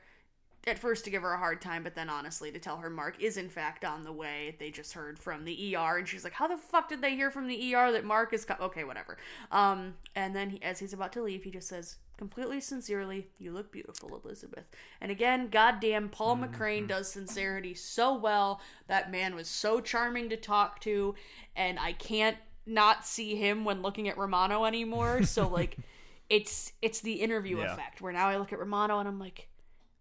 [0.67, 3.21] At first to give her a hard time, but then honestly to tell her Mark
[3.21, 4.55] is in fact on the way.
[4.57, 7.29] They just heard from the ER, and she's like, "How the fuck did they hear
[7.29, 8.55] from the ER that Mark is co-?
[8.59, 8.83] okay?
[8.83, 9.17] Whatever."
[9.51, 13.51] Um, and then he, as he's about to leave, he just says, completely sincerely, "You
[13.51, 14.65] look beautiful, Elizabeth."
[14.99, 18.59] And again, goddamn, Paul McCrane does sincerity so well.
[18.87, 21.13] That man was so charming to talk to,
[21.55, 25.21] and I can't not see him when looking at Romano anymore.
[25.21, 25.77] So like,
[26.31, 27.71] it's it's the interview Yeah.
[27.73, 29.47] effect where now I look at Romano and I'm like,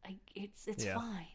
[0.05, 0.95] I, it's it's Yeah.
[0.97, 1.27] fine.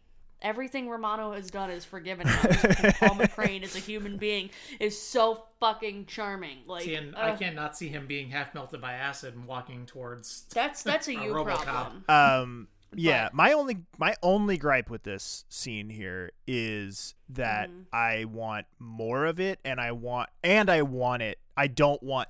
[0.42, 2.42] Everything Romano has done is forgiven now.
[2.44, 6.60] because Paul McCrane as a human being is so fucking charming.
[6.66, 9.46] Like See, and I ugh, can't not see him being half melted by acid and
[9.46, 10.46] walking towards.
[10.54, 11.64] that's that's a a you RoboCop.
[11.64, 12.06] problem.
[12.08, 17.86] Um yeah, But- my only my only gripe with this scene here is that Mhm.
[17.92, 22.30] I want more of it and I want and I want it I don't want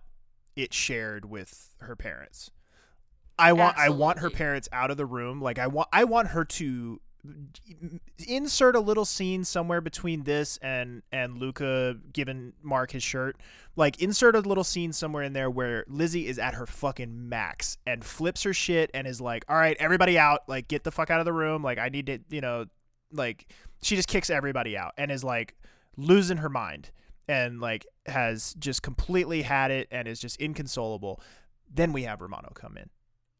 [0.55, 2.49] it shared with her parents.
[3.39, 5.41] I want I want her parents out of the room.
[5.41, 6.99] Like I want I want her to
[8.27, 13.37] insert a little scene somewhere between this and and Luca giving Mark his shirt.
[13.75, 17.77] Like insert a little scene somewhere in there where Lizzie is at her fucking max
[17.85, 20.47] and flips her shit and is like, "All right, everybody out.
[20.47, 21.63] Like get the fuck out of the room.
[21.63, 22.65] Like I need to, you know,
[23.11, 23.47] like
[23.81, 25.55] she just kicks everybody out and is like
[25.97, 26.91] losing her mind
[27.27, 31.21] and like has just completely had it and is just inconsolable.
[31.71, 32.89] Then we have Romano come in.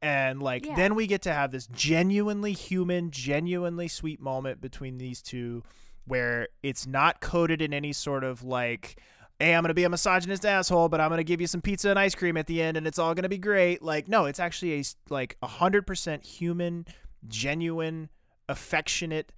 [0.02, 0.76] And like Yeah.
[0.76, 5.64] then we get to have this genuinely human, genuinely sweet moment between these two
[6.06, 9.00] where it's not coded in any sort of like
[9.42, 11.98] hey, I'm gonna be a misogynist asshole, but I'm gonna give you some pizza and
[11.98, 13.82] ice cream at the end, and it's all gonna be great.
[13.82, 16.86] Like, no, it's actually a like a hundred percent human,
[17.28, 18.10] genuine,
[18.50, 19.32] affectionate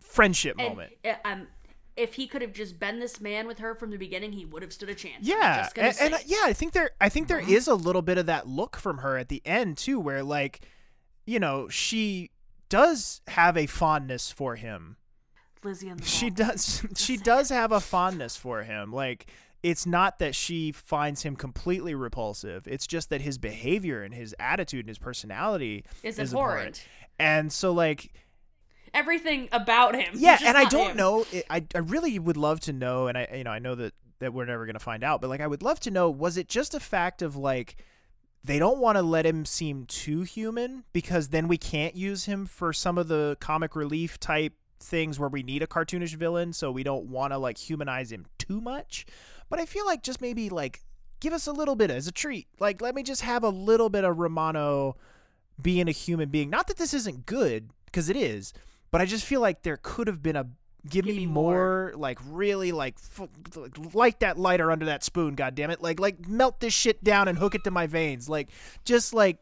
[0.00, 0.92] friendship And, moment.
[1.04, 1.46] uh, um,
[2.00, 4.62] if he could have just been this man with her from the beginning, he would
[4.62, 5.18] have stood a chance.
[5.26, 7.48] Yeah, and, and, yeah, I think there, I think there Mhm.
[7.50, 10.60] is a little bit of that look from her at the end too, where like,
[11.26, 12.30] you know, she
[12.68, 14.96] does have a fondness for him.
[15.62, 16.46] Lizzie and the She Ball.
[16.48, 18.92] does, she does have a fondness for him.
[18.92, 19.26] Like,
[19.62, 22.66] it's not that she finds him completely repulsive.
[22.66, 26.86] It's just that his behavior and his attitude and his personality Is is abhorrent.
[27.18, 28.10] And so, like,
[28.94, 30.14] Everything about him.
[30.14, 30.96] yeah, and I don't him.
[30.96, 31.24] know.
[31.48, 34.32] I I really would love to know, and I you know I know that that
[34.34, 36.74] we're never gonna find out, but like I would love to know, was it just
[36.74, 37.76] a fact of like
[38.42, 42.46] they don't want to let him seem too human because then we can't use him
[42.46, 46.70] for some of the comic relief type things where we need a cartoonish villain, so
[46.72, 49.06] we don't want to like humanize him too much.
[49.48, 50.80] But I feel like just maybe like
[51.20, 52.46] give us a little bit as a treat.
[52.58, 54.96] Like let me just have a little bit of Romano
[55.60, 56.48] being a human being.
[56.48, 58.52] Not that this isn't good because it is,
[58.90, 60.46] but I just feel like there could have been a
[60.88, 65.54] give, me, more, like really like f- like, light that lighter under that spoon god
[65.54, 68.28] damn it like like melt this shit down and hook it to my veins.
[68.28, 68.48] Like
[68.84, 69.38] just like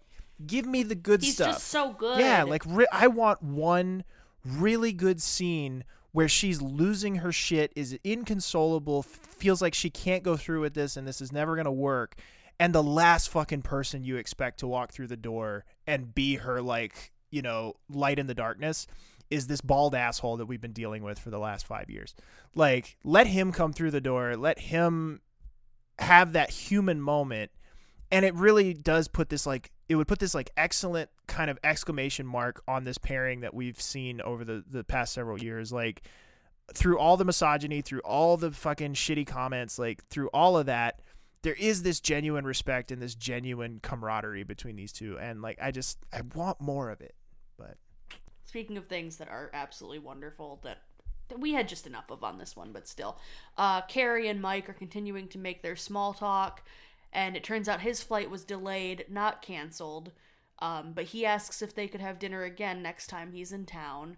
[0.46, 1.54] give me the good He's stuff.
[1.54, 2.20] just so good.
[2.20, 4.04] yeah like re- i want one
[4.44, 10.22] really good scene where she's losing her shit is inconsolable f- feels like she can't
[10.22, 12.14] go through with this and this is never going to work
[12.60, 16.62] and the last fucking person you expect to walk through the door and be her
[16.62, 18.86] like you know light in the darkness
[19.30, 22.14] is this bald asshole that we've been dealing with for the last five years.
[22.54, 24.36] Like let him come through the door.
[24.36, 25.20] Let him
[25.98, 27.50] have that human moment.
[28.10, 31.58] And it really does put this like it would put this like excellent kind of
[31.62, 35.72] exclamation mark on this pairing that we've seen over the the past several years.
[35.72, 36.02] Like
[36.74, 41.00] through all the misogyny through all the fucking shitty comments like through all of that
[41.40, 45.18] there is this genuine respect and this genuine camaraderie between these two.
[45.18, 47.14] And like i just i want more of it.
[47.56, 47.76] But
[48.48, 50.78] Speaking of things that are absolutely wonderful that,
[51.36, 53.18] we had just enough of on this one, but still.
[53.58, 56.62] Uh, Kerry and Mike are continuing to make their small talk,
[57.12, 60.12] and it turns out his flight was delayed, not canceled.
[60.60, 64.16] Um, but he asks if they could have dinner again next time he's in town.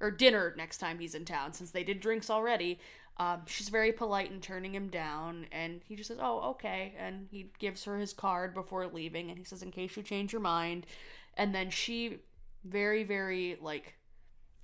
[0.00, 2.78] Or dinner next time he's in town, since they did drinks already.
[3.16, 6.94] Um, she's very polite in turning him down, and he just says, Oh, okay.
[6.96, 10.32] And he gives her his card before leaving, and he says, In case you change
[10.32, 10.86] your mind.
[11.36, 12.20] And then she
[12.64, 13.94] very very like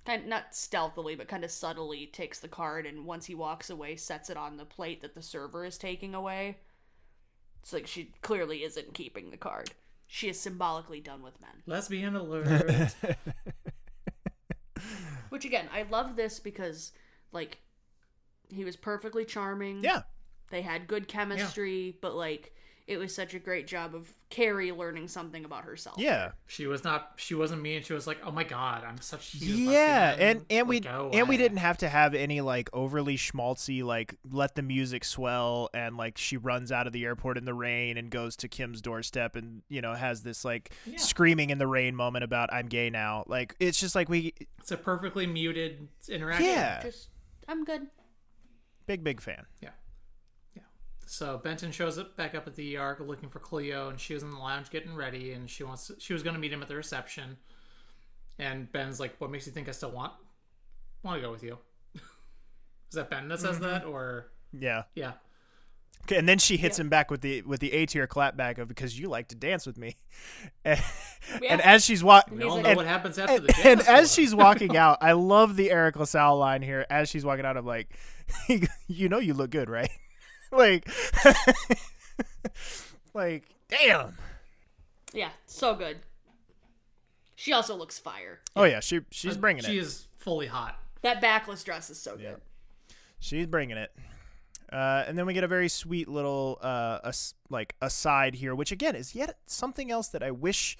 [0.05, 3.95] kind not stealthily but kind of subtly takes the card and once he walks away
[3.95, 6.57] sets it on the plate that the server is taking away.
[7.61, 9.71] It's like she clearly isn't keeping the card.
[10.07, 11.51] She is symbolically done with men.
[11.65, 12.95] Lesbian alert.
[15.29, 16.93] which again i love this because
[17.31, 17.59] like
[18.51, 19.83] he was perfectly charming.
[19.83, 20.01] Yeah.
[20.49, 22.55] They had good chemistry but like
[22.89, 26.83] it was such a great job of kerry learning something about herself yeah she was
[26.83, 27.13] not.
[27.17, 27.83] She wasn't mean.
[27.83, 30.83] She was like, "Oh my god, I'm such." huge yeah lesbian." and and we Like,
[30.85, 35.03] go and we didn't have to have any like overly schmaltzy like let the music
[35.05, 38.47] swell and like she runs out of the airport in the rain and goes to
[38.47, 40.97] kim's doorstep and you know has this like Yeah.
[40.97, 44.71] screaming in the rain moment about i'm gay now like it's just like we It's
[44.71, 46.45] a perfectly muted interaction.
[46.47, 47.09] yeah just
[47.47, 47.87] i'm good
[48.87, 49.69] big big fan Yeah.
[51.09, 51.11] Yeah.
[51.11, 54.23] So Benton shows up back up at the ER looking for Cleo, and she was
[54.23, 56.61] in the lounge getting ready, and she wants to, she was going to meet him
[56.61, 57.37] at the reception.
[58.37, 60.13] And Ben's like, "What makes you think I still want
[61.03, 61.57] want to go with you?"
[61.95, 63.61] Is that Ben that says Mhm.
[63.61, 65.13] that, or yeah yeah?
[66.03, 68.67] Okay, and then she hits him back with the with the A tier clapback of
[68.69, 69.97] because you like to dance with me,
[70.65, 70.79] and,
[71.41, 71.53] Yeah.
[71.53, 74.33] and as she's walking, We all know what happens after and, the and as she's
[74.33, 76.85] walking out, I love the Eric LaSalle line here.
[76.89, 77.89] As she's walking out, I'm like,
[78.87, 79.89] you know, you look good, right?
[80.57, 80.87] like,
[83.13, 84.15] like, damn.
[85.13, 85.97] yeah so good
[87.35, 90.77] she also looks fire Oh yeah, she she's Uh, bringing she is fully hot.
[91.01, 92.37] that backless dress is so good
[93.21, 93.91] She's bringing it.
[94.71, 98.71] Uh, and then we get a very sweet little uh, as- like aside here, which
[98.71, 100.77] again is yet something else that I wish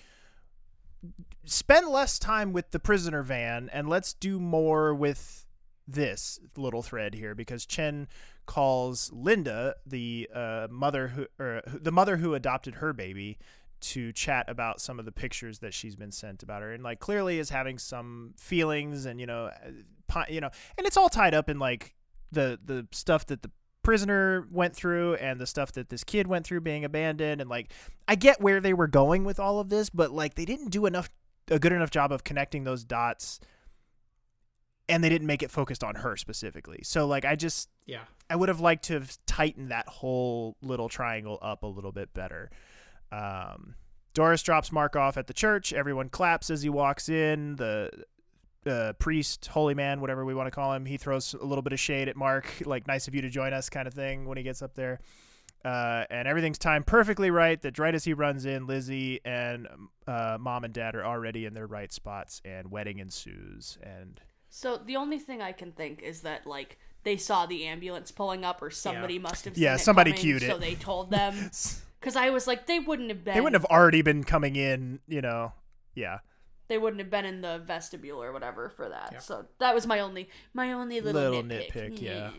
[1.44, 5.46] spend less time with the prisoner van and let's do more with
[5.92, 8.08] this little thread here because Chen
[8.46, 13.38] calls Linda, the uh, mother who or the mother who adopted her baby,
[13.82, 17.00] to chat about some of the pictures that she's been sent about her, and like
[17.00, 19.52] clearly is having some feelings and you know,
[20.16, 21.96] uh, you know, and it's all tied up in like
[22.32, 23.52] the the stuff that the
[23.82, 27.72] prisoner went through and the stuff that this kid went through being abandoned and like
[28.08, 30.86] I get where they were going with all of this but like they didn't do
[30.86, 31.10] enough
[31.50, 33.40] a good enough job of connecting those dots
[34.90, 36.80] and they didn't make it focused on her specifically.
[36.84, 38.02] So like I just Yeah.
[38.30, 42.14] I would have liked to have tightened that whole little triangle up a little bit
[42.14, 42.50] better.
[43.12, 43.76] Um,
[44.14, 45.72] Doris drops Mark off at the church.
[45.72, 47.56] Everyone claps as he walks in.
[47.56, 47.92] The
[48.66, 51.74] uh, priest, holy man, whatever we want to call him, he throws a little bit
[51.74, 54.38] of shade at Mark, like "nice of you to join us" kind of thing when
[54.38, 55.00] he gets up there.
[55.64, 57.62] Uh, and everything's timed perfectly right.
[57.62, 59.68] That right as he runs in, Lizzie and
[60.08, 63.78] uh, mom and dad are already in their right spots, and wedding ensues.
[63.82, 64.20] And
[64.50, 68.44] So the only thing I can think is that like they saw the ambulance pulling
[68.44, 69.58] up, or somebody must have.
[69.58, 70.50] Yeah, it somebody coming, cued it.
[70.52, 71.52] So they told them.
[72.00, 73.34] Because I was like, they wouldn't have been.
[73.34, 75.52] they wouldn't have already been coming in, you know.
[75.96, 76.20] Yeah.
[76.70, 79.22] They wouldn't have been in the vestibule or whatever for that.
[79.22, 82.32] So that was my only, my only little, Little nitpick, yeah.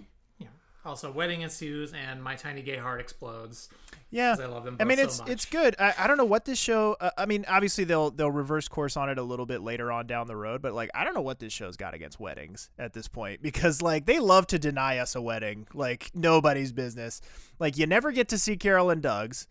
[0.85, 3.69] Also, wedding ensues and my tiny gay heart explodes.
[4.11, 5.28] Yeah, I love them I mean, so it's much.
[5.28, 5.77] it's good.
[5.78, 6.97] I, I don't know what this show.
[6.98, 10.07] Uh, I mean, obviously they'll they'll reverse course on it a little bit later on
[10.07, 12.93] down the road, but like I don't know what this show's got against weddings at
[12.94, 17.20] this point because like they love to deny us a wedding like nobody's business.
[17.59, 19.47] Like you never get to see Carol and Doug's.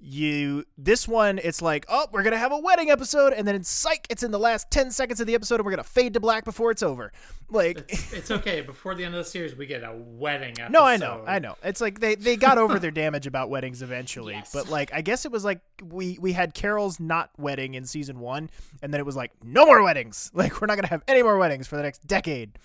[0.00, 3.64] You this one, it's like oh we're gonna have a wedding episode, and then in
[3.64, 6.20] psych, it's in the last ten seconds of the episode, and we're gonna fade to
[6.20, 7.10] black before it's over.
[7.48, 8.60] Like It's, it's okay.
[8.60, 10.72] Before the end of the series, we get a wedding episode.
[10.72, 11.56] No, I know, I know.
[11.64, 14.50] It's like they they got over their damage about weddings eventually, Yes.
[14.52, 18.18] but like I guess it was like we we had Carol's not wedding in season
[18.20, 18.50] one,
[18.82, 20.30] and then it was like no more weddings.
[20.34, 22.58] Like we're not gonna have any more weddings for the next decade.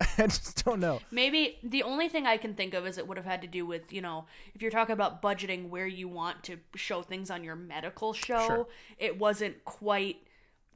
[0.18, 1.00] I just don't know.
[1.10, 3.66] Maybe the only thing I can think of is it would have had to do
[3.66, 7.42] with, you know, if you're talking about budgeting where you want to show things on
[7.42, 8.66] your medical show, Sure.
[8.98, 10.18] it wasn't quite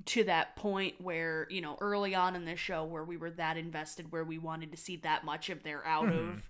[0.07, 3.57] to that point where, you know, early on in the show where we were that
[3.57, 6.43] invested where we wanted to see that much of their out of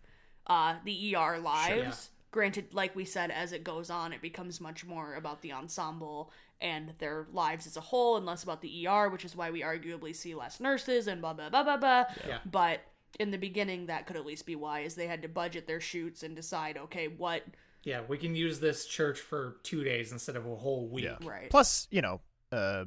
[0.46, 2.08] uh the ER lives.
[2.30, 6.32] Granted, like we said, as it goes on, it becomes much more about the ensemble
[6.62, 9.60] and their lives as a whole and less about the ER, which is why we
[9.60, 12.04] arguably see less nurses and blah blah blah blah blah.
[12.26, 12.38] Yeah.
[12.50, 12.80] But
[13.20, 15.80] in the beginning, that could at least be why, is they had to budget their
[15.80, 17.42] shoots and decide, okay, what
[17.84, 21.10] Yeah, we can use this church for two days instead of a whole week.
[21.22, 21.50] right.
[21.50, 22.20] Plus, you know,
[22.52, 22.84] uh,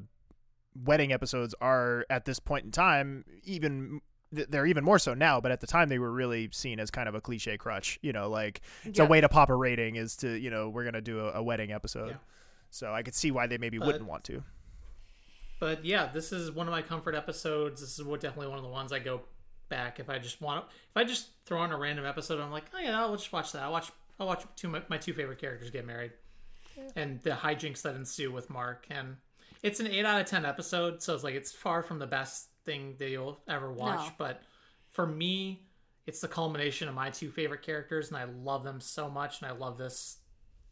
[0.84, 5.52] wedding episodes are at this point in time even they're even more so now, but
[5.52, 7.98] at the time they were really seen as kind of a cliche crutch.
[8.02, 9.06] You know, like it's Yeah.
[9.06, 11.44] a way to pop a rating is to you know we're gonna do a, a
[11.44, 12.10] wedding episode.
[12.10, 12.16] Yeah.
[12.76, 14.44] So I could see why they maybe But- wouldn't want to.
[15.62, 17.80] But yeah, this is one of my comfort episodes.
[17.80, 19.22] This is what definitely one of the ones I go
[19.70, 20.68] back if I just want.
[20.70, 23.32] To if I just throw on a random episode, I'm like, oh yeah, I'll just
[23.32, 23.64] watch that.
[23.64, 23.90] I'll watch.
[24.20, 26.12] I'll watch two my, my two favorite characters get married,
[26.98, 28.86] and the hijinks that ensue with Mark.
[28.90, 29.16] And
[29.64, 32.50] it's an eight out of ten episode, so it's like it's far from the best
[32.66, 34.08] thing that you'll ever watch.
[34.08, 34.14] No.
[34.18, 34.42] But
[34.92, 35.66] for me,
[36.06, 39.42] it's the culmination of my two favorite characters, and I love them so much.
[39.42, 40.18] And I love this.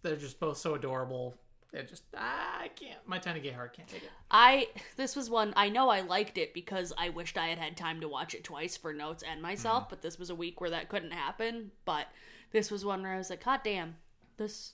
[0.01, 1.37] They're just both so adorable.
[1.73, 2.99] It just ah, I can't.
[3.07, 4.09] My tiny gay heart can't take it.
[4.29, 7.75] I this was one I know I liked it because I wished I had had
[7.75, 10.69] time to watch it twice for notes and myself, but this was a week where
[10.69, 11.71] that couldn't happen.
[11.85, 12.07] But
[12.51, 13.95] this was one where I was like, "God damn,
[14.37, 14.73] this!"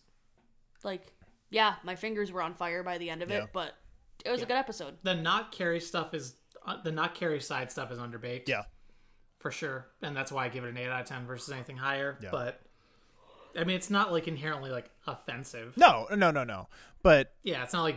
[0.84, 1.14] Like,
[1.50, 3.44] yeah, my fingers were on fire by the end of Yeah.
[3.44, 3.76] it, but
[4.26, 4.98] it was a good episode.
[5.04, 6.36] the not kerry stuff is
[6.66, 8.48] uh, the not kerry side stuff is underbaked.
[8.50, 8.64] Yeah.
[9.40, 11.78] for sure, and that's why I give it an eight out of ten versus anything
[11.78, 12.18] higher.
[12.22, 12.30] Yeah.
[12.32, 12.62] But
[13.58, 15.76] I mean, it's not like inherently like offensive.
[15.78, 16.68] No, no, no, no.
[17.02, 17.96] But Yeah, it's not like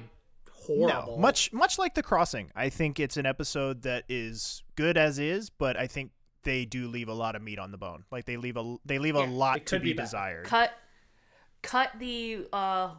[0.50, 1.14] horrible.
[1.16, 2.50] no, much much like The Crossing.
[2.54, 6.12] I think it's an episode that is good as is, but I think
[6.44, 8.04] they do leave a lot of meat on the bone.
[8.10, 10.46] Like they leave a they leave Yeah, a lot to be, be desired.
[10.46, 10.72] Cut,
[11.62, 12.90] cut the uh,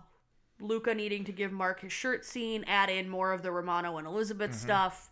[0.61, 2.63] Luca needing to give Mark his shirt scene.
[2.67, 5.09] Add in more of the Romano and Elizabeth stuff.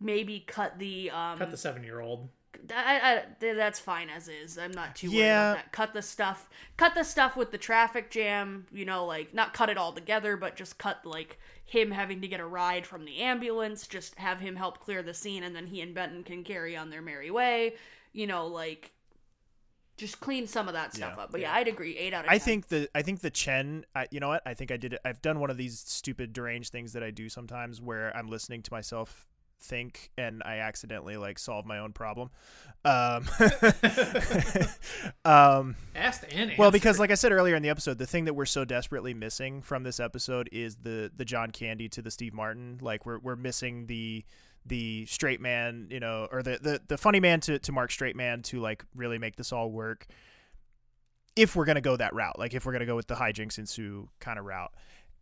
[0.00, 2.28] Maybe cut the um, cut the seven year old.
[2.74, 4.56] I, I, that's fine as is.
[4.58, 5.50] I'm not too worried Yeah.
[5.52, 5.72] about that.
[5.72, 6.48] Cut the stuff.
[6.76, 8.66] Cut the stuff with the traffic jam.
[8.72, 12.28] You know, like not cut it all together, but just cut like him having to
[12.28, 13.86] get a ride from the ambulance.
[13.86, 16.90] Just have him help clear the scene, and then he and Benton can carry on
[16.90, 17.74] their merry way.
[18.12, 18.92] You know, like
[19.96, 21.22] just clean some of that stuff Yeah.
[21.24, 21.30] up.
[21.32, 21.96] But yeah, I'd agree.
[21.96, 22.30] Eight out of.
[22.30, 23.84] I think the I think the Chen.
[23.94, 24.42] I, you know what?
[24.44, 25.00] I think I did it.
[25.04, 28.62] I've done one of these stupid deranged things that I do sometimes, where I'm listening
[28.62, 29.26] to myself
[29.60, 32.30] think and I accidentally like solve my own problem.
[32.84, 33.26] Um,
[35.24, 38.34] um, Asked and well, because like I said earlier in the episode, the thing that
[38.34, 42.34] we're so desperately missing from this episode is the the John Candy to the Steve
[42.34, 42.78] Martin.
[42.80, 44.24] Like we're we're missing the
[44.66, 48.16] the straight man, you know, or the the, the funny man to, to Mark straight
[48.16, 50.06] man to like really make this all work.
[51.36, 53.68] If we're gonna go that route, like if we're gonna go with the hijinks and
[53.68, 54.72] Sue kind of route,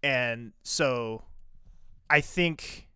[0.02, 1.22] and so
[2.10, 2.88] I think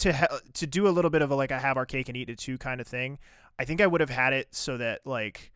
[0.00, 2.16] to ha- to do a little bit of a like I have our cake and
[2.16, 3.18] eat it too kind of thing.
[3.58, 5.52] I think I would have had it so that like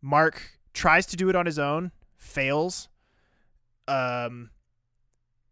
[0.00, 2.88] Mark tries to do it on his own, fails.
[3.88, 4.50] Um,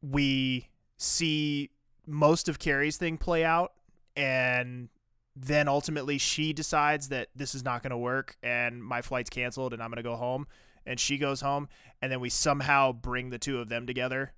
[0.02, 1.70] we see
[2.06, 3.72] most of Kerry's thing play out,
[4.16, 4.88] and
[5.36, 9.72] then ultimately she decides that this is not going to work and my flight's canceled
[9.72, 10.46] and I'm going to go home
[10.84, 11.68] and she goes home
[12.02, 14.32] and then we somehow bring the two of them together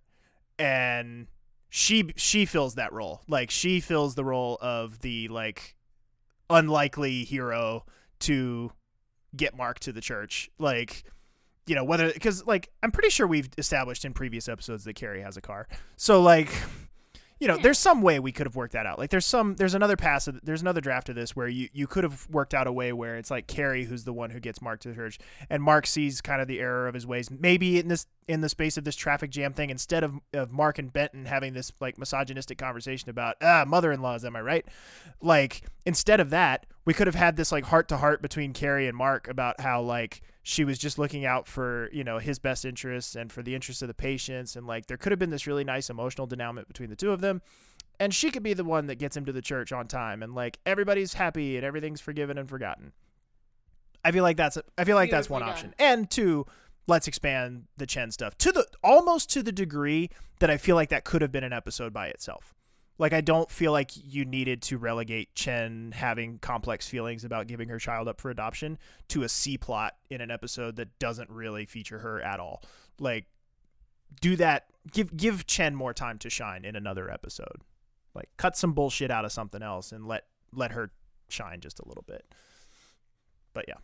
[0.58, 1.26] and
[1.74, 3.22] she she fills that role.
[3.28, 5.74] Like she fills the role of the like
[6.50, 7.86] unlikely hero
[8.20, 8.70] to
[9.34, 10.50] get Mark to the church.
[10.58, 11.04] Like
[11.66, 15.22] you know whether because like I'm pretty sure we've established in previous episodes that Kerry
[15.22, 15.66] has a car.
[15.96, 16.50] So like
[17.42, 19.00] you know, there's some way we could have worked that out.
[19.00, 21.88] Like there's some there's another pass of, there's another draft of this where you you
[21.88, 24.62] could have worked out a way where it's like Kerry who's the one who gets
[24.62, 25.18] Mark to the church
[25.50, 27.32] and Mark sees kind of the error of his ways.
[27.32, 30.78] Maybe in this in the space of this traffic jam thing instead of of Mark
[30.78, 34.64] and Benton having this like misogynistic conversation about ah mother-in-laws am I right?
[35.20, 38.88] Like instead of that, we could have had this like heart to heart between Kerry
[38.88, 42.64] and Mark about how like she was just looking out for you know his best
[42.64, 44.56] interests and for the interests of the patients.
[44.56, 47.20] And like there could have been this really nice emotional denouement between the two of
[47.20, 47.42] them.
[48.00, 50.22] And she could be the one that gets him to the church on time.
[50.22, 52.92] And like everybody's happy and everything's forgiven and forgotten.
[54.04, 55.74] I feel like that's i feel like that's one option.
[55.78, 56.46] And two
[56.88, 60.10] let's expand the chen stuff to the almost to the degree
[60.40, 62.54] that i feel like that could have been an episode by itself
[62.98, 67.68] like I don't feel like you needed to relegate Chen having complex feelings about giving
[67.68, 68.78] her child up for adoption
[69.08, 72.62] to a C plot in an episode that doesn't really feature her at all.
[72.98, 73.26] Like
[74.20, 77.62] do that give give Chen more time to shine in another episode.
[78.14, 80.90] Like cut some bullshit out of something else and let let her
[81.28, 82.24] shine just a little bit.
[83.54, 83.76] But yeah.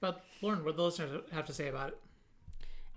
[0.00, 1.98] But Lauren, what do the listeners have to say about it?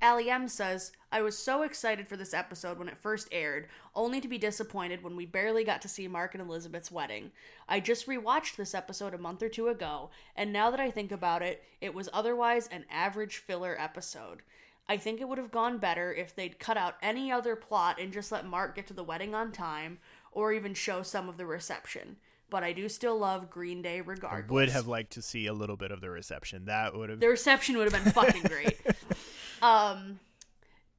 [0.01, 4.19] Allie M says, I was so excited for this episode when it first aired, only
[4.19, 7.31] to be disappointed when we barely got to see Mark and Elizabeth's wedding.
[7.69, 11.11] I just rewatched this episode a month or two ago, and now that I think
[11.11, 14.41] about it, it was otherwise an average filler episode.
[14.89, 18.11] I think it would have gone better if they'd cut out any other plot and
[18.11, 19.99] just let Mark get to the wedding on time,
[20.31, 22.15] or even show some of the reception.
[22.49, 24.49] But I do still love Green Day regardless.
[24.49, 26.65] I would have liked to see a little bit of the reception.
[26.65, 28.79] That would have The reception would have been fucking great.
[29.61, 30.19] um,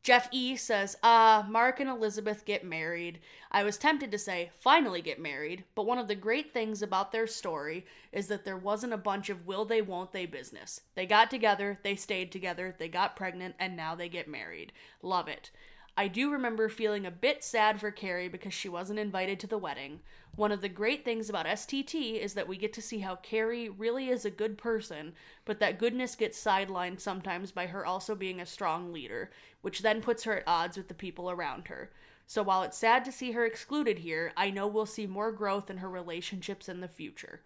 [0.03, 3.21] Jeff E says, "Ah, Mark and Elizabeth get married.
[3.53, 7.13] I was tempted to say finally get married, but one of the great things about
[7.13, 10.81] their story is that there wasn't a bunch of will they won't they business.
[10.97, 14.73] They got together, they stayed together, they got pregnant, and now they get married.
[15.03, 15.51] Love it."
[15.95, 19.59] I do remember feeling a bit sad for Kerry because she wasn't invited to the
[19.59, 20.01] wedding.
[20.35, 23.69] One of the great things about STT is that we get to see how Kerry
[23.69, 25.13] really is a good person,
[25.45, 30.01] but that goodness gets sidelined sometimes by her also being a strong leader, which then
[30.01, 31.91] puts her at odds with the people around her.
[32.27, 35.69] So while it's sad to see her excluded here, I know we'll see more growth
[35.69, 37.43] in her relationships in the future.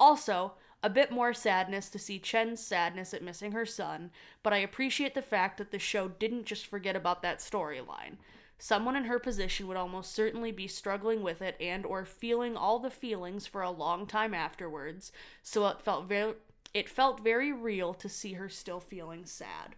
[0.00, 4.10] Also, a bit more sadness to see Chen's sadness at missing her son,
[4.42, 8.16] but I appreciate the fact that the show didn't just forget about that storyline.
[8.58, 12.78] Someone in her position would almost certainly be struggling with it and or feeling all
[12.78, 16.34] the feelings for a long time afterwards, so it felt very
[16.74, 19.74] it felt very real to see her still feeling sad.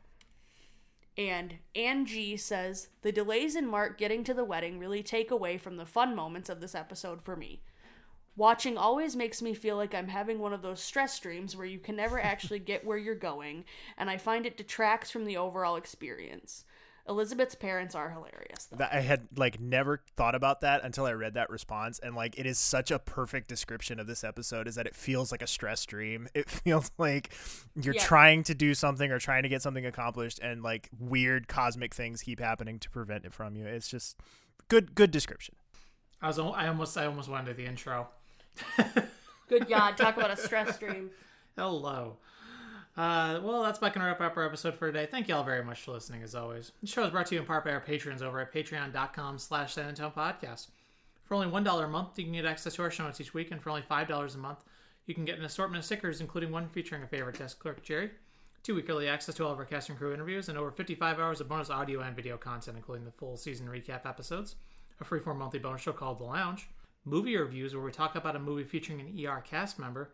[1.16, 5.76] And Angie says, The delays in Mark getting to the wedding really take away from
[5.76, 7.62] the fun moments of this episode for me.
[8.36, 11.78] Watching always makes me feel like I'm having one of those stress dreams where you
[11.78, 13.64] can never actually get where you're going,
[13.96, 16.64] and I find it detracts from the overall experience.
[17.06, 18.64] Elizabeth's parents are hilarious.
[18.72, 18.86] Though.
[18.90, 22.46] I had like never thought about that until I read that response, and like it
[22.46, 24.66] is such a perfect description of this episode.
[24.66, 26.28] Is that it feels like a stress dream.
[26.34, 27.32] It feels like
[27.76, 28.02] you're Yeah.
[28.04, 32.22] trying to do something or trying to get something accomplished, and like weird cosmic things
[32.22, 33.66] keep happening to prevent it from you.
[33.66, 34.16] It's just
[34.68, 35.56] good, good description.
[36.22, 38.08] I was I almost I almost wanted the intro.
[39.48, 41.10] Good God, talk about a stress dream.
[41.56, 42.16] Hello.
[42.96, 45.06] Uh, well, that's about going to wrap up our episode for today.
[45.10, 46.72] Thank you all very much for listening, as always.
[46.80, 49.74] The show is brought to you in part by our patrons over at patreon.com slash
[49.74, 50.68] San Podcast.
[51.24, 53.50] For only $1 a month, you can get access to our show notes each week,
[53.50, 54.64] and for only $5 a month,
[55.06, 58.10] you can get an assortment of stickers, including one featuring a favorite desk clerk, Jerry,
[58.62, 61.18] two week early access to all of our cast and crew interviews, and over 55
[61.18, 64.54] hours of bonus audio and video content, including the full season recap episodes,
[65.00, 66.68] a freeform monthly bonus show called The Lounge,
[67.04, 70.10] movie reviews where we talk about a movie featuring an ER cast member,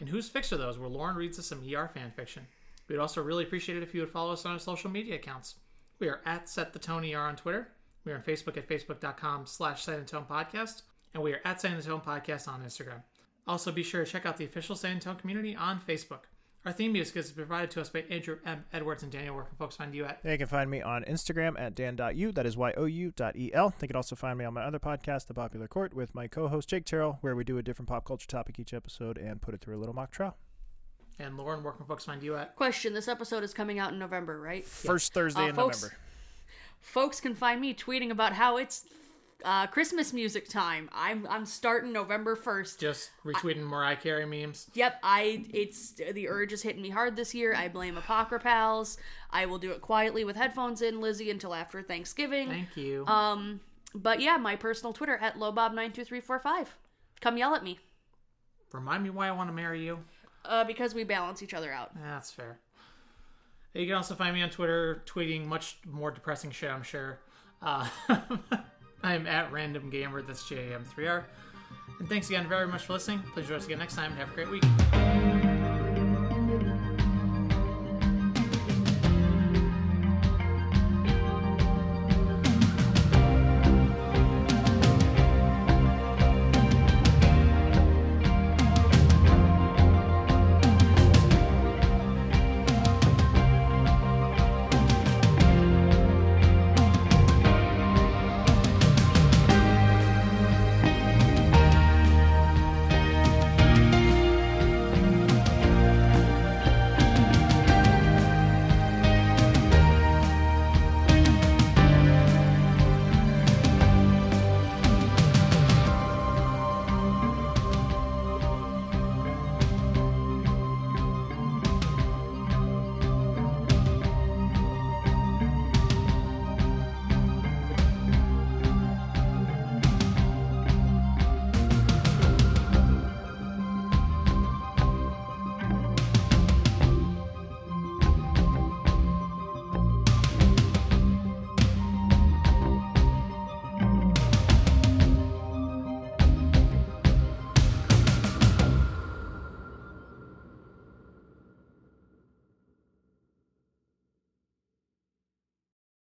[0.00, 2.46] and Who's Fixed Are Those, where Lauren reads us some ER fan fiction.
[2.88, 5.56] We'd also really appreciate it if you would follow us on our social media accounts.
[5.98, 7.68] We are at Set the Tone ER on Twitter.
[8.04, 10.82] We are on Facebook at facebook.com slash San Tone Podcast.
[11.14, 13.02] And we are at San Tone Podcast on Instagram.
[13.46, 16.24] Also, be sure to check out the official San Tone community on Facebook.
[16.66, 18.64] Our theme music is provided to us by Andrew M.
[18.72, 19.34] Edwards and Daniel.
[19.34, 20.22] Where can folks find you at?
[20.22, 22.32] They can find me on Instagram at dan.u.
[22.32, 23.74] That is Y-O-U dot E-L.
[23.78, 26.70] They can also find me on my other podcast, The Popular Court, with my co-host
[26.70, 29.60] Jake Terrell, where we do a different pop culture topic each episode and put it
[29.60, 30.38] through a little mock trial.
[31.18, 32.56] And Lauren, where can folks find you at?
[32.56, 34.64] Question This episode is coming out in November, right?
[34.64, 35.98] First Thursday Uh, in folks- November.
[36.80, 38.86] Folks can find me tweeting about how it's
[39.44, 40.88] Uh, Christmas music time.
[40.92, 42.80] I'm I'm starting November first.
[42.80, 44.70] Just retweeting Mariah Carey memes.
[44.72, 47.54] Yep, I it's the urge is hitting me hard this year.
[47.54, 48.96] I blame Apocrypals.
[49.30, 52.48] I will do it quietly with headphones in, Lizzie, until after Thanksgiving.
[52.48, 53.04] Thank you.
[53.06, 53.60] Um,
[53.94, 56.68] but yeah, my personal Twitter at lowbob92345.
[57.20, 57.78] Come yell at me.
[58.72, 60.00] Remind me why I want to marry you.
[60.44, 61.90] Uh, because we balance each other out.
[61.94, 62.58] Yeah, that's fair.
[63.74, 67.18] You can also find me on Twitter, tweeting much more depressing shit, I'm sure.
[67.60, 67.88] Uh,
[69.04, 71.26] I'm at Random Gamer, that's J A M 3 R.
[72.00, 73.22] And thanks again very much for listening.
[73.34, 75.03] Please join us again next time and have a great week.